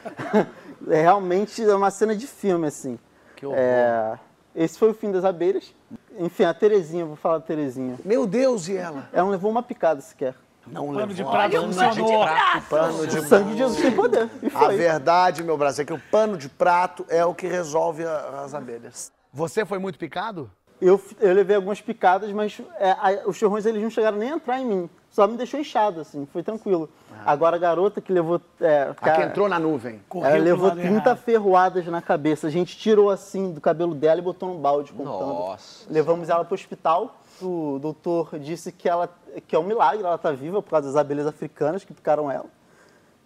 É 0.89 1.01
realmente 1.03 1.65
uma 1.67 1.91
cena 1.93 2.17
de 2.17 2.27
filme, 2.27 2.67
assim. 2.67 2.99
Que 3.37 3.47
horror. 3.47 3.57
É, 3.59 4.19
esse 4.57 4.77
foi 4.79 4.91
o 4.91 4.95
fim 4.95 5.13
das 5.13 5.25
abelhas. 5.25 5.73
Enfim, 6.19 6.43
a 6.45 6.53
Terezinha, 6.53 7.05
vou 7.05 7.15
falar 7.15 7.39
da 7.39 7.45
Terezinha. 7.45 7.97
Meu 8.05 8.27
Deus, 8.27 8.67
e 8.69 8.77
ela? 8.77 9.09
Ela 9.13 9.23
não 9.25 9.31
levou 9.31 9.49
uma 9.51 9.63
picada 9.63 10.01
sequer. 10.01 10.35
Não 10.67 10.87
Pano 10.87 10.99
levou. 10.99 11.15
de 11.15 11.23
prato 11.25 11.57
Olha 11.57 11.61
o 11.61 11.73
funcionou. 11.73 12.25
Pano 12.69 13.07
de 13.07 13.19
O 13.19 13.23
sangue 13.29 13.51
de 13.53 13.59
Jesus 13.59 13.81
tem 13.81 13.93
poder. 13.93 14.29
E 14.43 14.47
A 14.47 14.51
foi. 14.51 14.77
verdade, 14.77 15.43
meu 15.45 15.57
braço, 15.57 15.81
é 15.83 15.85
que 15.85 15.93
o 15.93 15.99
pano 16.11 16.37
de 16.37 16.49
prato 16.49 17.05
é 17.09 17.25
o 17.25 17.33
que 17.35 17.47
resolve 17.47 18.05
a- 18.05 18.43
as 18.45 18.53
abelhas. 18.55 19.13
Você 19.33 19.65
foi 19.65 19.79
muito 19.79 19.99
picado? 19.99 20.51
Eu, 20.85 21.01
eu 21.21 21.33
levei 21.33 21.55
algumas 21.55 21.81
picadas, 21.81 22.33
mas 22.33 22.61
é, 22.81 22.91
a- 22.91 23.23
os 23.27 23.37
chorrões 23.37 23.65
eles 23.67 23.81
não 23.83 23.89
chegaram 23.91 24.19
nem 24.19 24.33
a 24.33 24.35
entrar 24.35 24.59
em 24.61 24.65
mim. 24.65 24.91
Só 25.11 25.27
me 25.29 25.37
deixou 25.37 25.61
inchado, 25.61 26.01
assim, 26.01 26.27
foi 26.33 26.43
tranquilo. 26.43 26.89
Agora 27.25 27.55
a 27.55 27.59
garota 27.59 28.01
que 28.01 28.13
levou. 28.13 28.41
É, 28.61 28.85
A 28.91 28.95
que 28.95 29.01
cara, 29.05 29.27
entrou 29.27 29.49
na 29.49 29.59
nuvem. 29.59 30.01
Correu 30.09 30.31
ela 30.31 30.43
levou 30.43 30.69
lado 30.69 30.81
30 30.81 30.95
errado. 30.97 31.17
ferroadas 31.19 31.87
na 31.87 32.01
cabeça. 32.03 32.47
A 32.47 32.51
gente 32.51 32.77
tirou 32.77 33.11
assim 33.11 33.53
do 33.53 33.61
cabelo 33.61 33.95
dela 33.95 34.19
e 34.19 34.23
botou 34.23 34.49
num 34.49 34.59
balde 34.59 34.91
contando. 34.93 35.27
Nossa. 35.35 35.87
Levamos 35.93 36.29
ela 36.31 36.45
para 36.45 36.53
o 36.53 36.55
hospital. 36.55 37.15
O 37.41 37.79
doutor 37.81 38.39
disse 38.39 38.73
que, 38.73 38.89
ela, 38.89 39.09
que 39.47 39.55
é 39.55 39.59
um 39.59 39.65
milagre, 39.65 40.05
ela 40.05 40.15
está 40.17 40.33
viva 40.33 40.61
por 40.63 40.71
causa 40.71 40.89
das 40.89 40.97
abelhas 40.97 41.27
africanas 41.27 41.85
que 41.85 41.93
picaram 41.93 42.31
ela. 42.31 42.47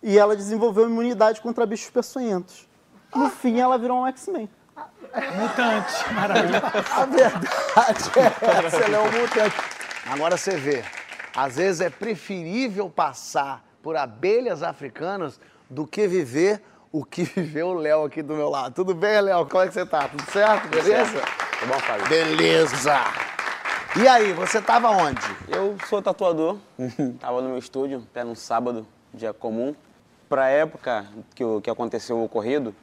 E 0.03 0.19
ela 0.19 0.37
desenvolveu 0.37 0.87
imunidade 0.91 1.41
contra 1.41 1.65
bichos 1.65 1.89
peçonhentos. 1.91 2.69
No 3.15 3.31
fim, 3.31 3.61
ela 3.61 3.79
virou 3.79 3.99
um 4.03 4.07
X-Men. 4.09 4.49
Mutante. 5.37 5.95
Maravilha. 6.15 6.63
A 6.95 7.05
verdade 7.07 7.49
é 7.77 8.67
essa, 8.67 8.77
ela 8.85 8.97
é 8.97 9.01
um 9.01 9.21
mutante. 9.21 9.57
Agora 10.11 10.37
você 10.37 10.57
vê, 10.57 10.85
às 11.35 11.57
vezes 11.57 11.81
é 11.81 11.91
preferível 11.91 12.89
passar 12.91 13.65
por 13.83 13.97
abelhas 13.97 14.63
africanas 14.63 15.41
do 15.69 15.87
que 15.87 16.07
viver 16.07 16.63
o 16.93 17.05
que 17.05 17.25
viveu 17.37 17.69
o 17.69 17.75
Léo 17.75 18.05
aqui 18.05 18.23
do 18.23 18.35
meu 18.35 18.49
lado. 18.51 18.75
Tudo 18.75 18.95
bem, 18.95 19.21
Léo? 19.21 19.47
Como 19.47 19.63
é 19.63 19.69
que 19.69 19.75
você 19.75 19.87
tá? 19.87 20.09
Tudo 20.09 20.31
certo? 20.31 20.69
Beleza? 20.69 21.23
Tudo 21.61 21.69
bom, 21.73 21.79
Fábio? 21.81 22.07
Beleza! 22.09 22.95
E 23.99 24.07
aí, 24.07 24.33
você 24.35 24.61
tava 24.61 24.91
onde? 24.91 25.21
Eu 25.49 25.75
sou 25.89 26.03
tatuador, 26.03 26.59
tava 27.19 27.41
no 27.41 27.49
meu 27.49 27.59
estúdio, 27.59 28.05
até 28.11 28.23
num 28.23 28.35
sábado, 28.35 28.87
dia 29.15 29.33
comum. 29.33 29.75
Pra 30.29 30.49
época 30.51 31.07
que, 31.35 31.43
o- 31.43 31.61
que 31.63 31.71
aconteceu 31.71 32.19
o 32.19 32.25
ocorrido, 32.25 32.75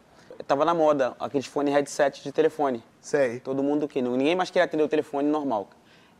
tava 0.47 0.65
na 0.65 0.73
moda 0.73 1.15
aqueles 1.19 1.45
fone 1.45 1.71
headset 1.71 2.23
de 2.23 2.31
telefone. 2.31 2.83
Sei. 3.01 3.39
Todo 3.39 3.61
mundo 3.63 3.87
que 3.87 4.01
ninguém 4.01 4.35
mais 4.35 4.49
queria 4.49 4.65
atender 4.65 4.83
o 4.83 4.87
telefone 4.87 5.27
normal, 5.27 5.67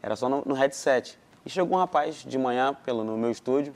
era 0.02 0.16
só 0.16 0.30
no, 0.30 0.44
no 0.46 0.54
headset. 0.54 1.18
E 1.46 1.50
chegou 1.50 1.78
um 1.78 1.80
rapaz 1.80 2.16
de 2.18 2.38
manhã 2.38 2.74
pelo 2.86 3.04
no 3.04 3.18
meu 3.18 3.30
estúdio 3.32 3.74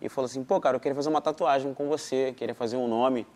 e 0.00 0.08
falou 0.08 0.26
assim: 0.26 0.42
"Pô, 0.42 0.60
cara, 0.60 0.76
eu 0.76 0.80
queria 0.80 0.94
fazer 0.94 1.08
uma 1.08 1.20
tatuagem 1.20 1.74
com 1.74 1.88
você, 1.88 2.32
queria 2.36 2.54
fazer 2.54 2.76
um 2.76 2.88
nome". 2.88 3.26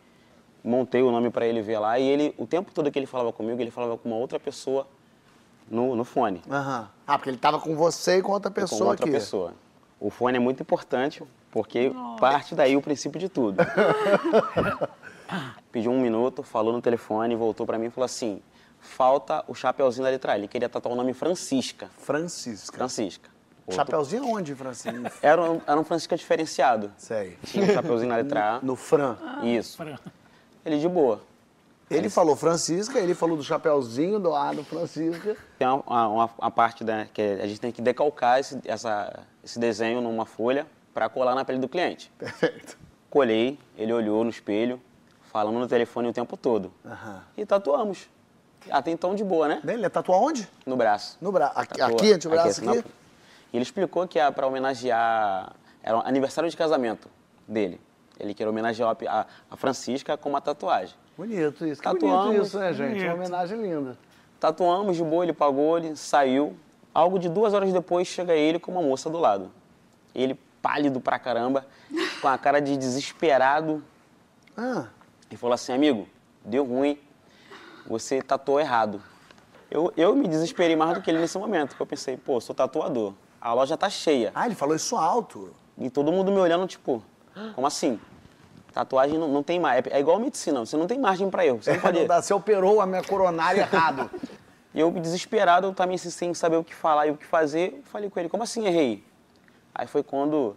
Montei 0.64 1.02
o 1.02 1.10
nome 1.10 1.30
pra 1.30 1.46
ele 1.46 1.62
ver 1.62 1.78
lá 1.78 1.98
e 1.98 2.06
ele 2.08 2.34
o 2.36 2.46
tempo 2.46 2.72
todo 2.72 2.90
que 2.90 2.98
ele 2.98 3.06
falava 3.06 3.32
comigo, 3.32 3.60
ele 3.60 3.70
falava 3.70 3.96
com 3.96 4.08
uma 4.08 4.18
outra 4.18 4.40
pessoa 4.40 4.86
no, 5.70 5.94
no 5.94 6.04
fone. 6.04 6.42
Aham. 6.50 6.88
Ah, 7.06 7.16
porque 7.16 7.30
ele 7.30 7.38
tava 7.38 7.60
com 7.60 7.74
você 7.76 8.18
e 8.18 8.22
com 8.22 8.32
outra 8.32 8.50
com 8.50 8.54
pessoa 8.60 8.90
outra 8.90 9.04
aqui. 9.04 9.12
pessoa. 9.12 9.54
O 10.00 10.10
fone 10.10 10.36
é 10.36 10.40
muito 10.40 10.62
importante, 10.62 11.22
porque 11.50 11.92
parte 12.20 12.54
daí 12.54 12.76
o 12.76 12.82
princípio 12.82 13.18
de 13.20 13.28
tudo. 13.28 13.58
Pediu 15.78 15.92
um 15.92 16.00
minuto, 16.00 16.42
falou 16.42 16.72
no 16.72 16.82
telefone, 16.82 17.36
voltou 17.36 17.64
pra 17.64 17.78
mim 17.78 17.86
e 17.86 17.90
falou 17.90 18.04
assim: 18.06 18.42
falta 18.80 19.44
o 19.46 19.54
chapeuzinho 19.54 20.02
da 20.04 20.10
letra 20.10 20.32
A. 20.32 20.36
Ele 20.36 20.48
queria 20.48 20.68
tatuar 20.68 20.92
o 20.92 20.96
nome 20.96 21.14
Francisca. 21.14 21.88
Francisca. 21.98 22.76
Francisca. 22.76 23.30
Outro- 23.64 23.76
Chapeuzinho 23.76 24.26
onde, 24.28 24.56
Francisca? 24.56 25.12
Era 25.22 25.40
um, 25.40 25.60
era 25.64 25.78
um 25.78 25.84
Francisca 25.84 26.16
diferenciado. 26.16 26.90
Sei. 26.96 27.38
Tinha 27.44 27.64
um 27.64 27.74
chapeuzinho 27.74 28.08
na 28.08 28.16
letra 28.16 28.56
A. 28.56 28.60
No 28.60 28.74
Fran. 28.74 29.16
Isso. 29.44 29.78
Ele 30.66 30.78
de 30.80 30.88
boa. 30.88 31.20
Ele 31.88 32.08
falou 32.10 32.34
Francisca, 32.34 32.98
ele 32.98 33.14
falou 33.14 33.36
do 33.36 33.44
chapeuzinho 33.44 34.18
do 34.18 34.34
A 34.34 34.52
do 34.52 34.64
Francisca. 34.64 35.36
Tem 35.60 35.68
uma, 35.68 36.08
uma- 36.08 36.30
uma 36.38 36.50
parte 36.50 36.82
né, 36.82 37.08
que 37.14 37.22
a 37.22 37.46
gente 37.46 37.60
tem 37.60 37.70
que 37.70 37.80
decalcar 37.80 38.40
esse, 38.40 38.58
essa- 38.64 39.20
esse 39.44 39.60
desenho 39.60 40.00
numa 40.00 40.26
folha 40.26 40.66
para 40.92 41.08
colar 41.08 41.36
na 41.36 41.44
pele 41.44 41.60
do 41.60 41.68
cliente. 41.68 42.10
Perfeito. 42.18 42.76
Colhei, 43.08 43.58
ele 43.76 43.92
olhou 43.92 44.24
no 44.24 44.30
espelho, 44.30 44.80
falando 45.38 45.58
no 45.60 45.68
telefone 45.68 46.08
o 46.08 46.12
tempo 46.12 46.36
todo. 46.36 46.72
Aham. 46.84 47.22
E 47.36 47.46
tatuamos. 47.46 48.08
Até 48.70 48.90
então 48.90 49.14
de 49.14 49.22
boa, 49.22 49.46
né? 49.46 49.60
Ele 49.66 49.82
ia 49.82 49.90
tatuar 49.90 50.18
onde? 50.20 50.48
No 50.66 50.76
braço. 50.76 51.16
No 51.20 51.30
braço. 51.30 51.52
Aqui, 51.58 51.80
aqui, 51.80 52.12
antebraço 52.12 52.48
assim, 52.48 52.68
aqui? 52.68 52.78
na- 52.78 52.84
E 53.52 53.56
ele 53.56 53.62
explicou 53.62 54.06
que 54.08 54.18
era 54.18 54.32
para 54.32 54.46
homenagear. 54.46 55.52
Era 55.82 55.96
um 55.96 56.00
aniversário 56.00 56.50
de 56.50 56.56
casamento 56.56 57.08
dele. 57.46 57.80
Ele 58.18 58.34
queria 58.34 58.50
homenagear 58.50 58.96
a, 59.08 59.26
a 59.50 59.56
Francisca 59.56 60.16
com 60.16 60.28
uma 60.28 60.40
tatuagem. 60.40 60.94
Bonito 61.16 61.64
isso. 61.64 61.80
Que 61.80 61.88
Tatuamos. 61.88 62.26
bonito 62.26 62.42
isso, 62.44 62.58
né, 62.58 62.72
gente? 62.72 62.88
Uma 63.04 63.14
Bonito. 63.14 63.14
homenagem 63.14 63.62
linda. 63.62 63.96
Tatuamos 64.40 64.96
de 64.96 65.04
boa, 65.04 65.24
ele 65.24 65.32
pagou, 65.32 65.78
ele 65.78 65.94
saiu. 65.96 66.56
Algo 66.92 67.16
de 67.18 67.28
duas 67.28 67.54
horas 67.54 67.72
depois 67.72 68.08
chega 68.08 68.34
ele 68.34 68.58
com 68.58 68.72
uma 68.72 68.82
moça 68.82 69.08
do 69.08 69.18
lado. 69.18 69.50
Ele 70.14 70.34
pálido 70.60 71.00
pra 71.00 71.16
caramba, 71.18 71.64
com 72.20 72.26
a 72.28 72.36
cara 72.36 72.60
de 72.60 72.76
desesperado. 72.76 73.82
Ah, 74.56 74.86
E 75.30 75.36
falou 75.36 75.54
assim, 75.54 75.72
amigo, 75.72 76.08
deu 76.44 76.64
ruim, 76.64 76.98
você 77.86 78.22
tatuou 78.22 78.60
errado. 78.60 79.02
Eu, 79.70 79.92
eu 79.96 80.16
me 80.16 80.26
desesperei 80.26 80.74
mais 80.74 80.94
do 80.94 81.02
que 81.02 81.10
ele 81.10 81.18
nesse 81.18 81.36
momento, 81.38 81.70
porque 81.70 81.82
eu 81.82 81.86
pensei, 81.86 82.16
pô, 82.16 82.40
sou 82.40 82.54
tatuador, 82.54 83.12
a 83.40 83.52
loja 83.52 83.76
tá 83.76 83.90
cheia. 83.90 84.32
ah, 84.34 84.46
ele 84.46 84.54
falou 84.54 84.74
isso 84.74 84.96
alto. 84.96 85.54
E 85.76 85.90
todo 85.90 86.10
mundo 86.10 86.32
me 86.32 86.38
olhando, 86.38 86.66
tipo, 86.66 87.02
como 87.54 87.66
assim? 87.66 88.00
Tatuagem 88.72 89.18
não, 89.18 89.28
não 89.28 89.42
tem 89.42 89.60
mais. 89.60 89.84
É 89.90 90.00
igual 90.00 90.18
medicina, 90.18 90.60
você 90.60 90.76
não 90.76 90.86
tem 90.86 90.98
margem 90.98 91.30
pra 91.30 91.44
erro. 91.46 91.62
Você 91.62 91.72
não 91.72 91.80
pode. 91.80 92.06
Você 92.06 92.34
operou 92.34 92.80
a 92.80 92.86
minha 92.86 93.02
coronária 93.02 93.60
errado. 93.60 94.10
E 94.74 94.80
eu, 94.80 94.90
desesperado, 94.92 95.72
também 95.72 95.94
assim, 95.94 96.10
sem 96.10 96.34
saber 96.34 96.56
o 96.56 96.62
que 96.62 96.74
falar 96.74 97.06
e 97.06 97.10
o 97.10 97.16
que 97.16 97.24
fazer, 97.24 97.72
eu 97.78 97.82
falei 97.84 98.10
com 98.10 98.20
ele, 98.20 98.28
como 98.28 98.42
assim 98.42 98.66
errei? 98.66 99.02
Aí 99.74 99.86
foi 99.86 100.02
quando 100.02 100.54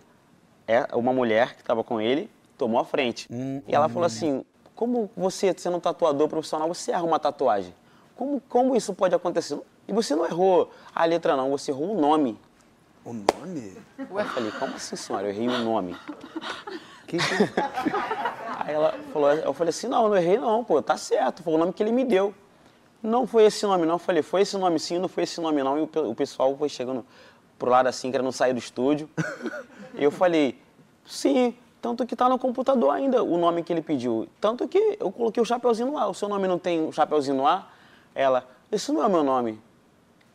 é, 0.68 0.86
uma 0.94 1.14
mulher 1.14 1.56
que 1.56 1.62
estava 1.62 1.82
com 1.82 2.00
ele 2.00 2.30
tomou 2.58 2.80
a 2.80 2.86
frente. 2.86 3.28
e 3.32 3.74
ela 3.74 3.90
falou 3.90 4.06
assim, 4.06 4.46
como 4.82 5.12
você, 5.16 5.54
sendo 5.56 5.78
um 5.78 5.80
tatuador 5.80 6.28
profissional, 6.28 6.68
você 6.68 6.92
erra 6.92 7.04
uma 7.04 7.20
tatuagem? 7.20 7.72
Como, 8.16 8.42
como 8.50 8.76
isso 8.76 8.96
pode 8.96 9.14
acontecer? 9.14 9.62
E 9.88 9.94
você 9.94 10.16
não 10.16 10.26
errou 10.26 10.72
a 10.96 11.06
letra 11.06 11.38
não, 11.38 11.52
você 11.52 11.70
errou 11.70 11.96
o 11.96 12.02
nome. 12.02 12.36
O 13.06 13.14
nome? 13.14 13.78
Eu 14.00 14.08
falei, 14.08 14.52
como 14.54 14.74
assim, 14.74 14.96
senhora? 14.96 15.28
Eu 15.28 15.30
errei 15.30 15.48
o 15.48 15.60
nome. 15.60 15.96
Que... 17.06 17.18
Aí 18.58 18.74
ela 18.74 18.96
falou, 19.14 19.32
eu 19.32 19.54
falei 19.54 19.70
assim, 19.70 19.86
não, 19.86 20.10
não 20.10 20.18
errei 20.18 20.40
não, 20.40 20.64
pô, 20.64 20.82
tá 20.82 20.98
certo, 20.98 21.44
foi 21.44 21.54
o 21.54 21.58
nome 21.60 21.74
que 21.74 21.84
ele 21.84 21.92
me 21.92 22.04
deu. 22.04 22.34
Não 23.04 23.28
foi 23.28 23.44
esse 23.46 23.64
nome 23.68 23.86
não, 23.86 23.94
eu 23.94 24.00
falei, 24.00 24.24
foi 24.24 24.42
esse 24.42 24.58
nome 24.58 24.80
sim, 24.80 24.98
não 24.98 25.08
foi 25.08 25.26
esse 25.26 25.40
nome 25.40 25.62
não. 25.62 25.78
E 25.78 25.82
o 25.84 26.16
pessoal 26.16 26.58
foi 26.58 26.70
chegando 26.70 27.06
pro 27.60 27.70
lado 27.70 27.86
assim, 27.86 28.10
querendo 28.10 28.32
sair 28.32 28.54
do 28.54 28.58
estúdio. 28.60 29.08
E 29.94 30.06
eu 30.06 30.10
falei, 30.10 30.58
sim, 31.06 31.54
tanto 31.82 32.06
que 32.06 32.16
tá 32.16 32.30
no 32.30 32.38
computador 32.38 32.92
ainda 32.92 33.24
o 33.24 33.38
nome 33.38 33.64
que 33.64 33.74
ele 33.74 33.82
pediu. 33.82 34.28
Tanto 34.40 34.68
que 34.68 34.98
eu 35.00 35.12
coloquei 35.12 35.42
o 35.42 35.46
chapeuzinho 35.46 35.90
no 35.92 35.98
ar, 35.98 36.10
o 36.10 36.14
seu 36.14 36.30
nome 36.30 36.48
não 36.48 36.60
tem 36.60 36.86
o 36.88 36.92
chapeuzinho 36.92 37.36
no 37.38 37.48
ar? 37.48 37.74
Ela, 38.14 38.46
esse 38.72 38.92
não 38.92 39.02
é 39.02 39.08
o 39.08 39.10
meu 39.10 39.24
nome. 39.24 39.60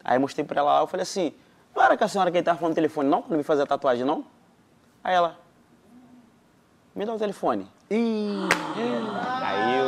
Aí 0.03 0.19
mostrei 0.19 0.45
pra 0.45 0.61
ela 0.61 0.75
lá, 0.75 0.81
eu 0.81 0.87
falei 0.87 1.03
assim, 1.03 1.33
não 1.75 1.83
era 1.83 1.97
com 1.97 2.05
a 2.05 2.09
senhora 2.09 2.31
que 2.31 2.37
ele 2.39 2.45
tava 2.45 2.59
falando 2.59 2.73
no 2.73 2.75
telefone 2.75 3.09
não, 3.09 3.23
quando 3.23 3.37
me 3.39 3.43
fazer 3.45 3.63
a 3.63 3.67
tatuagem 3.67 4.05
não? 4.05 4.25
Aí 5.05 5.15
ela, 5.15 5.39
me 6.95 7.05
dá 7.05 7.15
o 7.15 7.19
telefone. 7.19 7.67
Ih, 7.91 8.49
Aí 9.43 9.79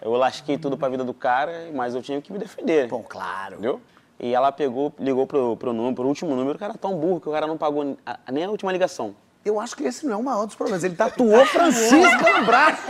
eu, 0.00 0.10
eu 0.12 0.12
lasquei 0.18 0.56
tudo 0.56 0.76
pra 0.78 0.88
vida 0.88 1.04
do 1.04 1.12
cara, 1.12 1.70
mas 1.74 1.94
eu 1.94 2.00
tinha 2.02 2.20
que 2.22 2.32
me 2.32 2.38
defender. 2.38 2.88
bom, 2.88 3.02
claro. 3.02 3.54
Entendeu? 3.54 3.80
E 4.18 4.32
ela 4.34 4.50
pegou, 4.52 4.92
ligou 4.98 5.26
pro, 5.26 5.56
pro 5.56 5.72
número, 5.72 5.94
pro 5.96 6.06
último 6.06 6.34
número, 6.34 6.56
o 6.56 6.58
cara 6.58 6.72
é 6.72 6.76
tão 6.76 6.96
burro 6.96 7.20
que 7.20 7.28
o 7.28 7.32
cara 7.32 7.46
não 7.46 7.58
pagou 7.58 7.96
a- 8.06 8.18
nem 8.32 8.44
a 8.44 8.50
última 8.50 8.72
ligação. 8.72 9.14
Eu 9.44 9.60
acho 9.60 9.76
que 9.76 9.84
esse 9.84 10.06
não 10.06 10.12
é 10.14 10.16
o 10.16 10.22
maior 10.22 10.46
dos 10.46 10.54
problemas. 10.54 10.82
Ele 10.84 10.94
tatuou 10.94 11.44
Francisca 11.46 12.38
no 12.40 12.46
braço. 12.46 12.82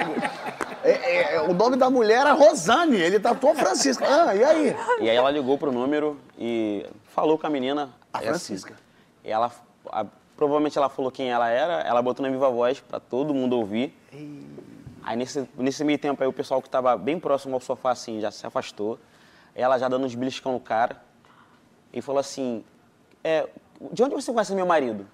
É, 0.85 0.91
é, 0.91 1.35
é, 1.37 1.41
o 1.43 1.53
nome 1.53 1.77
da 1.77 1.91
mulher 1.91 2.21
era 2.21 2.33
Rosane. 2.33 2.97
Ele 2.97 3.19
tatuou 3.19 3.55
Francisca. 3.55 4.05
Ah, 4.07 4.35
e 4.37 4.45
aí? 4.45 4.77
E 5.01 5.11
aí 5.11 5.17
ela 5.17 5.31
ligou 5.31 5.59
pro 5.59 5.73
número 5.73 6.19
e 6.39 6.87
falou 7.15 7.39
com 7.39 7.47
a 7.47 7.51
menina. 7.51 7.91
A 8.13 8.21
é 8.23 8.27
Francisca. 8.27 8.75
assim, 8.75 8.83
E 9.25 9.31
ela, 9.33 9.51
a- 9.91 10.07
provavelmente 10.37 10.79
ela 10.79 10.89
falou 10.89 11.11
quem 11.11 11.31
ela 11.31 11.49
era, 11.49 11.81
ela 11.81 12.01
botou 12.01 12.25
na 12.25 12.31
viva 12.31 12.49
voz 12.51 12.79
pra 12.81 13.01
todo 13.01 13.35
mundo 13.35 13.57
ouvir. 13.57 13.97
Aí 15.03 15.17
nesse, 15.17 15.49
nesse 15.59 15.83
meio 15.85 15.99
tempo 15.99 16.23
aí 16.23 16.29
o 16.29 16.33
pessoal 16.33 16.63
que 16.63 16.71
tava 16.71 16.97
bem 16.97 17.19
próximo 17.19 17.55
ao 17.55 17.61
sofá 17.61 17.91
assim 17.91 18.21
já 18.21 18.31
se 18.31 18.47
afastou. 18.47 18.99
Ela 19.55 19.77
já 19.79 19.89
dando 19.89 20.07
uns 20.07 20.15
beliscão 20.15 20.53
no 20.53 20.61
cara. 20.61 21.03
E 21.93 22.01
falou 22.01 22.19
assim, 22.21 22.65
é, 23.23 23.49
de 23.93 24.03
onde 24.03 24.15
você 24.15 24.33
conhece 24.33 24.55
meu 24.55 24.67
marido? 24.67 25.07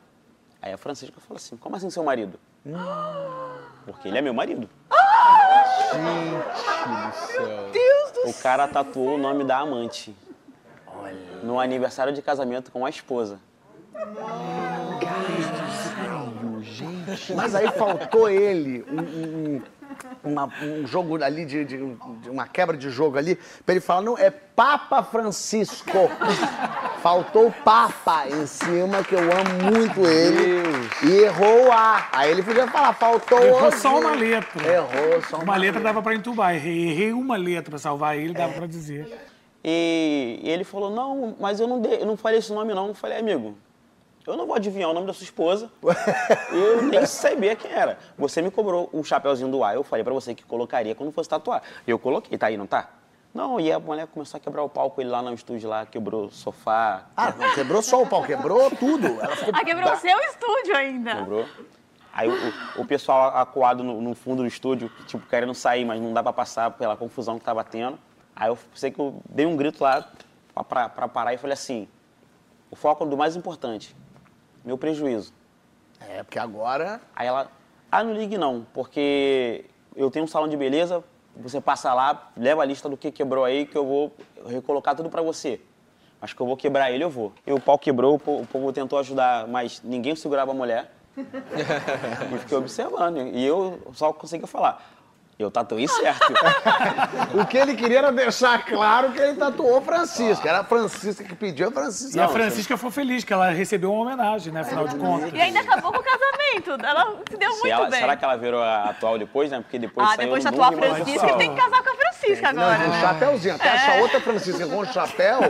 Aí 0.62 0.72
a 0.72 0.76
Francisca 0.78 1.20
falou 1.20 1.36
assim, 1.36 1.56
como 1.56 1.76
assim 1.76 1.88
seu 1.90 2.04
marido? 2.04 2.38
Porque 3.86 4.08
ele 4.08 4.18
é 4.18 4.22
meu 4.22 4.34
marido. 4.34 4.68
O 8.24 8.34
cara 8.42 8.68
tatuou 8.68 9.14
o 9.14 9.18
nome 9.18 9.44
da 9.44 9.58
amante. 9.58 10.14
No 11.42 11.58
aniversário 11.58 12.12
de 12.12 12.20
casamento 12.20 12.70
com 12.70 12.84
a 12.84 12.90
esposa. 12.90 13.38
Mas 17.34 17.54
aí 17.54 17.68
faltou 17.72 18.28
ele 18.28 18.84
um, 18.90 19.00
um- 19.56 19.62
uma- 20.24 20.48
um 20.62 20.86
jogo 20.86 21.22
ali, 21.22 21.44
de, 21.44 21.64
de- 21.64 21.94
de 22.22 22.30
uma 22.30 22.46
quebra 22.46 22.76
de 22.76 22.90
jogo 22.90 23.16
ali, 23.18 23.36
pra 23.64 23.74
ele 23.74 23.80
falar, 23.80 24.02
não, 24.02 24.16
é 24.18 24.30
Papa 24.30 25.02
Francisco. 25.02 25.90
Faltou 27.02 27.46
o 27.48 27.52
Papa 27.52 28.28
em 28.28 28.46
cima, 28.46 29.02
que 29.02 29.14
eu 29.14 29.20
amo 29.20 29.72
muito 29.74 30.00
ele. 30.06 30.62
E 31.02 31.22
errou 31.24 31.68
o 31.68 31.72
A. 31.72 32.06
Aí 32.12 32.30
ele 32.30 32.42
podia 32.42 32.66
falar, 32.66 32.92
faltou 32.92 33.42
Errou 33.42 33.68
o 33.68 33.72
só 33.72 33.98
uma 33.98 34.10
letra. 34.14 34.66
Errou 34.70 35.22
só 35.22 35.36
uma, 35.36 35.44
Uma 35.44 35.56
letra 35.56 35.80
dava 35.80 36.02
pra 36.02 36.14
entubar. 36.14 36.54
Errei, 36.54 36.90
errei 36.90 37.12
uma 37.12 37.36
letra 37.38 37.70
pra 37.70 37.78
salvar 37.78 38.18
ele, 38.18 38.34
dava 38.34 38.52
pra 38.52 38.66
dizer. 38.66 39.18
E, 39.64 40.40
e 40.42 40.50
ele 40.50 40.64
falou, 40.64 40.90
não, 40.90 41.36
mas 41.40 41.58
eu 41.60 41.66
não, 41.66 41.80
dei, 41.80 42.00
eu 42.02 42.06
não 42.06 42.16
falei 42.16 42.38
esse 42.38 42.52
nome 42.52 42.74
não. 42.74 42.88
Eu 42.88 42.94
falei, 42.94 43.18
amigo, 43.18 43.56
eu 44.26 44.36
não 44.36 44.46
vou 44.46 44.54
adivinhar 44.56 44.90
o 44.90 44.94
nome 44.94 45.06
da 45.06 45.12
sua 45.12 45.24
esposa. 45.24 45.70
eu 46.52 46.82
nem 46.82 47.04
sabia 47.06 47.56
quem 47.56 47.70
era. 47.72 47.98
Você 48.18 48.40
me 48.42 48.50
cobrou 48.50 48.88
o 48.92 49.02
chapeuzinho 49.02 49.50
do 49.50 49.62
ar, 49.64 49.74
eu 49.74 49.82
falei 49.84 50.04
pra 50.04 50.12
você 50.12 50.34
que 50.34 50.44
colocaria 50.44 50.94
quando 50.94 51.12
fosse 51.12 51.28
tatuar. 51.28 51.62
Eu 51.86 51.98
coloquei, 51.98 52.36
tá 52.38 52.46
aí, 52.46 52.56
não 52.56 52.66
tá? 52.66 52.88
Não, 53.32 53.60
e 53.60 53.70
a 53.72 53.78
mulher 53.78 54.06
começou 54.08 54.38
a 54.38 54.40
quebrar 54.40 54.62
o 54.64 54.68
pau 54.68 54.90
com 54.90 55.00
ele 55.00 55.08
lá 55.10 55.22
no 55.22 55.32
estúdio, 55.32 55.68
lá, 55.68 55.86
quebrou 55.86 56.24
o 56.26 56.30
sofá, 56.32 57.04
Ah, 57.16 57.32
não, 57.38 57.54
quebrou 57.54 57.80
só 57.80 58.02
o 58.02 58.06
pau, 58.06 58.24
quebrou 58.24 58.70
tudo. 58.72 59.06
Ela 59.06 59.36
ficou 59.36 59.54
Ah, 59.54 59.64
quebrou 59.64 59.92
o 59.92 59.96
seu 59.96 60.18
estúdio 60.18 60.76
ainda. 60.76 61.14
Quebrou. 61.14 61.46
Aí 62.12 62.28
o, 62.28 62.32
o- 62.32 62.80
o 62.82 62.84
pessoal 62.84 63.36
acuado 63.36 63.84
no, 63.84 64.00
no 64.00 64.16
fundo 64.16 64.42
do 64.42 64.48
estúdio, 64.48 64.90
tipo, 65.06 65.24
querendo 65.28 65.54
sair, 65.54 65.84
mas 65.84 66.00
não 66.00 66.12
dá 66.12 66.24
pra 66.24 66.32
passar 66.32 66.72
pela 66.72 66.96
confusão 66.96 67.38
que 67.38 67.44
tava 67.44 67.62
tendo. 67.62 67.96
Aí 68.34 68.48
eu 68.48 68.58
sei 68.74 68.90
que 68.90 68.98
eu 68.98 69.22
dei 69.28 69.46
um 69.46 69.56
grito 69.56 69.84
lá 69.84 70.04
pra, 70.52 70.64
pra- 70.64 70.88
pra 70.88 71.08
parar 71.08 71.32
e 71.32 71.38
falei 71.38 71.54
assim, 71.54 71.86
o 72.68 72.74
foco 72.74 73.06
do 73.06 73.16
mais 73.16 73.36
importante, 73.36 73.94
meu 74.64 74.78
prejuízo. 74.78 75.32
É, 76.00 76.22
porque 76.22 76.38
agora. 76.38 77.00
Aí 77.14 77.26
ela, 77.26 77.50
ah, 77.90 78.04
não 78.04 78.14
ligue 78.14 78.38
não, 78.38 78.66
porque 78.72 79.64
eu 79.96 80.10
tenho 80.10 80.24
um 80.24 80.28
salão 80.28 80.48
de 80.48 80.56
beleza, 80.56 81.02
você 81.36 81.60
passa 81.60 81.92
lá, 81.92 82.30
leva 82.36 82.62
a 82.62 82.64
lista 82.64 82.88
do 82.88 82.96
que 82.96 83.10
quebrou 83.10 83.44
aí, 83.44 83.66
que 83.66 83.76
eu 83.76 83.84
vou 83.84 84.12
recolocar 84.46 84.94
tudo 84.94 85.10
pra 85.10 85.22
você. 85.22 85.60
Mas 86.20 86.32
que 86.32 86.40
eu 86.40 86.46
vou 86.46 86.56
quebrar 86.56 86.90
ele, 86.90 87.02
eu 87.02 87.10
vou. 87.10 87.32
E 87.46 87.52
o 87.52 87.60
pau 87.60 87.78
quebrou, 87.78 88.16
o 88.16 88.46
povo 88.46 88.72
tentou 88.72 88.98
ajudar, 88.98 89.46
mas 89.48 89.80
ninguém 89.82 90.14
segurava 90.14 90.50
a 90.50 90.54
mulher. 90.54 90.92
e 91.16 92.38
fiquei 92.38 92.56
observando. 92.56 93.18
E 93.18 93.44
eu 93.44 93.80
só 93.94 94.12
conseguia 94.12 94.46
falar, 94.46 94.84
eu 95.42 95.50
tatuei 95.50 95.86
certo. 95.88 96.32
O 97.34 97.46
que 97.46 97.56
ele 97.56 97.74
queria 97.74 97.98
era 97.98 98.12
deixar 98.12 98.64
claro 98.64 99.12
que 99.12 99.20
ele 99.20 99.34
tatuou 99.34 99.80
Francisca. 99.80 100.48
Era 100.48 100.60
a 100.60 100.64
Francisca 100.64 101.22
que 101.24 101.34
pediu, 101.34 101.68
a 101.68 101.70
Francisca. 101.70 102.16
E 102.16 102.20
a 102.20 102.24
Não, 102.26 102.32
Francisca 102.32 102.76
foi 102.76 102.90
feliz, 102.90 103.24
que 103.24 103.32
ela 103.32 103.50
recebeu 103.50 103.92
uma 103.92 104.02
homenagem, 104.02 104.52
né? 104.52 104.60
Afinal 104.60 104.86
de 104.88 104.96
contas. 104.96 105.30
E 105.32 105.40
ainda 105.40 105.60
acabou 105.60 105.92
com 105.92 105.98
o 106.00 106.02
casamento. 106.02 106.84
Ela 106.86 107.16
se 107.30 107.36
deu 107.36 107.52
Se 107.52 107.60
muito 107.60 107.72
ela- 107.74 107.88
bem. 107.90 108.00
será 108.00 108.16
que 108.16 108.24
ela 108.24 108.36
virou 108.36 108.62
a 108.62 108.84
atual 108.90 109.18
depois, 109.18 109.50
né? 109.50 109.60
Porque 109.60 109.78
depois 109.78 110.06
Ah, 110.08 110.16
saiu 110.16 110.24
depois 110.26 110.44
de 110.44 110.50
tatuar 110.50 110.70
a 110.70 110.74
e 110.74 110.76
Francisca, 110.78 111.36
tem 111.36 111.54
que 111.54 111.60
casar 111.60 111.82
com 111.82 111.90
a 111.90 111.94
Francisca 111.94 112.52
Não, 112.52 112.62
agora. 112.62 112.84
com 112.84 112.90
né? 112.90 113.00
chapéuzinho. 113.00 113.54
Até 113.54 113.68
achar 113.70 113.98
outra 114.00 114.20
Francisca 114.20 114.66
com 114.66 114.84
chapéu, 114.86 115.40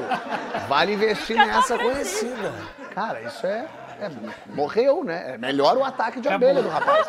vale 0.69 0.93
investir 0.95 1.37
nessa 1.37 1.79
conhecida. 1.79 2.53
Cara, 2.95 3.21
isso 3.23 3.47
é. 3.47 3.67
É, 4.01 4.55
morreu, 4.55 5.05
né? 5.05 5.35
É 5.35 5.39
melhor 5.39 5.77
o 5.77 5.85
ataque 5.85 6.21
de 6.21 6.29
abelha 6.29 6.63
do 6.63 6.69
rapaz. 6.69 7.07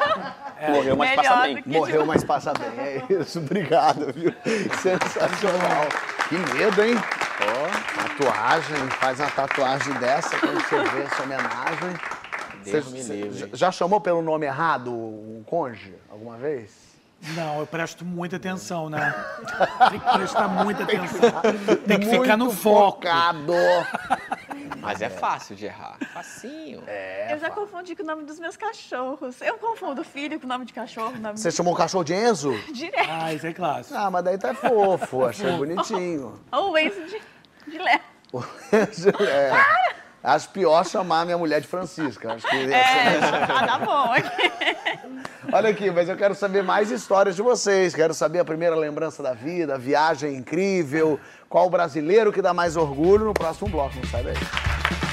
Morreu, 0.70 0.96
mas 0.98 1.16
passa 1.16 1.42
bem. 1.44 1.64
Morreu, 1.66 2.06
mas 2.06 2.24
passa 2.24 2.54
bem. 2.54 2.70
É 2.80 3.04
isso, 3.22 3.40
obrigado, 3.40 4.12
viu? 4.14 4.34
Sensacional. 4.82 5.88
Que 6.30 6.36
medo, 6.54 6.84
hein? 6.84 6.96
Ó, 7.42 8.02
tatuagem, 8.04 8.76
faz 9.00 9.20
uma 9.20 9.30
tatuagem 9.32 9.94
dessa 9.96 10.38
quando 10.40 10.62
você 10.62 10.84
vê 10.90 11.02
essa 11.04 11.24
homenagem. 11.24 12.00
Deus 12.64 12.86
Você- 12.86 13.14
me 13.14 13.22
livre. 13.22 13.50
já- 13.54 13.72
chamou 13.72 14.00
pelo 14.00 14.22
nome 14.22 14.46
errado 14.46 14.92
um 14.94 15.44
cônjuge 15.48 15.96
alguma 16.12 16.38
vez? 16.38 16.91
Não, 17.36 17.60
eu 17.60 17.68
presto 17.68 18.04
muita 18.04 18.38
atenção, 18.38 18.90
né? 18.90 19.14
Tem 19.90 20.00
que 20.00 20.10
prestar 20.18 20.48
muita 20.48 20.84
atenção. 20.84 21.32
Tem 21.88 22.00
que 22.00 22.06
ficar 22.08 22.36
no 22.36 22.50
foco. 22.52 23.08
focado. 23.08 23.54
Mas 24.80 25.02
é 25.02 25.10
fácil 25.10 25.56
de 25.56 25.66
errar. 25.66 25.98
Facinho. 26.14 26.82
É, 26.88 27.34
eu 27.34 27.40
já 27.40 27.52
confundi 27.52 27.96
com 27.96 28.02
o 28.02 28.06
nome 28.06 28.24
dos 28.24 28.40
meus 28.40 28.58
cachorros. 28.58 29.40
Eu 29.42 29.58
confundo 29.60 30.04
filho 30.04 30.40
com 30.40 30.48
o 30.48 30.50
nome 30.50 30.66
de 30.66 30.74
cachorro, 30.74 31.16
nome 31.20 31.38
Você 31.38 31.52
chamou 31.52 31.74
o 31.74 31.78
cachorro 31.78 32.04
de 32.04 32.14
Enzo? 32.14 32.52
de... 32.52 32.74
direto. 32.74 33.10
Ah, 33.10 33.32
isso 33.34 33.46
é 33.46 33.54
clássico. 33.54 33.96
Ah, 33.98 34.10
mas 34.10 34.24
daí 34.24 34.38
tá 34.40 34.56
fofo, 34.56 35.26
achei 35.26 35.52
bonitinho. 35.56 36.40
Ou 36.52 36.72
o 36.72 36.78
Enzo 36.78 37.02
de, 37.06 37.22
de 37.72 37.78
Léo. 37.78 38.00
O 38.34 38.40
Enzo, 38.74 39.10
é. 39.24 39.52
Acho 40.24 40.50
pior 40.50 40.86
chamar 40.86 41.26
minha 41.26 41.38
mulher 41.38 41.62
de 41.62 41.68
Francisca. 41.68 42.34
Acho 42.34 42.48
que 42.48 42.56
ser 42.56 42.72
É, 42.72 43.18
ah, 43.50 43.66
tá 43.66 43.80
bom. 43.80 44.14
Olha 45.52 45.70
aqui, 45.70 45.90
mas 45.90 46.08
eu 46.08 46.16
quero 46.16 46.36
saber 46.36 46.64
mais 46.64 46.92
histórias 46.92 47.36
de 47.36 47.42
vocês. 47.42 47.96
Quero 47.96 48.14
saber 48.14 48.40
a 48.40 48.46
primeira 48.46 48.76
lembrança 48.76 49.24
da 49.24 49.34
vida, 49.34 49.76
a 49.76 49.78
viagem 49.78 50.36
incrível, 50.36 51.20
qual 51.50 51.66
o 51.66 51.70
brasileiro 51.70 52.32
que 52.32 52.42
dá 52.42 52.54
mais 52.54 52.78
orgulho 52.78 53.26
no 53.26 53.34
próximo 53.34 53.70
bloco. 53.70 53.96
Não 53.96 54.08
sai 54.10 54.24
daí. 54.24 55.11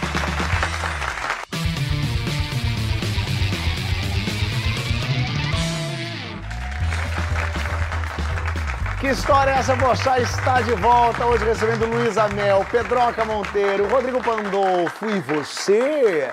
Que 9.00 9.08
história 9.08 9.52
é 9.52 9.58
essa, 9.58 9.76
Bochá 9.76 10.18
está 10.18 10.60
de 10.60 10.72
volta 10.74 11.24
hoje 11.24 11.44
recebendo 11.44 11.86
Luísa 11.86 12.26
Mel, 12.28 12.64
Pedroca 12.70 13.24
Monteiro, 13.24 13.86
Rodrigo 13.88 14.20
Pandolfo 14.22 15.06
e 15.08 15.20
você. 15.20 16.32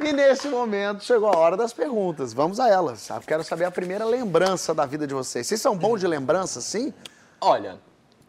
E 0.00 0.12
nesse 0.12 0.48
momento 0.48 1.04
chegou 1.04 1.28
a 1.28 1.36
hora 1.36 1.54
das 1.56 1.72
perguntas. 1.74 2.32
Vamos 2.32 2.58
a 2.60 2.68
elas. 2.68 3.10
Eu 3.10 3.20
quero 3.20 3.44
saber 3.44 3.64
a 3.66 3.70
primeira 3.70 4.06
lembrança 4.06 4.74
da 4.74 4.86
vida 4.86 5.06
de 5.06 5.12
vocês. 5.12 5.46
Vocês 5.46 5.60
são 5.60 5.76
bons 5.76 6.00
de 6.00 6.06
lembrança, 6.06 6.62
sim? 6.62 6.94
Olha, 7.40 7.76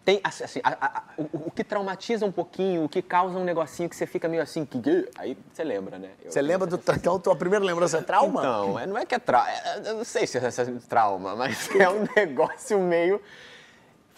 tem 0.03 0.19
assim, 0.25 0.43
assim, 0.43 0.59
a- 0.61 0.77
a- 0.86 1.03
o, 1.17 1.47
o 1.47 1.51
que 1.51 1.63
traumatiza 1.63 2.25
um 2.25 2.32
pouquinho, 2.34 2.84
o 2.84 2.89
que 2.89 3.01
causa 3.01 3.38
um 3.38 3.45
negocinho 3.45 3.88
que 3.88 3.95
você 3.95 4.05
fica 4.05 4.27
meio 4.27 4.41
assim, 4.43 4.65
que, 4.65 5.07
aí 5.17 5.38
você 5.53 5.63
lembra, 5.63 5.97
né? 5.97 6.09
Eu- 6.25 6.32
Você 6.34 6.41
lembra 6.41 6.67
do. 6.67 6.77
tra- 6.77 6.95
Então, 6.95 7.17
tua 7.17 7.36
primeira 7.36 7.63
lembrança 7.63 7.99
é 7.99 8.01
trauma? 8.01 8.41
Não, 8.43 8.77
é- 8.77 8.86
não 8.86 8.97
é 8.97 9.05
que 9.05 9.15
é 9.15 9.19
trauma. 9.19 9.47
Eu 9.86 9.93
não 9.95 10.03
sei 10.03 10.27
se 10.27 10.38
é 10.38 10.41
é 10.41 10.65
trauma, 10.89 11.34
mas 11.36 11.69
é 11.80 11.88
um 11.89 12.05
negócio 12.13 12.77
meio. 12.80 13.21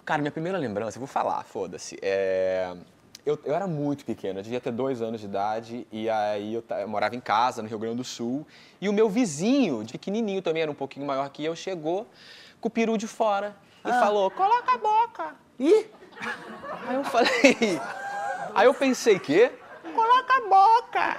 Cara, 0.06 0.22
minha 0.22 0.32
primeira 0.32 0.58
lembrança, 0.58 0.98
eu 0.98 1.00
vou 1.00 1.08
falar, 1.08 1.44
foda-se. 1.44 1.98
É, 2.02 2.74
Eu, 3.24 3.38
eu 3.46 3.54
era 3.54 3.68
muito 3.68 4.04
pequeno, 4.04 4.40
eu 4.40 4.44
devia 4.44 4.60
ter 4.60 4.72
dois 4.72 5.00
anos 5.00 5.22
de 5.22 5.28
idade, 5.28 5.88
e 5.92 6.10
aí 6.10 6.56
eu, 6.56 6.64
eu 6.80 6.88
morava 6.88 7.16
em 7.16 7.20
casa, 7.20 7.62
no 7.62 7.68
Rio 7.68 7.78
Grande 7.78 7.98
do 7.98 8.04
Sul, 8.04 8.48
e 8.82 8.90
o 8.90 8.94
meu 8.94 9.08
vizinho, 9.10 9.84
de 9.84 9.92
pequenininho 9.94 10.42
também, 10.42 10.64
era 10.64 10.72
um 10.72 10.76
pouquinho 10.76 11.06
maior 11.06 11.30
que 11.30 11.46
eu, 11.46 11.56
chegou 11.56 12.08
com 12.60 12.68
o 12.68 12.72
peru 12.72 12.98
de 12.98 13.08
fora 13.08 13.56
e 13.86 13.90
falou: 13.92 14.32
coloca 14.32 14.74
a 14.74 14.78
boca. 14.78 15.36
Ih! 15.60 15.86
Aí 16.88 16.96
eu 16.96 17.04
falei. 17.04 17.80
Aí 18.56 18.66
eu 18.66 18.74
pensei, 18.74 19.20
quê? 19.20 19.52
Coloca 19.94 20.34
a 20.36 20.42
boca. 20.42 21.18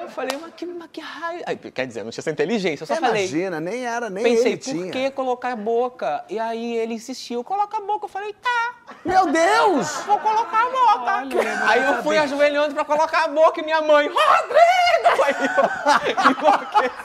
Eu 0.00 0.08
falei, 0.10 0.38
mas 0.40 0.54
que, 0.54 0.66
mas 0.66 0.88
que 0.92 1.00
raio. 1.00 1.42
Aí, 1.46 1.56
quer 1.56 1.86
dizer, 1.86 2.02
não 2.04 2.10
tinha 2.10 2.20
essa 2.22 2.30
inteligência, 2.30 2.82
eu 2.82 2.86
só 2.86 2.96
falei. 2.96 3.22
Imagina, 3.26 3.60
nem 3.60 3.84
era, 3.86 4.08
nem 4.10 4.24
Pensei, 4.24 4.52
ele 4.52 4.56
por 4.56 4.70
tinha. 4.70 4.90
que 4.92 5.10
colocar 5.10 5.52
a 5.52 5.56
boca? 5.56 6.24
E 6.28 6.38
aí 6.38 6.76
ele 6.76 6.94
insistiu, 6.94 7.42
coloca 7.44 7.76
a 7.76 7.80
boca. 7.80 8.04
Eu 8.06 8.08
falei, 8.08 8.32
tá, 8.34 8.74
Meu 9.04 9.26
Deus! 9.30 9.90
vou 10.06 10.18
colocar 10.18 10.66
a 10.66 10.70
boca. 10.70 11.38
Olha, 11.38 11.68
aí 11.68 11.84
eu 11.84 12.02
fui 12.02 12.16
ajoelhando 12.18 12.74
pra 12.74 12.84
colocar 12.84 13.24
a 13.24 13.28
boca 13.28 13.60
e 13.60 13.64
minha 13.64 13.80
mãe, 13.82 14.08
Rodrigo! 14.08 15.22
Aí 15.24 15.34
eu. 15.46 16.96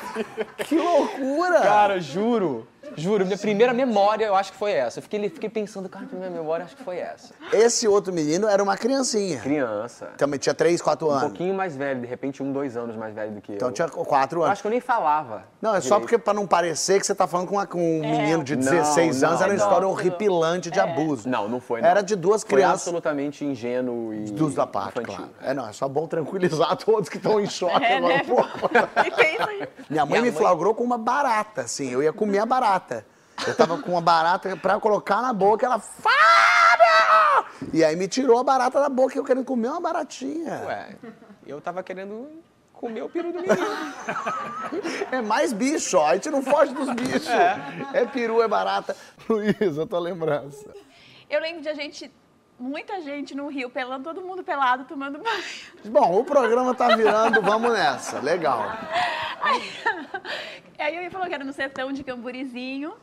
Que 0.66 0.76
loucura! 0.78 1.62
Cara, 1.62 2.00
juro, 2.00 2.68
juro, 2.96 3.26
minha 3.26 3.38
primeira 3.38 3.74
memória 3.74 4.26
eu 4.26 4.36
acho 4.36 4.52
que 4.52 4.58
foi 4.58 4.72
essa. 4.72 5.00
Eu 5.00 5.04
fiquei, 5.04 5.30
fiquei 5.30 5.50
pensando, 5.50 5.88
cara, 5.90 6.02
minha 6.06 6.10
primeira 6.10 6.34
memória 6.36 6.64
eu 6.64 6.66
acho 6.66 6.76
que 6.76 6.84
foi 6.84 6.98
essa. 6.98 7.34
Esse 7.54 7.88
outro 7.88 8.14
menino 8.14 8.48
era 8.48 8.62
uma 8.62 8.78
criancinha. 8.78 9.40
Criança. 9.40 10.08
Também 10.18 10.40
tinha 10.40 10.54
3, 10.54 10.82
4 10.82 11.08
Um 11.08 11.12
anos. 11.12 11.24
pouquinho 11.24 11.54
mais 11.54 11.76
velho, 11.76 12.02
de 12.02 12.08
repente 12.08 12.42
um, 12.44 12.52
dois 12.52 12.76
anos 12.78 12.96
mais 12.96 13.14
velho 13.14 13.32
do 13.32 13.42
que 13.42 13.52
eu. 13.54 13.56
Então 13.56 13.72
tinha 13.72 13.88
4 13.90 14.40
Eu 14.40 14.44
anos. 14.44 14.54
acho 14.54 14.62
que 14.62 14.68
eu 14.68 14.72
nem 14.72 14.82
falava. 14.82 15.44
Não, 15.62 15.72
é 15.76 15.82
só 15.82 15.96
direito. 15.96 16.02
porque 16.02 16.18
pra 16.18 16.34
não 16.34 16.46
parecer 16.48 17.00
que 17.00 17.06
você 17.06 17.14
tá 17.16 17.28
falando 17.28 17.48
com, 17.48 17.56
uma- 17.56 17.68
com 17.68 17.80
um 17.80 18.02
menino 18.02 18.44
de 18.44 18.56
Não, 18.56 18.64
16 18.72 19.24
anos, 19.24 19.40
não, 19.40 19.46
era 19.46 19.54
uma 19.54 19.58
não. 19.60 19.66
história 19.68 19.88
horripilante 19.88 20.70
de 20.72 20.80
abuso. 20.80 21.28
Não, 21.30 21.48
não 21.48 21.60
foi. 21.60 21.82
Não. 21.82 21.90
Era 21.90 22.02
de 22.02 22.16
duas 22.16 22.42
Foi 22.42 22.50
crianças. 22.58 22.82
absolutamente 22.82 23.46
ingênuo 23.46 24.14
e. 24.14 24.26
Dos 24.32 24.56
da 24.56 24.66
parte, 24.68 25.00
infantil. 25.00 25.16
claro. 25.16 25.32
É, 25.42 25.54
não, 25.54 25.68
é 25.68 25.74
só 25.74 25.88
bom 25.88 26.08
tranquilizar 26.08 26.76
todos 26.84 27.10
que 27.10 27.18
estão 27.18 27.40
em 27.40 27.48
choque 27.48 27.84
É, 27.84 27.98
agora. 27.98 28.14
né? 28.16 28.24
Pô. 28.24 28.42
E? 29.22 29.68
Minha 29.90 30.06
mãe 30.06 30.20
Minha 30.20 30.22
me 30.24 30.32
mãe- 30.32 30.40
flagrou 30.40 30.74
com 30.74 30.84
uma 30.84 30.98
barata, 30.98 31.62
assim. 31.62 31.90
Eu 31.92 32.02
ia 32.02 32.14
comer 32.14 32.40
a 32.40 32.46
barata. 32.46 32.81
Eu 33.48 33.56
tava 33.56 33.78
com 33.82 33.92
uma 33.92 34.02
barata 34.02 34.56
pra 34.56 34.80
colocar 34.80 35.22
na 35.22 35.34
boca, 35.34 35.66
ela. 35.66 35.80
Fábio! 35.80 36.12
E 37.74 37.84
aí 37.84 37.96
me 37.96 38.08
tirou 38.08 38.40
a 38.40 38.44
barata 38.44 38.80
da 38.80 38.90
boca, 38.90 39.18
eu 39.18 39.24
querendo 39.24 39.46
comer 39.46 39.70
uma 39.70 39.82
baratinha. 39.82 40.62
Ué, 40.66 40.96
eu 41.46 41.60
tava 41.62 41.82
querendo 41.82 42.42
comer 42.74 43.04
o 43.04 43.10
peru 43.10 43.32
do 43.32 43.42
menino. 43.42 43.56
É 45.12 45.22
mais 45.22 45.54
bicho, 45.54 45.98
ó. 45.98 46.08
A 46.08 46.16
gente 46.16 46.30
não 46.30 46.42
foge 46.42 46.74
dos 46.74 46.90
bichos. 46.94 47.28
É, 47.94 48.06
peru, 48.06 48.42
é 48.42 48.48
barata. 48.48 48.96
Luísa, 49.30 49.86
tua 49.86 50.00
lembrança. 50.00 50.74
Eu 51.30 51.40
lembro 51.40 51.62
de 51.62 51.70
a 51.70 51.74
gente, 51.74 52.12
muita 52.60 53.00
gente 53.02 53.36
no 53.36 53.48
Rio, 53.48 53.70
pelando, 53.70 54.04
todo 54.04 54.22
mundo 54.26 54.44
pelado, 54.44 54.86
tomando 54.86 55.20
banho. 55.20 55.44
Bom, 55.86 56.20
o 56.20 56.24
programa 56.24 56.74
tá 56.74 56.96
virando, 56.96 57.42
vamos 57.42 57.72
nessa. 57.72 58.20
Legal. 58.20 58.64
Aí 59.42 59.62
eu 60.90 61.12
falou 61.12 61.28
que 61.28 61.34
era 61.34 61.44
no 61.44 61.54
sertão 61.54 61.92
de 61.92 62.04
Camburizinho. 62.04 62.94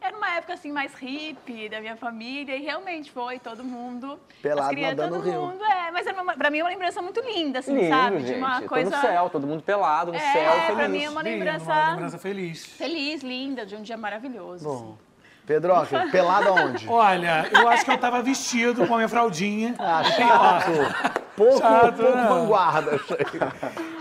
Era 0.00 0.16
uma 0.16 0.36
época 0.36 0.54
assim 0.54 0.70
mais 0.70 0.94
hippie 0.94 1.68
da 1.68 1.80
minha 1.80 1.96
família 1.96 2.56
e 2.56 2.62
realmente 2.62 3.10
foi 3.10 3.38
todo 3.40 3.64
mundo. 3.64 4.18
Pelado 4.40 4.62
as 4.62 4.68
crianças, 4.68 4.96
nadando 4.96 5.16
todo 5.16 5.24
no 5.26 5.30
rio. 5.32 5.40
mundo, 5.48 5.64
é, 5.64 5.90
mas 5.90 6.06
era 6.06 6.22
uma, 6.22 6.34
pra 6.34 6.50
mim 6.50 6.58
é 6.58 6.62
uma 6.62 6.70
lembrança 6.70 7.02
muito 7.02 7.20
linda, 7.20 7.58
assim, 7.58 7.74
Lindo, 7.74 7.88
sabe? 7.88 8.20
gente. 8.20 8.32
De 8.34 8.38
uma 8.38 8.60
Tô 8.60 8.68
coisa 8.68 8.90
no 8.94 9.02
céu, 9.02 9.28
todo 9.28 9.44
mundo 9.44 9.60
pelado, 9.60 10.12
no 10.12 10.16
É, 10.18 10.32
céu, 10.32 10.52
pra 10.52 10.76
feliz. 10.76 10.90
mim 10.90 11.02
é 11.04 11.10
uma 11.10 11.22
Lindo, 11.22 11.34
lembrança- 11.38 11.72
Uma 11.72 11.90
lembrança 11.90 12.18
feliz. 12.18 12.64
feliz, 12.64 13.22
linda, 13.22 13.66
de 13.66 13.74
um 13.74 13.82
dia 13.82 13.96
maravilhoso. 13.96 14.64
Bom. 14.64 14.96
Pedroca, 15.44 16.06
pelado 16.12 16.48
aonde? 16.50 16.86
Olha, 16.88 17.48
eu 17.50 17.66
acho 17.68 17.84
que 17.84 17.90
eu 17.90 17.98
tava 17.98 18.22
vestido 18.22 18.86
com 18.86 18.94
a 18.94 18.98
minha 18.98 19.08
fraldinha. 19.08 19.74
Ah, 19.80 20.04
chato. 20.04 21.17
Pouco, 21.38 21.58
Chato, 21.58 21.96
pouco 21.96 22.16
não. 22.16 22.28
vanguarda. 22.28 22.96
isso. 23.00 23.14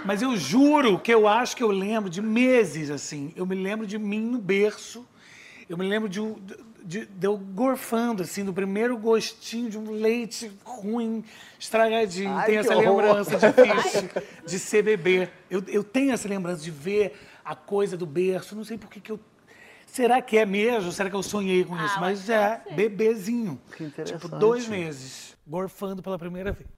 Mas 0.03 0.21
eu 0.21 0.35
juro 0.35 0.99
que 0.99 1.13
eu 1.13 1.27
acho 1.27 1.55
que 1.55 1.63
eu 1.63 1.69
lembro 1.69 2.09
de 2.09 2.21
meses, 2.21 2.89
assim. 2.89 3.31
Eu 3.35 3.45
me 3.45 3.55
lembro 3.55 3.85
de 3.87 3.97
mim 3.97 4.21
no 4.21 4.39
berço. 4.39 5.05
Eu 5.69 5.77
me 5.77 5.87
lembro 5.87 6.09
de, 6.09 6.19
um- 6.19 6.35
de, 6.83 7.05
de 7.05 7.25
eu 7.27 7.37
gorfando, 7.37 8.23
assim, 8.23 8.43
do 8.43 8.53
primeiro 8.53 8.97
gostinho 8.97 9.69
de 9.69 9.77
um 9.77 9.91
leite 9.91 10.51
ruim, 10.63 11.23
estragadinho. 11.59 12.31
Ai, 12.35 12.45
tenho 12.47 12.59
essa 12.61 12.75
horror. 12.75 13.01
lembrança 13.03 13.37
difícil 13.37 14.09
de 14.47 14.57
ser 14.59 14.81
bebê. 14.83 15.29
Eu, 15.49 15.63
eu 15.67 15.83
tenho 15.83 16.11
essa 16.13 16.27
lembrança 16.27 16.63
de 16.63 16.71
ver 16.71 17.17
a 17.45 17.53
coisa 17.55 17.95
do 17.95 18.05
berço. 18.05 18.55
Não 18.55 18.63
sei 18.63 18.77
por 18.77 18.89
que 18.89 18.99
que 18.99 19.11
eu... 19.11 19.19
Será 19.85 20.21
que 20.21 20.37
é 20.37 20.45
mesmo? 20.45 20.91
Será 20.91 21.09
que 21.09 21.15
eu 21.15 21.23
sonhei 21.23 21.63
com 21.63 21.75
isso? 21.75 21.95
Ah, 21.97 22.01
Mas 22.01 22.19
mas 22.19 22.29
é, 22.29 22.61
bebezinho. 22.71 23.59
Que 23.75 23.83
interessante. 23.85 24.21
Tipo, 24.21 24.37
dois 24.37 24.67
meses, 24.67 25.36
gorfando 25.47 26.03
pela 26.03 26.19
primeira 26.19 26.51
vez. 26.51 26.69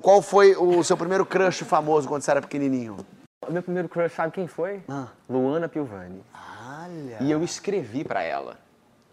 Qual 0.00 0.22
foi 0.22 0.56
o 0.56 0.82
seu 0.82 0.96
primeiro 0.96 1.24
crush 1.26 1.62
famoso 1.64 2.08
quando 2.08 2.22
você 2.22 2.30
era 2.30 2.40
pequenininho? 2.40 2.96
O 3.46 3.52
meu 3.52 3.62
primeiro 3.62 3.88
crush, 3.88 4.12
sabe 4.14 4.32
quem 4.32 4.46
foi? 4.46 4.82
Ah. 4.88 5.08
Luana 5.28 5.68
Piovani. 5.68 6.22
Olha. 6.34 7.18
E 7.20 7.30
eu 7.30 7.44
escrevi 7.44 8.02
pra 8.02 8.22
ela. 8.22 8.58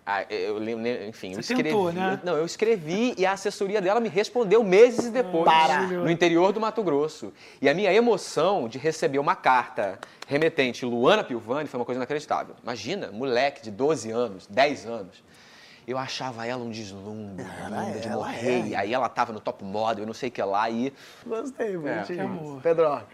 Ah, 0.05 0.23
eu 0.29 0.57
lembro, 0.57 0.87
enfim, 1.05 1.29
eu 1.29 1.35
Você 1.35 1.53
escrevi. 1.53 1.63
tentou, 1.63 1.93
né? 1.93 2.19
Não, 2.23 2.35
eu 2.35 2.43
escrevi 2.43 3.13
e 3.17 3.25
a 3.25 3.33
assessoria 3.33 3.79
dela 3.79 3.99
me 3.99 4.09
respondeu 4.09 4.63
meses 4.63 5.11
depois, 5.11 5.45
Para. 5.45 5.83
no 5.83 6.09
interior 6.09 6.51
do 6.51 6.59
Mato 6.59 6.81
Grosso. 6.81 7.31
E 7.61 7.69
a 7.69 7.73
minha 7.73 7.93
emoção 7.93 8.67
de 8.67 8.79
receber 8.79 9.19
uma 9.19 9.35
carta 9.35 9.99
remetente 10.27 10.85
Luana 10.85 11.23
Piovani 11.23 11.69
foi 11.69 11.79
uma 11.79 11.85
coisa 11.85 11.99
inacreditável. 11.99 12.55
Imagina, 12.63 13.11
moleque 13.11 13.61
de 13.61 13.69
12 13.69 14.09
anos, 14.09 14.47
10 14.47 14.87
anos. 14.87 15.23
Eu 15.87 15.97
achava 15.97 16.45
ela 16.45 16.63
um 16.63 16.69
deslumbre, 16.69 17.43
linda 17.43 17.99
de 17.99 18.07
ela 18.07 18.27
morrer. 18.27 18.61
é. 18.61 18.67
E 18.67 18.75
aí 18.75 18.93
ela 18.93 19.09
tava 19.09 19.33
no 19.33 19.39
top 19.39 19.63
model, 19.63 20.03
eu 20.03 20.07
não 20.07 20.13
sei 20.13 20.29
o 20.29 20.31
que 20.31 20.41
lá. 20.41 20.69
E 20.69 20.93
Gostei, 21.25 21.75
bonitinho. 21.77 22.05
que 22.05 22.19
amor. 22.19 22.61
Pedroca. 22.61 23.07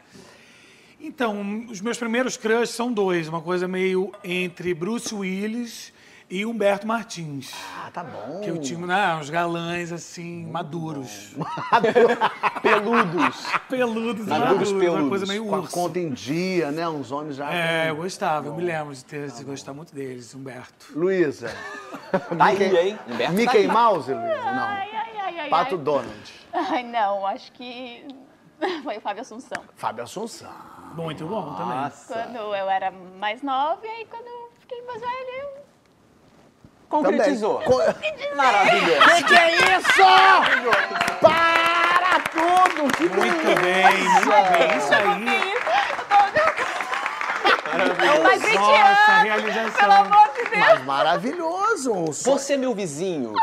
Então, 0.99 1.65
os 1.69 1.79
meus 1.79 1.97
primeiros 1.97 2.35
crushes 2.37 2.71
são 2.71 2.91
dois. 2.91 3.27
Uma 3.27 3.41
coisa 3.41 3.67
meio 3.67 4.11
entre 4.23 4.73
Bruce 4.73 5.13
Willis 5.13 5.93
E 6.29 6.45
Humberto 6.45 6.85
Martins. 6.85 7.53
Ah, 7.77 7.89
tá 7.89 8.03
bom. 8.03 8.41
Que 8.41 8.49
eu 8.49 8.57
tinha 8.59 8.85
né, 8.85 9.15
uns 9.15 9.29
galãs, 9.29 9.93
assim, 9.93 10.45
maduros. 10.47 11.33
Peludos. 12.61 13.45
Peludos, 13.69 14.25
Maduros, 14.27 14.27
maduros, 14.27 14.71
uma 14.71 14.79
peludos. 14.79 15.09
coisa 15.09 15.25
meio 15.25 15.45
Com 15.45 15.55
a 15.55 15.59
urso. 15.59 15.71
conta 15.73 15.99
em 15.99 16.11
dia, 16.11 16.69
né? 16.71 16.87
Uns 16.89 17.11
homens 17.11 17.37
já. 17.37 17.49
É, 17.53 17.89
eu 17.89 17.95
gostava, 17.95 18.47
eu 18.47 18.55
me 18.55 18.63
lembro 18.63 18.93
de, 18.93 19.05
ter, 19.05 19.31
de 19.31 19.43
gostar 19.45 19.73
muito 19.73 19.93
deles, 19.95 20.35
Humberto. 20.35 20.87
Luísa. 20.93 21.49
Tá 22.11 22.45
aí, 22.45 22.75
hein? 22.77 22.99
Humberto 23.07 23.23
tá 23.33 23.37
Mickey 23.37 23.57
aí. 23.59 23.67
Mouse, 23.67 24.13
Luísa? 24.13 24.51
Não. 24.51 24.63
ai, 24.63 24.89
ai, 24.95 25.39
ai. 25.39 25.49
Pato 25.49 25.75
ai. 25.75 25.81
Donald. 25.81 26.33
Ai, 26.53 26.83
não, 26.83 27.25
acho 27.25 27.51
que 27.53 28.05
foi 28.83 28.97
o 28.97 29.01
Fábio 29.01 29.21
Assunção. 29.21 29.63
Fábio 29.75 30.03
Assunção. 30.03 30.51
Muito 30.93 31.25
bom 31.25 31.53
também. 31.55 31.91
Quando 32.07 32.35
eu 32.35 32.69
era 32.69 32.91
mais 32.91 33.41
nova 33.41 33.79
e 33.85 33.89
aí 33.89 34.05
quando 34.09 34.27
eu 34.27 34.51
fiquei 34.59 34.81
mais 34.83 34.99
velha, 34.99 35.41
eu... 35.43 35.66
Concretizou. 36.89 37.59
Co- 37.61 37.81
Maravilhoso. 38.35 39.01
Que 39.15 39.23
que 39.23 39.35
é 39.35 39.51
isso? 39.77 40.03
Para 41.21 42.19
tudo! 42.31 42.93
Que 42.95 43.09
Muito 43.09 43.61
bem, 43.61 44.03
muito 44.03 44.51
bem. 44.57 44.77
Isso 44.77 44.93
aí. 44.93 45.57
Mas 48.23 48.41
20 48.41 48.55
Nossa, 48.55 49.11
realização. 49.21 49.71
pelo 49.79 49.91
amor 49.93 50.27
de 50.33 50.43
Deus. 50.49 50.57
Mas 50.57 50.83
maravilhoso! 50.85 51.93
Você 52.11 52.53
é 52.53 52.57
meu 52.57 52.73
vizinho. 52.73 53.33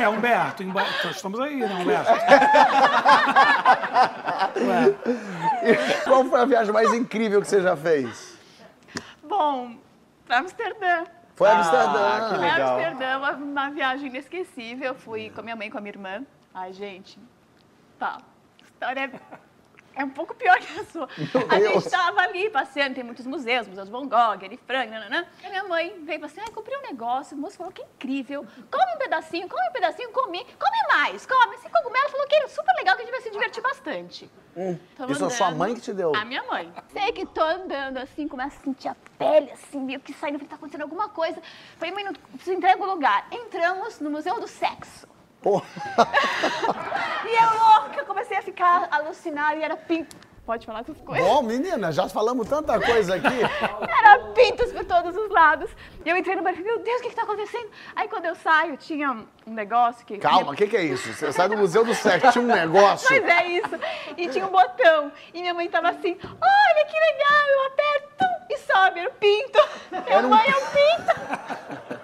É, 0.00 0.08
Humberto, 0.08 0.62
emba... 0.62 0.84
estamos 1.10 1.38
aí, 1.40 1.56
né, 1.56 1.66
Humberto? 1.74 2.10
Ué, 4.56 4.94
Qual 6.04 6.24
foi 6.24 6.40
a 6.40 6.44
viagem 6.44 6.72
mais 6.72 6.92
incrível 6.92 7.40
que 7.40 7.46
você 7.48 7.60
já 7.62 7.76
fez? 7.76 8.36
Bom, 9.22 9.76
pra 10.26 10.38
Amsterdã. 10.38 11.04
Foi 11.42 11.50
Ah, 11.50 11.58
Amsterdã. 11.58 12.28
que 12.28 12.40
legal. 12.40 12.76
Amsterdã, 12.76 13.18
uma, 13.18 13.30
uma 13.32 13.70
viagem 13.70 14.06
inesquecível. 14.06 14.86
Eu 14.86 14.94
fui 14.94 15.28
com 15.30 15.40
a 15.40 15.42
minha 15.42 15.56
mãe 15.56 15.66
e 15.66 15.70
com 15.72 15.78
a 15.78 15.80
minha 15.80 15.90
irmã. 15.92 16.22
Ai, 16.54 16.72
gente, 16.72 17.18
tá. 17.98 18.18
História 18.64 19.10
é, 19.94 20.04
um 20.04 20.10
pouco 20.10 20.34
pior 20.34 20.58
que 20.58 20.80
a 20.80 20.84
sua. 20.84 21.08
a 21.48 21.58
Deus. 21.58 21.74
gente 21.74 21.90
tava 21.90 22.20
ali 22.22 22.50
passeando, 22.50 22.94
tem 22.94 23.04
muitos 23.04 23.26
museus, 23.26 23.68
Museu 23.68 23.84
de 23.84 23.90
Van 23.90 24.06
Gogh, 24.06 24.44
Anne 24.44 24.56
Frank, 24.66 24.90
nananã. 24.90 25.26
E 25.42 25.46
a 25.46 25.50
minha 25.50 25.64
mãe 25.64 25.88
veio 26.04 26.16
e 26.16 26.20
falou 26.20 26.26
assim, 26.26 26.40
ai, 26.40 26.50
comprei 26.50 26.76
um 26.78 26.82
negócio. 26.82 27.36
O 27.36 27.40
moço 27.40 27.56
falou 27.56 27.72
que 27.72 27.82
é 27.82 27.84
incrível. 27.84 28.46
Come 28.70 28.94
um 28.94 28.98
pedacinho, 28.98 29.48
come 29.48 29.68
um 29.68 29.72
pedacinho, 29.72 30.10
comi. 30.10 30.44
Come 30.44 30.76
mais, 30.88 31.26
come. 31.26 31.54
Esse 31.56 31.68
cogumelo 31.68 32.08
falou 32.08 32.26
que 32.26 32.34
é 32.36 32.48
super 32.48 32.74
legal, 32.76 32.96
que 32.96 33.02
a 33.02 33.04
gente 33.04 33.14
vai 33.14 33.22
se 33.22 33.30
divertir 33.30 33.62
bastante. 33.62 34.30
Tamo 34.96 35.12
Isso 35.12 35.24
é 35.24 35.30
sua 35.30 35.46
andando. 35.46 35.58
mãe 35.58 35.74
que 35.74 35.80
te 35.80 35.92
deu? 35.94 36.14
A 36.14 36.24
minha 36.24 36.42
mãe. 36.42 36.70
Sei 36.92 37.10
que 37.12 37.24
tô 37.24 37.42
andando 37.42 37.96
assim, 37.98 38.28
começo 38.28 38.58
a 38.60 38.64
sentir 38.64 38.88
a 38.88 38.96
pele, 39.18 39.50
assim, 39.50 39.80
meio 39.80 40.00
que 40.00 40.12
saindo, 40.12 40.38
falei, 40.38 40.48
tá 40.48 40.56
acontecendo 40.56 40.82
alguma 40.82 41.08
coisa. 41.08 41.40
Falei, 41.78 41.94
mãe, 41.94 42.04
não 42.04 42.12
se 42.38 42.52
entrega 42.52 42.82
o 42.82 42.86
lugar. 42.86 43.26
Entramos 43.30 43.98
no 44.00 44.10
Museu 44.10 44.38
do 44.40 44.46
Sexo. 44.46 45.11
Porra. 45.42 45.64
E 47.24 47.34
eu 47.34 47.50
louca, 47.50 48.04
comecei 48.04 48.36
a 48.36 48.42
ficar 48.42 48.88
alucinada 48.90 49.56
e 49.56 49.62
era 49.62 49.74
pinto. 49.76 50.14
Pode 50.44 50.66
falar 50.66 50.80
essas 50.80 51.00
coisas? 51.00 51.24
Bom, 51.24 51.40
menina, 51.40 51.92
já 51.92 52.08
falamos 52.08 52.48
tanta 52.48 52.78
coisa 52.80 53.14
aqui. 53.14 53.38
Era 54.02 54.18
pintos 54.34 54.72
por 54.72 54.84
todos 54.84 55.16
os 55.16 55.30
lados. 55.30 55.70
E 56.04 56.08
eu 56.10 56.16
entrei 56.16 56.34
no 56.34 56.42
banheiro 56.42 56.62
e 56.62 56.64
falei, 56.64 56.76
meu 56.76 56.84
Deus, 56.84 56.98
o 56.98 57.02
que 57.04 57.10
que 57.10 57.14
tá 57.14 57.22
acontecendo? 57.22 57.70
Aí 57.94 58.08
quando 58.08 58.24
eu 58.26 58.34
saio, 58.34 58.76
tinha 58.76 59.12
um 59.46 59.54
negócio 59.54 60.04
que... 60.04 60.18
Calma, 60.18 60.50
o 60.52 60.56
que, 60.56 60.66
que 60.66 60.76
é 60.76 60.82
isso? 60.82 61.12
Você 61.12 61.32
sai 61.32 61.48
do 61.48 61.56
Museu 61.56 61.84
do 61.84 61.94
Sexo, 61.94 62.32
tinha 62.32 62.44
um 62.44 62.48
negócio. 62.52 63.08
Mas 63.08 63.24
é 63.24 63.46
isso. 63.46 63.70
E 64.16 64.28
tinha 64.28 64.44
um 64.44 64.50
botão. 64.50 65.12
E 65.32 65.40
minha 65.40 65.54
mãe 65.54 65.70
tava 65.70 65.90
assim, 65.90 66.18
olha 66.22 66.86
que 66.86 66.98
legal, 66.98 67.48
eu 67.48 67.66
aperto 67.68 68.24
e 68.50 68.58
sobe, 68.58 69.00
era 69.00 69.08
o 69.08 69.12
pinto. 69.14 69.60
Minha 69.92 70.04
Era 70.08 70.26
um 70.26 70.30
mãe 70.30 70.44
é 70.44 70.56
um 70.56 70.66
pinto. 70.66 72.02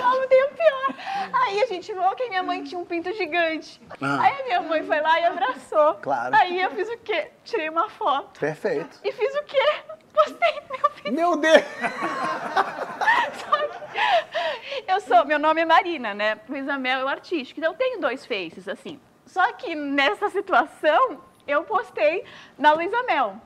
Calma, 0.00 0.26
tem 0.26 0.44
o 0.44 0.48
pior. 0.48 0.94
Aí 1.32 1.62
a 1.62 1.66
gente 1.66 1.92
louca 1.92 2.22
e 2.24 2.28
minha 2.28 2.42
mãe 2.42 2.62
tinha 2.64 2.69
um 2.80 2.84
pinto 2.84 3.12
gigante. 3.12 3.80
Ah. 4.00 4.22
Aí 4.22 4.40
a 4.40 4.44
minha 4.44 4.62
mãe 4.62 4.82
foi 4.82 5.00
lá 5.00 5.20
e 5.20 5.24
abraçou. 5.24 5.94
Claro. 5.96 6.34
Aí 6.34 6.60
eu 6.60 6.70
fiz 6.70 6.88
o 6.88 6.98
quê? 6.98 7.30
Tirei 7.44 7.68
uma 7.68 7.88
foto. 7.90 8.40
Perfeito. 8.40 8.98
E 9.04 9.12
fiz 9.12 9.34
o 9.36 9.42
quê? 9.44 9.82
Postei 10.12 10.60
no 10.60 10.78
meu 10.78 10.90
pinto. 10.90 11.12
Meu 11.12 11.36
Deus! 11.36 11.62
Só 13.38 13.58
que 13.68 14.90
eu 14.90 15.00
sou, 15.00 15.24
meu 15.26 15.38
nome 15.38 15.60
é 15.60 15.64
Marina, 15.64 16.14
né? 16.14 16.38
Luísa 16.48 16.78
Mel 16.78 17.00
é 17.00 17.04
o 17.04 17.08
artístico. 17.08 17.60
Então 17.60 17.72
eu 17.72 17.78
tenho 17.78 18.00
dois 18.00 18.26
faces, 18.26 18.66
assim. 18.66 18.98
Só 19.26 19.52
que 19.52 19.74
nessa 19.74 20.28
situação, 20.30 21.20
eu 21.46 21.62
postei 21.62 22.24
na 22.58 22.72
Luísa 22.72 23.02
Mel. 23.04 23.36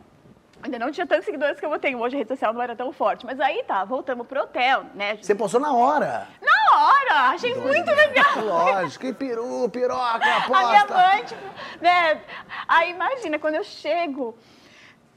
Ainda 0.62 0.78
não 0.78 0.90
tinha 0.90 1.06
tantos 1.06 1.26
seguidores 1.26 1.60
que 1.60 1.66
eu 1.66 1.78
tenho. 1.78 1.98
Hoje 1.98 2.14
a 2.16 2.18
rede 2.18 2.28
social 2.28 2.54
não 2.54 2.62
era 2.62 2.74
tão 2.74 2.90
forte. 2.90 3.26
Mas 3.26 3.38
aí 3.38 3.62
tá, 3.64 3.84
voltamos 3.84 4.26
pro 4.26 4.40
hotel, 4.40 4.86
né? 4.94 5.18
Você 5.20 5.34
postou 5.34 5.60
na 5.60 5.74
hora. 5.74 6.26
Na 6.40 6.63
hora! 6.76 7.14
Achei 7.30 7.54
muito 7.54 7.90
legal! 7.90 8.44
Lógico, 8.44 9.04
que 9.06 9.12
peru, 9.12 9.68
piroca, 9.70 10.02
A 10.02 10.18
minha 10.18 10.36
aposta. 10.82 10.94
mãe, 10.94 11.24
tipo, 11.24 11.40
né? 11.80 12.20
Aí 12.68 12.90
imagina, 12.90 13.38
quando 13.38 13.54
eu 13.56 13.64
chego, 13.64 14.36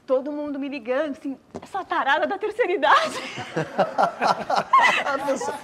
todo 0.08 0.32
mundo 0.32 0.58
me 0.58 0.68
ligando, 0.70 1.10
assim, 1.10 1.38
essa 1.62 1.84
tarada 1.84 2.26
da 2.26 2.38
terceira 2.38 2.72
idade. 2.72 3.12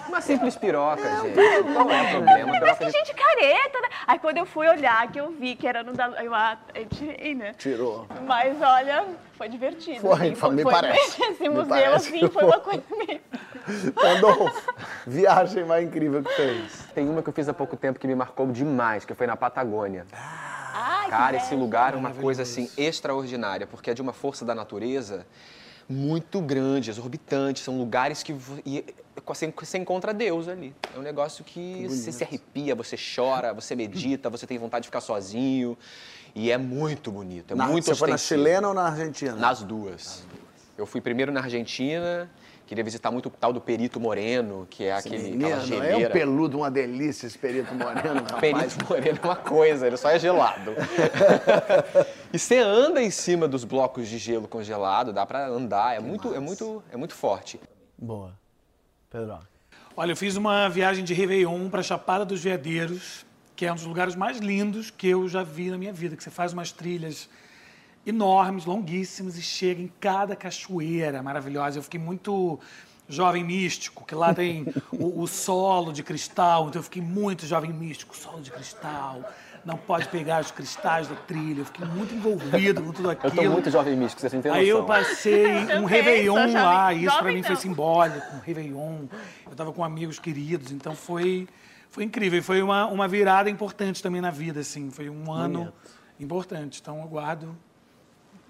Uma 0.06 0.20
simples 0.20 0.54
piroca, 0.54 1.02
gente. 1.02 1.34
Não 1.70 1.90
é 1.90 2.10
problema. 2.10 2.52
Mas 2.52 2.60
Piroca 2.60 2.76
que 2.76 2.84
de... 2.84 2.92
gente 2.92 3.14
careta, 3.14 3.80
né? 3.80 3.88
Aí 4.06 4.18
quando 4.18 4.36
eu 4.36 4.44
fui 4.44 4.68
olhar, 4.68 5.10
que 5.10 5.18
eu 5.18 5.30
vi 5.30 5.56
que 5.56 5.66
era 5.66 5.82
no 5.82 5.94
da. 5.94 6.08
Eu, 6.22 6.34
ah, 6.34 6.58
eu 6.74 6.84
tirei, 6.86 7.34
né? 7.34 7.54
Tirou. 7.54 8.06
Mas 8.26 8.60
olha, 8.60 9.06
foi 9.32 9.48
divertido. 9.48 10.00
Foi, 10.00 10.32
assim, 10.32 10.50
me 10.50 10.62
parece. 10.62 11.22
Esse 11.24 11.42
Me 11.42 11.48
museu, 11.48 11.66
parece 11.66 11.94
assim, 11.94 12.18
que 12.18 12.28
foi 12.28 12.44
uma 12.44 12.60
coisa 12.60 12.82
meio. 12.98 13.22
Pandolfo, 13.94 14.74
viagem 15.06 15.64
mais 15.64 15.86
incrível 15.86 16.22
que 16.22 16.34
fez. 16.34 16.86
Tem 16.94 17.08
uma 17.08 17.22
que 17.22 17.30
eu 17.30 17.32
fiz 17.32 17.48
há 17.48 17.54
pouco 17.54 17.78
tempo 17.78 17.98
que 17.98 18.06
me 18.06 18.14
marcou 18.14 18.46
demais, 18.48 19.06
que 19.06 19.14
foi 19.14 19.26
na 19.26 19.38
Patagônia. 19.38 20.04
Ai, 20.76 21.08
Cara, 21.08 21.36
esse 21.36 21.54
lugar 21.54 21.94
é 21.94 21.96
uma 21.96 22.10
coisa 22.10 22.42
assim 22.42 22.68
extraordinária, 22.76 23.64
porque 23.66 23.90
é 23.90 23.94
de 23.94 24.02
uma 24.02 24.12
força 24.12 24.44
da 24.44 24.54
natureza 24.56 25.24
muito 25.88 26.40
grande, 26.40 26.90
exorbitante. 26.90 27.60
São 27.60 27.78
lugares 27.78 28.22
que 28.24 28.32
vo- 28.32 28.60
e- 28.66 28.84
você, 29.24 29.52
você 29.56 29.78
encontra 29.78 30.12
Deus 30.12 30.48
ali. 30.48 30.74
É 30.94 30.98
um 30.98 31.02
negócio 31.02 31.44
que 31.44 31.86
você 31.88 32.10
se 32.10 32.24
arrepia, 32.24 32.74
você 32.74 32.96
chora, 32.96 33.54
você 33.54 33.76
medita, 33.76 34.28
você 34.28 34.46
tem 34.48 34.58
vontade 34.58 34.82
de 34.82 34.88
ficar 34.88 35.00
sozinho. 35.00 35.78
E 36.34 36.50
é 36.50 36.58
muito 36.58 37.12
bonito, 37.12 37.52
é 37.52 37.54
Na- 37.54 37.66
muito 37.68 37.84
você 37.84 37.94
foi 37.94 38.08
na 38.08 38.16
ostensivo. 38.16 38.40
chilena 38.40 38.66
ou 38.68 38.74
na 38.74 38.86
argentina? 38.86 39.36
Nas 39.36 39.62
duas. 39.62 40.24
Eu 40.76 40.86
fui 40.86 41.00
primeiro 41.00 41.30
na 41.30 41.40
Argentina, 41.40 42.28
queria 42.66 42.82
visitar 42.82 43.10
muito 43.10 43.26
o 43.26 43.30
tal 43.30 43.52
do 43.52 43.60
Perito 43.60 44.00
Moreno, 44.00 44.66
que 44.70 44.84
é 44.84 44.92
aquele, 44.92 45.16
aquela 45.16 45.28
Menino, 45.30 45.48
é 45.48 45.56
um 45.56 45.66
geleira. 45.66 46.10
peludo, 46.10 46.58
uma 46.58 46.70
delícia 46.70 47.26
esse 47.26 47.38
perito 47.38 47.74
moreno, 47.74 48.20
rapaz. 48.24 48.40
Perito 48.40 48.86
Moreno 48.88 49.18
é 49.22 49.26
uma 49.26 49.36
coisa, 49.36 49.86
ele 49.86 49.96
só 49.96 50.10
é 50.10 50.18
gelado. 50.18 50.72
e 52.32 52.38
você 52.38 52.58
anda 52.58 53.02
em 53.02 53.10
cima 53.10 53.46
dos 53.46 53.64
blocos 53.64 54.08
de 54.08 54.18
gelo 54.18 54.48
congelado, 54.48 55.12
dá 55.12 55.26
pra 55.26 55.46
andar, 55.46 55.96
é 55.96 56.00
muito, 56.00 56.34
é 56.34 56.40
muito, 56.40 56.82
é 56.90 56.96
muito 56.96 57.14
forte. 57.14 57.60
Boa. 57.98 58.32
Pedro. 59.10 59.38
Olha, 59.96 60.12
eu 60.12 60.16
fiz 60.16 60.36
uma 60.36 60.68
viagem 60.68 61.04
de 61.04 61.14
Réveillon 61.14 61.70
para 61.70 61.82
Chapada 61.82 62.24
dos 62.24 62.42
Veadeiros, 62.42 63.24
que 63.54 63.64
é 63.64 63.70
um 63.70 63.76
dos 63.76 63.84
lugares 63.84 64.16
mais 64.16 64.38
lindos 64.38 64.90
que 64.90 65.06
eu 65.06 65.28
já 65.28 65.44
vi 65.44 65.70
na 65.70 65.78
minha 65.78 65.92
vida, 65.92 66.16
que 66.16 66.24
você 66.24 66.30
faz 66.30 66.52
umas 66.52 66.72
trilhas 66.72 67.28
enormes, 68.06 68.64
longuíssimas, 68.64 69.36
e 69.36 69.42
chega 69.42 69.80
em 69.80 69.90
cada 70.00 70.36
cachoeira 70.36 71.22
maravilhosa. 71.22 71.78
Eu 71.78 71.82
fiquei 71.82 72.00
muito 72.00 72.58
jovem 73.08 73.44
místico, 73.44 74.04
que 74.06 74.14
lá 74.14 74.32
tem 74.32 74.66
o, 74.92 75.22
o 75.22 75.26
solo 75.26 75.92
de 75.92 76.02
cristal, 76.02 76.68
então 76.68 76.78
eu 76.80 76.84
fiquei 76.84 77.02
muito 77.02 77.46
jovem 77.46 77.72
místico, 77.72 78.16
solo 78.16 78.40
de 78.40 78.50
cristal, 78.50 79.22
não 79.64 79.76
pode 79.76 80.08
pegar 80.08 80.40
os 80.42 80.50
cristais 80.50 81.08
da 81.08 81.14
trilha, 81.14 81.60
eu 81.60 81.64
fiquei 81.64 81.86
muito 81.86 82.14
envolvido 82.14 82.82
com 82.82 82.92
tudo 82.92 83.08
Eu 83.08 83.10
aquilo. 83.12 83.34
tô 83.34 83.50
muito 83.50 83.70
jovem 83.70 83.96
místico, 83.96 84.20
vocês 84.20 84.32
não 84.32 84.42
têm 84.42 84.50
noção. 84.50 84.62
Aí 84.62 84.68
eu 84.68 84.84
passei 84.84 85.46
um 85.56 85.66
Também, 85.66 85.86
Réveillon 85.86 86.52
lá, 86.52 86.92
e 86.92 86.98
isso 87.04 87.06
pra 87.06 87.18
jovem 87.18 87.36
mim 87.36 87.42
foi 87.42 87.54
não. 87.54 87.60
simbólico, 87.60 88.36
um 88.36 88.40
Réveillon. 88.40 89.06
Eu 89.46 89.56
tava 89.56 89.72
com 89.72 89.84
amigos 89.84 90.18
queridos, 90.18 90.70
então 90.72 90.94
foi, 90.94 91.48
foi 91.90 92.04
incrível. 92.04 92.38
E 92.38 92.42
foi 92.42 92.62
uma, 92.62 92.86
uma 92.86 93.08
virada 93.08 93.48
importante 93.48 94.02
também 94.02 94.20
na 94.20 94.30
vida, 94.30 94.60
assim. 94.60 94.90
Foi 94.90 95.08
um 95.08 95.32
ano 95.32 95.72
importante. 96.20 96.80
Então 96.80 97.00
eu 97.00 97.08
guardo 97.08 97.56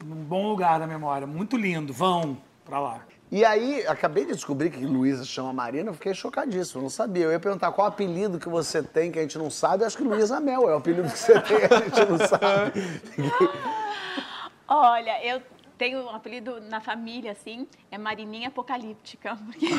num 0.03 0.25
bom 0.25 0.49
lugar 0.49 0.79
da 0.79 0.87
memória. 0.87 1.27
Muito 1.27 1.57
lindo. 1.57 1.93
Vão 1.93 2.37
pra 2.65 2.81
lá. 2.81 3.01
E 3.31 3.45
aí, 3.45 3.85
acabei 3.87 4.25
de 4.25 4.33
descobrir 4.33 4.71
que 4.71 4.85
Luísa 4.85 5.25
chama 5.25 5.53
Marina, 5.53 5.91
eu 5.91 5.95
fiquei 5.95 6.15
chocadíssimo, 6.15 6.79
eu 6.79 6.83
não 6.85 6.91
sabia. 6.91 7.25
Eu 7.25 7.33
ia 7.33 7.41
perguntar 7.41 7.73
qual 7.73 7.87
apelido 7.87 8.39
que 8.39 8.49
você 8.49 8.83
tem 8.83 9.11
que 9.11 9.19
a 9.19 9.23
gente 9.23 9.37
não 9.37 9.51
sabe, 9.51 9.83
eu 9.83 9.89
acho 9.89 9.97
que 9.97 10.05
Luísa 10.05 10.39
Mel 10.41 10.69
é 10.69 10.75
o 10.75 10.79
apelido 10.79 11.11
que 11.11 11.19
você 11.19 11.41
tem, 11.41 11.57
a 11.57 11.81
gente 11.83 12.11
não 12.11 12.19
sabe. 12.29 12.81
Olha, 14.69 15.25
eu 15.27 15.43
tenho 15.77 16.05
um 16.05 16.11
apelido 16.11 16.61
na 16.61 16.81
família, 16.81 17.33
assim, 17.33 17.67
é 17.91 17.99
Marininha 17.99 18.49
Apocalíptica. 18.49 19.37
Porque 19.37 19.67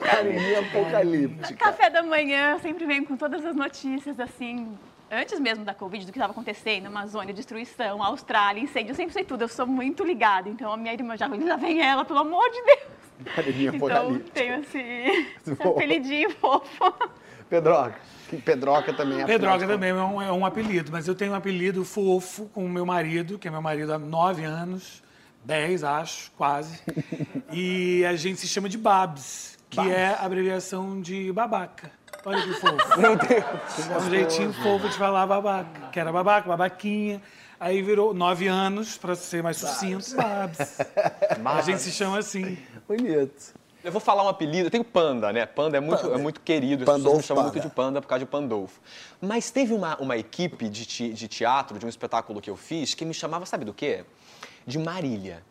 Marininha 0.00 0.60
apocalíptica. 0.60 1.54
café 1.56 1.90
da 1.90 2.02
manhã 2.02 2.58
sempre 2.60 2.86
vem 2.86 3.04
com 3.04 3.16
todas 3.16 3.44
as 3.44 3.54
notícias, 3.54 4.18
assim, 4.18 4.78
antes 5.10 5.40
mesmo 5.40 5.64
da 5.64 5.74
Covid, 5.74 6.06
do 6.06 6.12
que 6.12 6.18
estava 6.18 6.32
acontecendo, 6.32 6.86
Amazônia, 6.86 7.34
destruição, 7.34 8.02
Austrália, 8.02 8.60
incêndio, 8.60 8.92
eu 8.92 8.94
sempre 8.94 9.12
sei 9.12 9.24
tudo, 9.24 9.42
eu 9.42 9.48
sou 9.48 9.66
muito 9.66 10.04
ligada. 10.04 10.48
Então 10.48 10.72
a 10.72 10.76
minha 10.76 10.92
irmã 10.92 11.16
já, 11.16 11.26
lá 11.26 11.56
vem 11.56 11.82
ela, 11.82 12.04
pelo 12.04 12.20
amor 12.20 12.48
de 12.50 12.62
Deus. 12.62 13.34
Marilinha 13.36 13.72
Então 13.74 14.18
tenho 14.32 14.60
esse, 14.60 14.78
esse 15.46 15.62
apelidinho 15.62 16.30
fofo. 16.30 16.94
Pedroca. 17.48 17.98
Pedroca 18.44 18.92
também 18.92 19.22
é 19.22 19.26
Pedroca 19.26 19.66
também 19.66 19.90
é 19.90 19.94
um, 19.94 20.22
é 20.22 20.32
um 20.32 20.46
apelido, 20.46 20.92
mas 20.92 21.08
eu 21.08 21.16
tenho 21.16 21.32
um 21.32 21.34
apelido 21.34 21.84
fofo 21.84 22.48
com 22.50 22.64
o 22.64 22.68
meu 22.68 22.86
marido, 22.86 23.38
que 23.38 23.48
é 23.48 23.50
meu 23.50 23.60
marido 23.60 23.92
há 23.92 23.98
nove 23.98 24.44
anos, 24.44 25.02
dez, 25.44 25.82
acho, 25.82 26.30
quase. 26.32 26.80
E 27.52 28.04
a 28.04 28.14
gente 28.14 28.38
se 28.38 28.46
chama 28.46 28.68
de 28.68 28.78
Babs, 28.78 29.58
que 29.68 29.80
é 29.80 30.06
a 30.06 30.24
abreviação 30.24 31.00
de 31.00 31.32
babaca. 31.32 31.90
Olha 32.24 32.42
que 32.42 32.52
fofo. 32.54 32.76
Meu 33.00 33.16
Deus. 33.16 33.88
É 33.90 33.96
um 33.98 34.10
jeitinho 34.10 34.52
fofo 34.52 34.88
de 34.88 34.96
falar 34.96 35.26
babaca, 35.26 35.88
que 35.92 35.98
era 36.00 36.12
babaca, 36.12 36.48
babaquinha. 36.48 37.20
Aí 37.58 37.82
virou 37.82 38.14
nove 38.14 38.46
anos, 38.46 38.96
para 38.96 39.14
ser 39.14 39.42
mais 39.42 39.58
sucinto, 39.58 40.16
Babs. 40.16 40.78
A 41.44 41.60
gente 41.62 41.80
se 41.82 41.90
chama 41.92 42.18
assim. 42.18 42.56
Bonito. 42.88 43.54
Eu 43.82 43.90
vou 43.92 44.00
falar 44.00 44.22
um 44.24 44.28
apelido, 44.28 44.66
eu 44.66 44.70
tenho 44.70 44.84
Panda, 44.84 45.32
né? 45.32 45.46
Panda 45.46 45.76
é 45.78 45.80
muito, 45.80 46.12
é 46.12 46.18
muito 46.18 46.40
querido, 46.42 46.82
as 46.82 46.86
pessoas 46.86 46.98
Pandolfo 46.98 47.16
me 47.18 47.22
chamam 47.22 47.42
Panda. 47.44 47.52
muito 47.54 47.68
de 47.68 47.74
Panda 47.74 48.00
por 48.02 48.08
causa 48.08 48.24
de 48.24 48.30
Pandolfo. 48.30 48.78
Mas 49.20 49.50
teve 49.50 49.72
uma, 49.72 49.96
uma 49.96 50.16
equipe 50.18 50.68
de, 50.68 50.84
te- 50.84 51.12
de 51.14 51.28
teatro, 51.28 51.78
de 51.78 51.86
um 51.86 51.88
espetáculo 51.88 52.42
que 52.42 52.50
eu 52.50 52.56
fiz, 52.56 52.92
que 52.94 53.04
me 53.06 53.14
chamava, 53.14 53.46
sabe 53.46 53.64
do 53.64 53.72
quê? 53.72 54.04
De 54.66 54.78
Marília. 54.78 55.42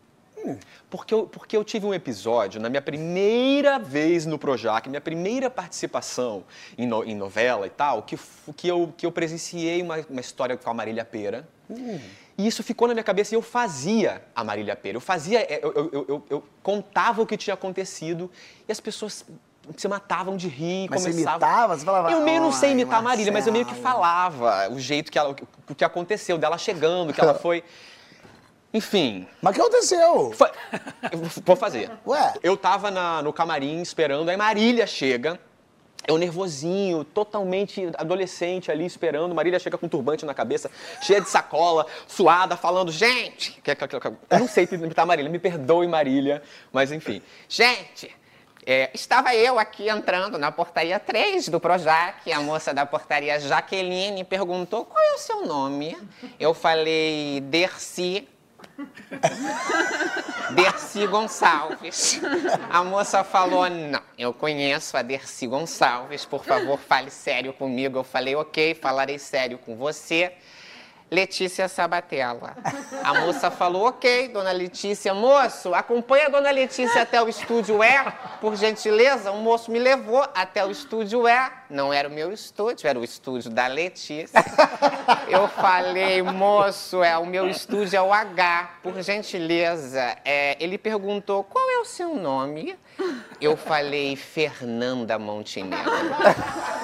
Porque 0.89 1.13
eu, 1.13 1.27
porque 1.27 1.55
eu 1.55 1.63
tive 1.63 1.85
um 1.85 1.93
episódio, 1.93 2.59
na 2.59 2.69
minha 2.69 2.81
primeira 2.81 3.77
vez 3.77 4.25
no 4.25 4.37
Projac, 4.39 4.87
minha 4.89 5.01
primeira 5.01 5.49
participação 5.49 6.43
em, 6.77 6.87
no- 6.87 7.03
em 7.03 7.15
novela 7.15 7.67
e 7.67 7.69
tal, 7.69 8.01
que, 8.03 8.17
que, 8.55 8.67
eu, 8.67 8.93
que 8.97 9.05
eu 9.05 9.11
presenciei 9.11 9.81
uma, 9.81 9.99
uma 10.09 10.21
história 10.21 10.57
com 10.57 10.69
a 10.69 10.73
Marília 10.73 11.05
Pera. 11.05 11.47
E 12.37 12.47
isso 12.47 12.63
ficou 12.63 12.87
na 12.87 12.93
minha 12.93 13.03
cabeça 13.03 13.35
e 13.35 13.37
eu 13.37 13.41
fazia 13.41 14.21
a 14.35 14.43
Marília 14.43 14.75
Pera. 14.75 14.97
Eu 14.97 15.01
fazia, 15.01 15.41
é, 15.41 15.59
eu, 15.61 15.73
eu, 15.91 16.05
eu- 16.07 16.23
eu- 16.29 16.43
contava 16.63 17.21
o 17.21 17.25
que 17.25 17.37
tinha 17.37 17.53
acontecido 17.53 18.31
e 18.67 18.71
as 18.71 18.79
pessoas 18.79 19.25
se 19.77 19.87
matavam 19.87 20.35
de 20.35 20.47
rir, 20.47 20.87
Mas 20.89 21.01
você 21.03 21.11
começavam... 21.11 21.47
imitava? 21.47 21.77
Você 21.77 21.85
falava, 21.85 22.11
Eu 22.11 22.21
meio 22.21 22.41
não 22.41 22.51
sei 22.51 22.69
"Ai, 22.69 22.73
imitar 22.73 22.97
a 22.99 23.01
Marília, 23.03 23.31
mas 23.31 23.45
eu 23.45 23.53
meio 23.53 23.65
que 23.65 23.73
Marcela." 23.73 23.93
falava 23.93 24.69
o 24.73 24.79
jeito 24.79 25.11
que 25.11 25.19
ela, 25.19 25.35
o 25.69 25.75
que 25.75 25.83
aconteceu, 25.83 26.39
dela 26.39 26.57
chegando, 26.57 27.13
que 27.13 27.21
ela 27.21 27.33
foi... 27.37 27.63
Enfim, 28.73 29.27
Mas 29.41 29.51
o 29.51 29.55
que 29.55 29.61
aconteceu? 29.61 30.31
Eu 31.11 31.19
Vou 31.43 31.55
fazer. 31.55 31.89
Ué? 32.05 32.33
Eu 32.43 32.55
tava 32.55 32.91
na- 32.91 33.21
no 33.21 33.33
camarim 33.33 33.81
esperando, 33.81 34.29
aí 34.29 34.37
Marília 34.37 34.85
chega. 34.85 35.39
Eu 36.07 36.17
nervosinho, 36.17 37.03
totalmente 37.03 37.89
adolescente 37.97 38.71
ali 38.71 38.85
esperando. 38.85 39.35
Marília 39.35 39.59
chega 39.59 39.77
com 39.77 39.85
um 39.85 39.89
turbante 39.89 40.25
na 40.25 40.33
cabeça, 40.33 40.71
cheia 41.01 41.19
de 41.19 41.29
sacola, 41.29 41.85
suada, 42.07 42.55
falando: 42.55 42.91
gente. 42.91 43.59
que- 43.61 43.71
Eu 44.29 44.39
não 44.39 44.47
sei 44.47 44.67
imitar 44.71 45.03
a 45.03 45.05
Marília, 45.05 45.29
me 45.31 45.39
perdoe, 45.39 45.87
Marília, 45.87 46.41
mas 46.71 46.91
enfim. 46.91 47.21
Gente, 47.49 48.15
é, 48.65 48.89
estava 48.93 49.35
eu 49.35 49.59
aqui 49.59 49.89
entrando 49.89 50.37
na 50.37 50.51
portaria 50.51 50.99
3 50.99 51.49
do 51.49 51.59
Projac. 51.59 52.31
A 52.31 52.39
moça 52.39 52.73
da 52.73 52.85
portaria 52.85 53.39
Jaqueline 53.39 54.23
perguntou: 54.23 54.85
qual 54.85 55.03
é 55.03 55.13
o 55.15 55.19
seu 55.19 55.45
nome? 55.45 55.97
Eu 56.39 56.53
falei: 56.53 57.41
Dercy. 57.41 58.27
Dercy 60.55 61.05
Gonçalves. 61.07 62.21
A 62.69 62.83
moça 62.83 63.23
falou: 63.23 63.69
Não, 63.69 64.01
eu 64.17 64.33
conheço 64.33 64.97
a 64.97 65.01
Dercy 65.01 65.47
Gonçalves, 65.47 66.25
por 66.25 66.43
favor, 66.43 66.79
fale 66.79 67.09
sério 67.09 67.53
comigo. 67.53 67.99
Eu 67.99 68.03
falei: 68.03 68.35
Ok, 68.35 68.73
falarei 68.75 69.19
sério 69.19 69.57
com 69.57 69.75
você. 69.75 70.33
Letícia 71.11 71.67
Sabatella. 71.67 72.55
A 73.03 73.21
moça 73.21 73.49
falou: 73.49 73.87
Ok, 73.87 74.27
dona 74.29 74.51
Letícia. 74.51 75.13
Moço, 75.13 75.73
acompanha 75.73 76.27
a 76.27 76.29
dona 76.29 76.51
Letícia 76.51 77.01
até 77.01 77.21
o 77.21 77.27
estúdio 77.27 77.83
E, 77.83 78.11
por 78.39 78.55
gentileza. 78.55 79.31
O 79.31 79.37
moço 79.37 79.71
me 79.71 79.79
levou 79.79 80.21
até 80.35 80.63
o 80.65 80.69
estúdio 80.69 81.27
E. 81.27 81.51
Não 81.69 81.91
era 81.91 82.07
o 82.07 82.11
meu 82.11 82.31
estúdio, 82.31 82.87
era 82.87 82.99
o 82.99 83.03
estúdio 83.03 83.49
da 83.49 83.67
Letícia. 83.67 84.39
Eu 85.27 85.47
falei, 85.47 86.21
moço, 86.21 87.03
é 87.03 87.17
o 87.17 87.25
meu 87.25 87.47
estúdio 87.47 87.97
é 87.97 88.01
o 88.01 88.13
H, 88.13 88.77
por 88.83 89.01
gentileza. 89.01 90.17
É, 90.23 90.57
ele 90.59 90.77
perguntou 90.77 91.43
qual 91.43 91.69
é 91.71 91.79
o 91.79 91.85
seu 91.85 92.15
nome. 92.15 92.77
Eu 93.39 93.55
falei 93.55 94.15
Fernanda 94.15 95.17
Montenegro. 95.17 95.91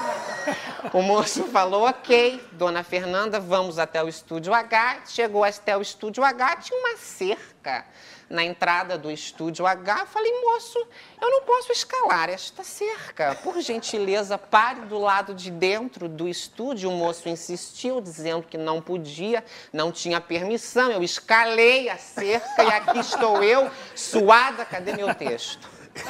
O 0.93 1.01
moço 1.01 1.45
falou, 1.45 1.87
ok, 1.87 2.41
dona 2.51 2.83
Fernanda, 2.83 3.39
vamos 3.39 3.79
até 3.79 4.03
o 4.03 4.07
estúdio 4.07 4.53
H. 4.53 5.01
Chegou 5.07 5.43
até 5.43 5.77
o 5.77 5.81
estúdio 5.81 6.23
H, 6.23 6.57
tinha 6.57 6.79
uma 6.79 6.97
cerca 6.97 7.85
na 8.29 8.43
entrada 8.43 8.97
do 8.97 9.09
estúdio 9.11 9.65
H. 9.65 10.05
Falei, 10.07 10.31
moço, 10.41 10.77
eu 11.21 11.29
não 11.29 11.41
posso 11.43 11.71
escalar 11.71 12.29
esta 12.29 12.63
cerca. 12.63 13.35
Por 13.43 13.59
gentileza, 13.61 14.37
pare 14.37 14.81
do 14.81 14.99
lado 14.99 15.33
de 15.33 15.49
dentro 15.51 16.07
do 16.07 16.27
estúdio. 16.27 16.89
O 16.89 16.93
moço 16.93 17.29
insistiu, 17.29 18.01
dizendo 18.01 18.43
que 18.43 18.57
não 18.57 18.81
podia, 18.81 19.43
não 19.71 19.91
tinha 19.91 20.19
permissão. 20.21 20.91
Eu 20.91 21.03
escalei 21.03 21.89
a 21.89 21.97
cerca 21.97 22.63
e 22.63 22.67
aqui 22.67 22.99
estou 22.99 23.43
eu, 23.43 23.69
suada. 23.95 24.65
Cadê 24.65 24.93
meu 24.95 25.13
texto? 25.13 25.69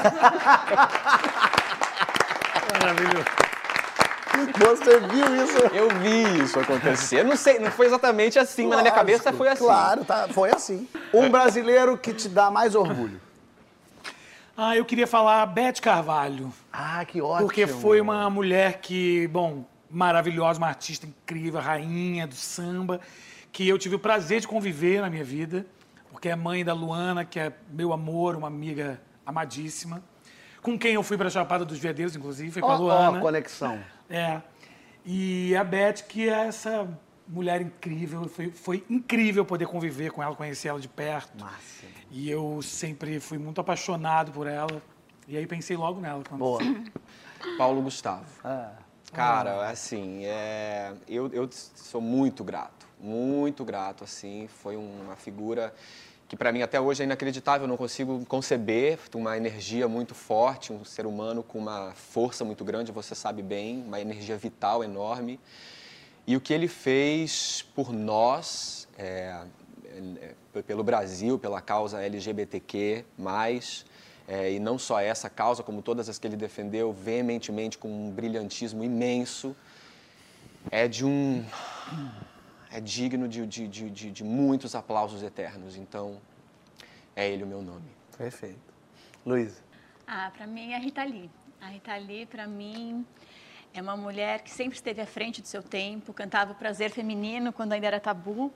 Maravilhoso. 2.80 3.55
Você 4.58 5.00
viu 5.00 5.44
isso? 5.44 5.58
Eu 5.74 5.90
vi 6.00 6.44
isso 6.44 6.60
acontecer. 6.60 7.24
Não 7.24 7.36
sei, 7.36 7.60
não 7.60 7.72
foi 7.72 7.88
exatamente 7.88 8.38
assim, 8.38 8.68
mas 8.68 8.78
na 8.78 8.82
minha 8.84 8.94
cabeça 8.94 9.32
foi 9.34 9.48
assim. 9.48 9.64
Claro, 9.64 10.04
tá, 10.06 10.28
foi 10.30 10.52
assim. 10.52 10.88
Um 11.14 11.30
brasileiro 11.30 11.98
que 11.98 12.14
te 12.14 12.28
dá 12.30 12.52
mais 12.52 12.76
orgulho. 12.76 13.20
Ah, 14.58 14.76
eu 14.76 14.86
queria 14.86 15.06
falar 15.08 15.46
Beth 15.48 15.82
Carvalho. 15.82 16.52
Ah, 16.72 17.04
que 17.06 17.22
ótimo. 17.22 17.48
Porque 17.48 17.68
foi 17.68 18.00
uma 18.00 18.30
mulher 18.30 18.80
que, 18.80 19.28
bom, 19.28 19.66
maravilhosa, 19.90 20.58
uma 20.60 20.68
artista 20.68 21.06
incrível, 21.06 21.60
rainha 21.60 22.26
do 22.26 22.36
samba, 22.36 23.02
que 23.52 23.68
eu 23.68 23.78
tive 23.78 23.96
o 23.96 24.00
prazer 24.00 24.40
de 24.40 24.48
conviver 24.48 25.02
na 25.02 25.10
minha 25.10 25.24
vida, 25.26 25.66
porque 26.12 26.30
é 26.30 26.36
mãe 26.36 26.64
da 26.64 26.74
Luana, 26.74 27.26
que 27.26 27.40
é 27.40 27.52
meu 27.70 27.92
amor, 27.92 28.36
uma 28.36 28.48
amiga 28.48 29.00
amadíssima, 29.26 30.02
com 30.62 30.80
quem 30.80 30.94
eu 30.94 31.04
fui 31.04 31.18
para 31.18 31.28
a 31.28 31.32
Chapada 31.32 31.66
dos 31.66 31.78
Veadeiros, 31.78 32.16
inclusive, 32.16 32.52
foi 32.52 32.62
com 32.62 32.72
a 32.72 32.74
Ó, 32.74 32.76
ó, 32.76 32.80
Luana. 32.80 33.20
conexão. 33.20 33.78
É. 34.10 34.42
E 35.06 35.56
a 35.56 35.64
Beth, 35.64 36.04
que 36.08 36.30
é 36.30 36.48
essa 36.48 36.88
mulher 37.28 37.62
incrível, 37.62 38.28
foi, 38.28 38.52
foi 38.52 38.84
incrível 38.90 39.46
poder 39.46 39.68
conviver 39.68 40.12
com 40.12 40.22
ela, 40.22 40.36
conhecer 40.36 40.70
ela 40.70 40.80
de 40.80 40.88
perto. 40.88 41.44
Massa. 41.44 41.86
E 42.12 42.30
eu 42.30 42.62
sempre 42.62 43.20
fui 43.20 43.38
muito 43.38 43.60
apaixonado 43.62 44.32
por 44.32 44.48
ela. 44.48 44.82
E 45.28 45.38
aí 45.38 45.46
pensei 45.48 45.76
logo 45.76 46.00
nela. 46.00 46.24
Quando... 46.28 46.40
Boa. 46.40 46.60
Paulo 47.58 47.82
Gustavo. 47.82 48.26
Ah. 48.44 48.72
Cara, 49.12 49.70
assim, 49.70 50.26
é, 50.26 50.94
eu, 51.08 51.30
eu 51.32 51.48
sou 51.52 52.02
muito 52.02 52.44
grato, 52.44 52.86
muito 53.00 53.64
grato, 53.64 54.04
assim, 54.04 54.48
foi 54.48 54.76
uma 54.76 55.16
figura 55.16 55.74
que 56.28 56.36
para 56.36 56.52
mim 56.52 56.62
até 56.62 56.80
hoje 56.82 57.04
é 57.04 57.06
inacreditável, 57.06 57.66
eu 57.66 57.68
não 57.68 57.78
consigo 57.78 58.26
conceber, 58.26 59.00
uma 59.14 59.38
energia 59.38 59.88
muito 59.88 60.16
forte, 60.16 60.74
um 60.74 60.84
ser 60.84 61.06
humano 61.06 61.44
com 61.44 61.60
uma 61.60 61.92
força 61.94 62.44
muito 62.44 62.66
grande, 62.66 62.92
você 62.92 63.14
sabe 63.14 63.42
bem, 63.42 63.84
uma 63.84 64.00
energia 64.00 64.38
vital 64.38 64.84
enorme. 64.84 65.40
E 66.26 66.36
o 66.36 66.42
que 66.42 66.54
ele 66.54 66.68
fez 66.68 67.64
por 67.76 67.94
nós, 67.94 68.88
é, 68.98 69.44
é, 70.56 70.62
pelo 70.64 70.84
Brasil, 70.84 71.38
pela 71.38 71.62
causa 71.62 72.02
LGBTQ+, 72.02 73.06
é, 74.28 74.52
e 74.52 74.60
não 74.60 74.80
só 74.80 75.00
essa 75.00 75.30
causa, 75.30 75.62
como 75.62 75.84
todas 75.84 76.10
as 76.10 76.18
que 76.18 76.26
ele 76.26 76.36
defendeu 76.36 76.92
veementemente, 76.92 77.78
com 77.78 77.88
um 77.88 78.10
brilhantismo 78.10 78.84
imenso, 78.84 79.56
é 80.72 80.88
de 80.88 81.06
um... 81.06 81.46
é 82.76 82.82
digno 82.82 83.26
de, 83.26 83.48
de, 83.48 83.68
de, 83.70 83.90
de, 83.90 84.12
de 84.12 84.24
muitos 84.24 84.76
aplausos 84.76 85.24
eternos. 85.24 85.78
Então, 85.78 86.20
é 87.16 87.30
ele 87.30 87.44
o 87.44 87.48
meu 87.48 87.62
nome. 87.62 87.88
Perfeito. 88.18 88.60
Luísa. 89.26 89.62
Ah, 90.06 90.30
para 90.36 90.46
mim 90.46 90.74
é 90.74 90.76
a 90.76 90.80
Rita 90.80 91.04
Lee. 91.04 91.30
A 91.62 91.68
Rita 91.68 91.96
Lee, 91.96 92.26
para 92.26 92.46
mim, 92.46 93.06
é 93.74 93.82
uma 93.82 93.96
mulher 93.96 94.42
que 94.42 94.52
sempre 94.52 94.76
esteve 94.76 95.00
à 95.00 95.06
frente 95.06 95.42
do 95.42 95.48
seu 95.48 95.64
tempo, 95.64 96.14
cantava 96.14 96.52
o 96.52 96.56
prazer 96.56 96.92
feminino 96.92 97.54
quando 97.54 97.72
ainda 97.72 97.88
era 97.88 98.00
tabu. 98.00 98.52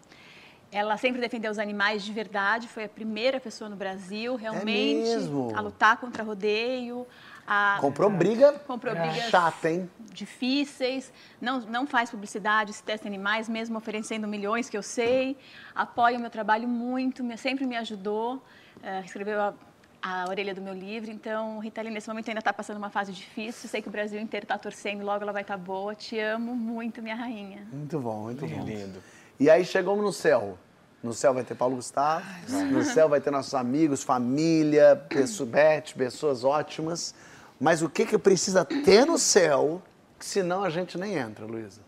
Ela 0.69 0.97
sempre 0.97 1.21
defendeu 1.21 1.49
os 1.49 1.57
animais 1.57 2.03
de 2.03 2.11
verdade, 2.11 2.67
foi 2.67 2.83
a 2.83 2.89
primeira 2.89 3.39
pessoa 3.39 3.69
no 3.69 3.75
Brasil 3.77 4.35
realmente 4.35 4.99
mesmo? 4.99 5.51
a 5.55 5.61
lutar 5.61 5.95
contra 5.97 6.23
rodeio. 6.23 7.07
A, 7.51 7.77
Comprou 7.81 8.11
briga 8.11 8.53
Comprou 8.67 8.93
brigas 8.93 9.23
chata, 9.31 9.71
hein? 9.71 9.89
difíceis, 10.13 11.11
não, 11.41 11.61
não 11.61 11.87
faz 11.87 12.11
publicidade, 12.11 12.71
se 12.73 12.83
testa 12.83 13.07
animais, 13.07 13.49
mesmo 13.49 13.75
oferecendo 13.75 14.27
milhões, 14.27 14.69
que 14.69 14.77
eu 14.77 14.83
sei. 14.83 15.35
Apoia 15.73 16.17
o 16.17 16.21
meu 16.21 16.29
trabalho 16.29 16.67
muito, 16.67 17.23
me- 17.23 17.37
sempre 17.37 17.65
me 17.65 17.75
ajudou. 17.75 18.43
eh, 18.83 19.01
escreveu 19.03 19.41
a, 19.41 19.53
a 20.01 20.25
orelha 20.29 20.53
do 20.53 20.61
meu 20.61 20.73
livro. 20.75 21.09
Então, 21.09 21.57
Rita 21.59 21.81
Lee, 21.81 21.89
nesse 21.91 22.07
momento, 22.07 22.27
ainda 22.29 22.39
está 22.39 22.53
passando 22.53 22.77
uma 22.77 22.89
fase 22.91 23.11
difícil. 23.11 23.67
Sei 23.67 23.81
que 23.81 23.87
o 23.87 23.91
Brasil 23.91 24.19
inteiro 24.21 24.43
está 24.43 24.57
torcendo, 24.57 25.03
logo 25.03 25.23
ela 25.23 25.31
vai 25.33 25.41
estar 25.41 25.57
boa. 25.57 25.95
Te 25.95 26.19
amo 26.19 26.53
muito, 26.55 27.01
minha 27.01 27.15
rainha. 27.15 27.67
Muito 27.71 27.99
bom, 27.99 28.23
muito 28.25 28.45
bom. 28.45 28.63
Lindo. 28.63 29.01
E 29.39 29.49
aí 29.49 29.65
chegamos 29.65 30.03
no 30.03 30.13
céu. 30.13 30.55
No 31.01 31.13
céu 31.13 31.33
vai 31.33 31.43
ter 31.45 31.55
Paulo 31.55 31.77
Gustavo, 31.77 32.25
no 32.71 32.83
céu 32.83 33.07
vai 33.07 33.21
ter 33.21 33.31
nossos 33.31 33.53
amigos, 33.53 34.03
família, 34.03 35.01
pessoa, 35.07 35.49
Beth, 35.49 35.93
pessoas 35.97 36.43
ótimas. 36.43 37.15
Mas 37.59 37.81
o 37.81 37.89
que, 37.89 38.05
que 38.05 38.17
precisa 38.17 38.63
ter 38.63 39.05
no 39.05 39.17
céu, 39.17 39.81
que 40.17 40.25
senão 40.25 40.63
a 40.63 40.69
gente 40.69 40.97
nem 40.97 41.15
entra, 41.15 41.45
Luísa? 41.45 41.81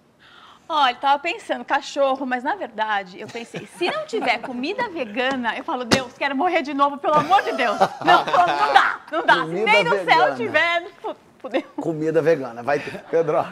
Olha, 0.67 0.95
tava 0.95 1.19
pensando, 1.19 1.65
cachorro, 1.65 2.25
mas 2.25 2.43
na 2.45 2.55
verdade 2.55 3.19
eu 3.19 3.27
pensei, 3.27 3.67
se 3.77 3.89
não 3.91 4.05
tiver 4.05 4.37
comida 4.39 4.87
vegana, 4.89 5.55
eu 5.57 5.63
falo, 5.65 5.83
Deus, 5.83 6.13
quero 6.17 6.33
morrer 6.35 6.61
de 6.61 6.73
novo, 6.73 6.97
pelo 6.97 7.15
amor 7.15 7.41
de 7.43 7.51
Deus. 7.53 7.77
Não, 8.05 8.23
não 8.23 8.73
dá, 8.73 9.01
não 9.11 9.25
dá. 9.25 9.33
Se 9.33 9.39
Comida 9.41 9.65
nem 9.65 9.83
no 9.83 9.91
vegana. 9.91 10.11
céu 10.27 10.35
tiver, 10.35 10.87
fu- 11.01 11.15
fudeu. 11.39 11.63
Comida 11.75 12.21
vegana, 12.21 12.63
vai 12.63 12.79
ter. 12.79 13.03
Pedro, 13.09 13.45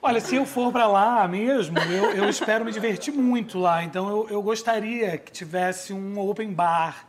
Olha, 0.00 0.20
se 0.20 0.36
eu 0.36 0.46
for 0.46 0.70
pra 0.70 0.86
lá 0.86 1.26
mesmo, 1.26 1.76
eu, 1.80 2.12
eu 2.12 2.28
espero 2.28 2.64
me 2.64 2.70
divertir 2.70 3.12
muito 3.12 3.58
lá. 3.58 3.82
Então 3.82 4.08
eu, 4.08 4.28
eu 4.30 4.42
gostaria 4.42 5.18
que 5.18 5.32
tivesse 5.32 5.92
um 5.92 6.16
open 6.20 6.52
bar 6.52 7.06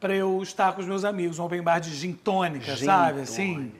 pra 0.00 0.14
eu 0.14 0.42
estar 0.42 0.72
com 0.72 0.80
os 0.80 0.86
meus 0.86 1.04
amigos, 1.04 1.38
um 1.38 1.44
open 1.44 1.62
bar 1.62 1.78
de 1.78 1.94
gin 1.94 2.12
tônica, 2.12 2.74
Gin 2.76 2.84
sabe? 2.84 3.20
Assim. 3.22 3.72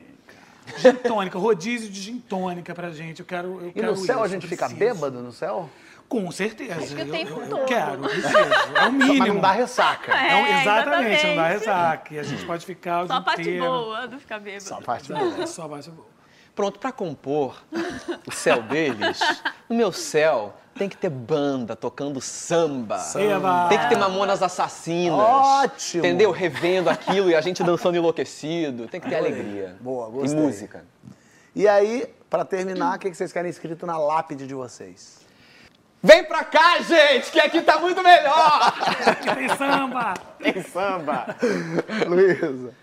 Gin 0.79 0.95
tônica, 0.95 1.39
rodízio 1.39 1.89
de 1.89 2.01
gin 2.01 2.19
tônica 2.19 2.75
pra 2.75 2.91
gente. 2.91 3.21
Eu 3.21 3.27
quero. 3.27 3.61
Eu 3.61 3.69
e 3.69 3.73
quero 3.73 3.87
no 3.89 3.97
céu 3.97 4.17
isso, 4.17 4.25
a 4.25 4.29
gente 4.29 4.47
fica 4.47 4.69
bêbado 4.69 5.21
no 5.21 5.33
céu? 5.33 5.71
Com 6.09 6.31
certeza. 6.31 6.75
Acho 6.77 6.95
que 6.95 7.03
o 7.03 7.07
eu, 7.07 7.11
tempo 7.13 7.33
eu, 7.33 7.41
eu 7.43 7.49
todo. 7.49 7.65
quero, 7.67 7.99
preciso. 8.03 8.37
É 8.77 8.89
o 8.89 8.93
mínimo. 8.95 9.19
Mas 9.19 9.29
não 9.35 9.41
dá 9.41 9.53
ressaca. 9.53 10.13
Não, 10.13 10.21
É, 10.21 10.61
exatamente, 10.63 11.27
não 11.27 11.37
dá 11.37 11.53
exatamente. 11.53 11.59
ressaca. 11.59 12.15
E 12.15 12.19
a 12.19 12.23
gente 12.23 12.47
pode 12.47 12.65
ficar 12.67 13.03
o 13.05 13.07
Só 13.09 13.13
a 13.15 13.21
parte 13.21 13.41
inteiro. 13.43 13.65
boa 13.65 14.07
do 14.07 14.19
ficar 14.21 14.39
bêbado. 14.39 14.63
Só 14.63 14.77
a 14.77 14.83
parte 14.83 15.13
boa. 15.13 15.25
Exato, 15.27 15.49
Só 15.49 15.63
a 15.65 15.69
parte 15.69 15.91
boa. 15.91 16.07
Pronto, 16.55 16.79
pra 16.79 16.91
compor 16.93 17.61
o 18.27 18.31
céu 18.33 18.63
deles, 18.63 19.19
no 19.69 19.77
meu 19.77 19.93
céu 19.93 20.57
tem 20.77 20.89
que 20.89 20.97
ter 20.97 21.11
banda 21.11 21.75
tocando 21.75 22.21
samba. 22.21 22.99
Eba! 23.17 23.69
Tem 23.69 23.79
que 23.79 23.89
ter 23.89 23.97
mamonas 23.99 24.43
assassinas. 24.43 25.19
Ótimo! 25.19 26.05
Entendeu? 26.05 26.31
Revendo 26.31 26.89
aquilo 26.91 27.31
e 27.31 27.35
a 27.35 27.41
gente 27.41 27.63
dançando 27.65 27.97
enlouquecido. 27.97 28.87
Tem 28.89 29.01
que 29.01 29.09
ter 29.09 29.17
alegria. 29.17 29.77
Boa, 29.81 30.09
E 30.09 30.13
gostei. 30.13 30.41
música. 30.41 30.85
E 31.55 31.67
aí, 31.67 32.07
pra 32.29 32.45
terminar, 32.45 32.97
o 32.97 32.99
que 32.99 33.11
que 33.11 33.17
vocês 33.17 33.33
querem 33.33 33.51
escrito 33.51 33.87
na 33.87 33.97
lápide 33.97 34.47
de 34.47 34.55
vocês? 34.55 35.25
Vem 36.03 36.23
pra 36.25 36.45
cá, 36.45 36.81
gente, 36.83 37.33
que 37.33 37.41
aqui 37.41 37.63
tá 37.63 37.79
muito 37.81 38.03
melhor! 38.03 38.73
Tem 39.35 39.49
samba! 39.57 40.15
Em 40.41 40.63
samba! 40.63 41.37
Luísa. 42.07 42.75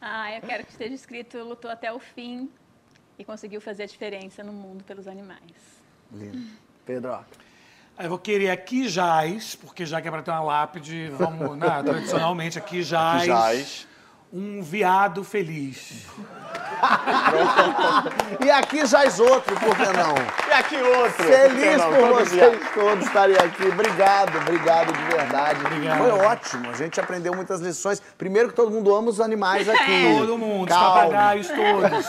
Ah, 0.00 0.32
eu 0.34 0.40
quero 0.42 0.64
que 0.64 0.70
esteja 0.70 0.94
escrito, 0.94 1.38
lutou 1.38 1.70
até 1.70 1.92
o 1.92 1.98
fim 1.98 2.48
e 3.18 3.24
conseguiu 3.24 3.60
fazer 3.60 3.82
a 3.82 3.86
diferença 3.86 4.42
no 4.44 4.52
mundo 4.52 4.84
pelos 4.84 5.08
animais. 5.08 5.40
Lindo. 6.12 6.38
Pedro. 6.84 7.18
Aí 7.96 8.06
eu 8.06 8.08
vou 8.10 8.18
querer 8.18 8.50
aqui 8.50 8.88
jaz, 8.88 9.54
porque 9.54 9.86
já 9.86 10.02
que 10.02 10.08
é 10.08 10.10
pra 10.10 10.22
ter 10.22 10.30
uma 10.30 10.42
lápide, 10.42 11.10
vamos, 11.16 11.56
né, 11.58 11.82
tradicionalmente 11.84 12.58
aqui 12.58 12.82
jaz, 12.82 13.24
jaz. 13.24 13.86
um 14.32 14.62
viado 14.62 15.22
feliz. 15.22 16.06
E 18.44 18.50
aqui 18.50 18.80
é 18.80 19.22
outro, 19.22 19.54
por 19.58 19.76
que 19.76 19.84
não? 19.84 20.14
E 20.48 20.52
aqui 20.52 20.76
outro. 20.76 21.24
Feliz 21.24 21.78
Não, 21.78 21.90
por 21.90 21.98
todo 21.98 22.14
vocês 22.14 22.58
todos 22.74 23.06
estarem 23.06 23.36
aqui. 23.36 23.66
Obrigado, 23.66 24.36
obrigado 24.38 24.92
de 24.92 25.04
verdade. 25.04 25.60
Obrigado. 25.64 25.98
Foi 25.98 26.10
ótimo. 26.10 26.70
A 26.70 26.74
gente 26.74 27.00
aprendeu 27.00 27.34
muitas 27.34 27.60
lições. 27.60 28.02
Primeiro 28.18 28.48
que 28.50 28.54
todo 28.54 28.70
mundo 28.70 28.94
ama 28.94 29.08
os 29.08 29.20
animais 29.20 29.68
aqui. 29.68 30.14
Todo 30.18 30.38
mundo, 30.38 30.64
os 30.64 30.68
Calma. 30.68 30.94
papagaios 30.94 31.48
todos. 31.48 32.06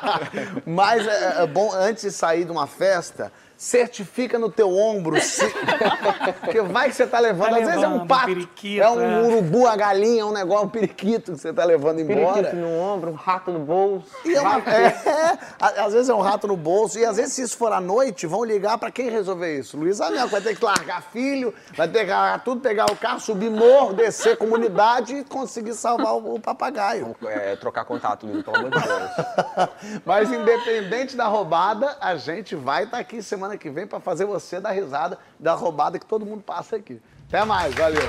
Mas 0.66 1.06
é, 1.06 1.42
é 1.42 1.46
bom, 1.46 1.72
antes 1.72 2.02
de 2.02 2.10
sair 2.10 2.44
de 2.44 2.50
uma 2.50 2.66
festa, 2.66 3.32
certifica 3.58 4.38
no 4.38 4.48
teu 4.48 4.74
ombro. 4.74 5.20
Se... 5.20 5.44
Porque 6.40 6.62
vai 6.62 6.88
que 6.88 6.94
você 6.94 7.06
tá 7.06 7.18
levando. 7.18 7.50
Tá 7.50 7.56
Às 7.56 7.66
vezes 7.66 7.82
é 7.82 7.88
um 7.88 7.92
levando, 7.92 8.06
pato, 8.06 8.30
é 8.30 8.90
um 8.90 9.00
é. 9.00 9.22
urubu, 9.22 9.66
a 9.66 9.74
galinha, 9.74 10.22
é 10.22 10.24
um 10.24 10.32
negócio, 10.32 10.66
um 10.66 10.70
periquito 10.70 11.32
que 11.32 11.38
você 11.38 11.52
tá 11.52 11.64
levando 11.64 12.00
embora. 12.00 12.34
Periquito 12.34 12.56
no 12.56 12.78
ombro, 12.78 13.10
um 13.10 13.14
rato 13.14 13.50
no 13.50 13.58
bolso. 13.58 14.06
E 14.24 14.34
é 14.34 14.40
uma- 14.40 14.58
é, 14.58 15.38
às 15.82 15.92
vezes 15.92 16.08
é 16.08 16.14
um 16.14 16.20
rato 16.20 16.46
no 16.46 16.56
bolso, 16.56 16.98
e 16.98 17.04
às 17.04 17.16
vezes, 17.16 17.32
se 17.32 17.42
isso 17.42 17.56
for 17.56 17.72
à 17.72 17.80
noite, 17.80 18.26
vão 18.28 18.44
ligar 18.44 18.78
pra 18.78 18.92
quem 18.92 19.10
resolver 19.10 19.58
isso. 19.58 19.76
Luiz 19.76 20.00
Anel 20.00 20.28
vai 20.28 20.40
ter 20.40 20.56
que 20.56 20.64
largar 20.64 21.02
filho, 21.02 21.52
vai 21.76 21.88
ter 21.88 22.04
que 22.04 22.10
largar 22.12 22.44
tudo, 22.44 22.60
pegar 22.60 22.86
o 22.86 22.96
carro, 22.96 23.18
subir 23.18 23.50
morro, 23.50 23.92
descer 23.92 24.36
comunidade 24.36 25.16
e 25.16 25.24
conseguir 25.24 25.74
salvar 25.74 26.14
o, 26.14 26.36
o 26.36 26.40
papagaio. 26.40 27.16
É, 27.26 27.56
trocar 27.56 27.84
contato, 27.84 28.24
Luiz, 28.24 28.44
pelo 28.44 28.56
amor 28.56 28.70
de 28.70 28.78
Deus. 28.78 29.98
Mas 30.06 30.30
independente 30.30 31.16
da 31.16 31.26
roubada, 31.26 31.96
a 32.00 32.14
gente 32.14 32.54
vai 32.54 32.84
estar 32.84 32.98
aqui 32.98 33.20
semana 33.20 33.47
que 33.56 33.70
vem 33.70 33.86
pra 33.86 34.00
fazer 34.00 34.24
você 34.24 34.60
dar 34.60 34.72
risada 34.72 35.18
da 35.38 35.54
roubada 35.54 35.98
que 35.98 36.06
todo 36.06 36.26
mundo 36.26 36.42
passa 36.42 36.76
aqui. 36.76 37.00
Até 37.28 37.44
mais, 37.44 37.74
valeu. 37.74 38.02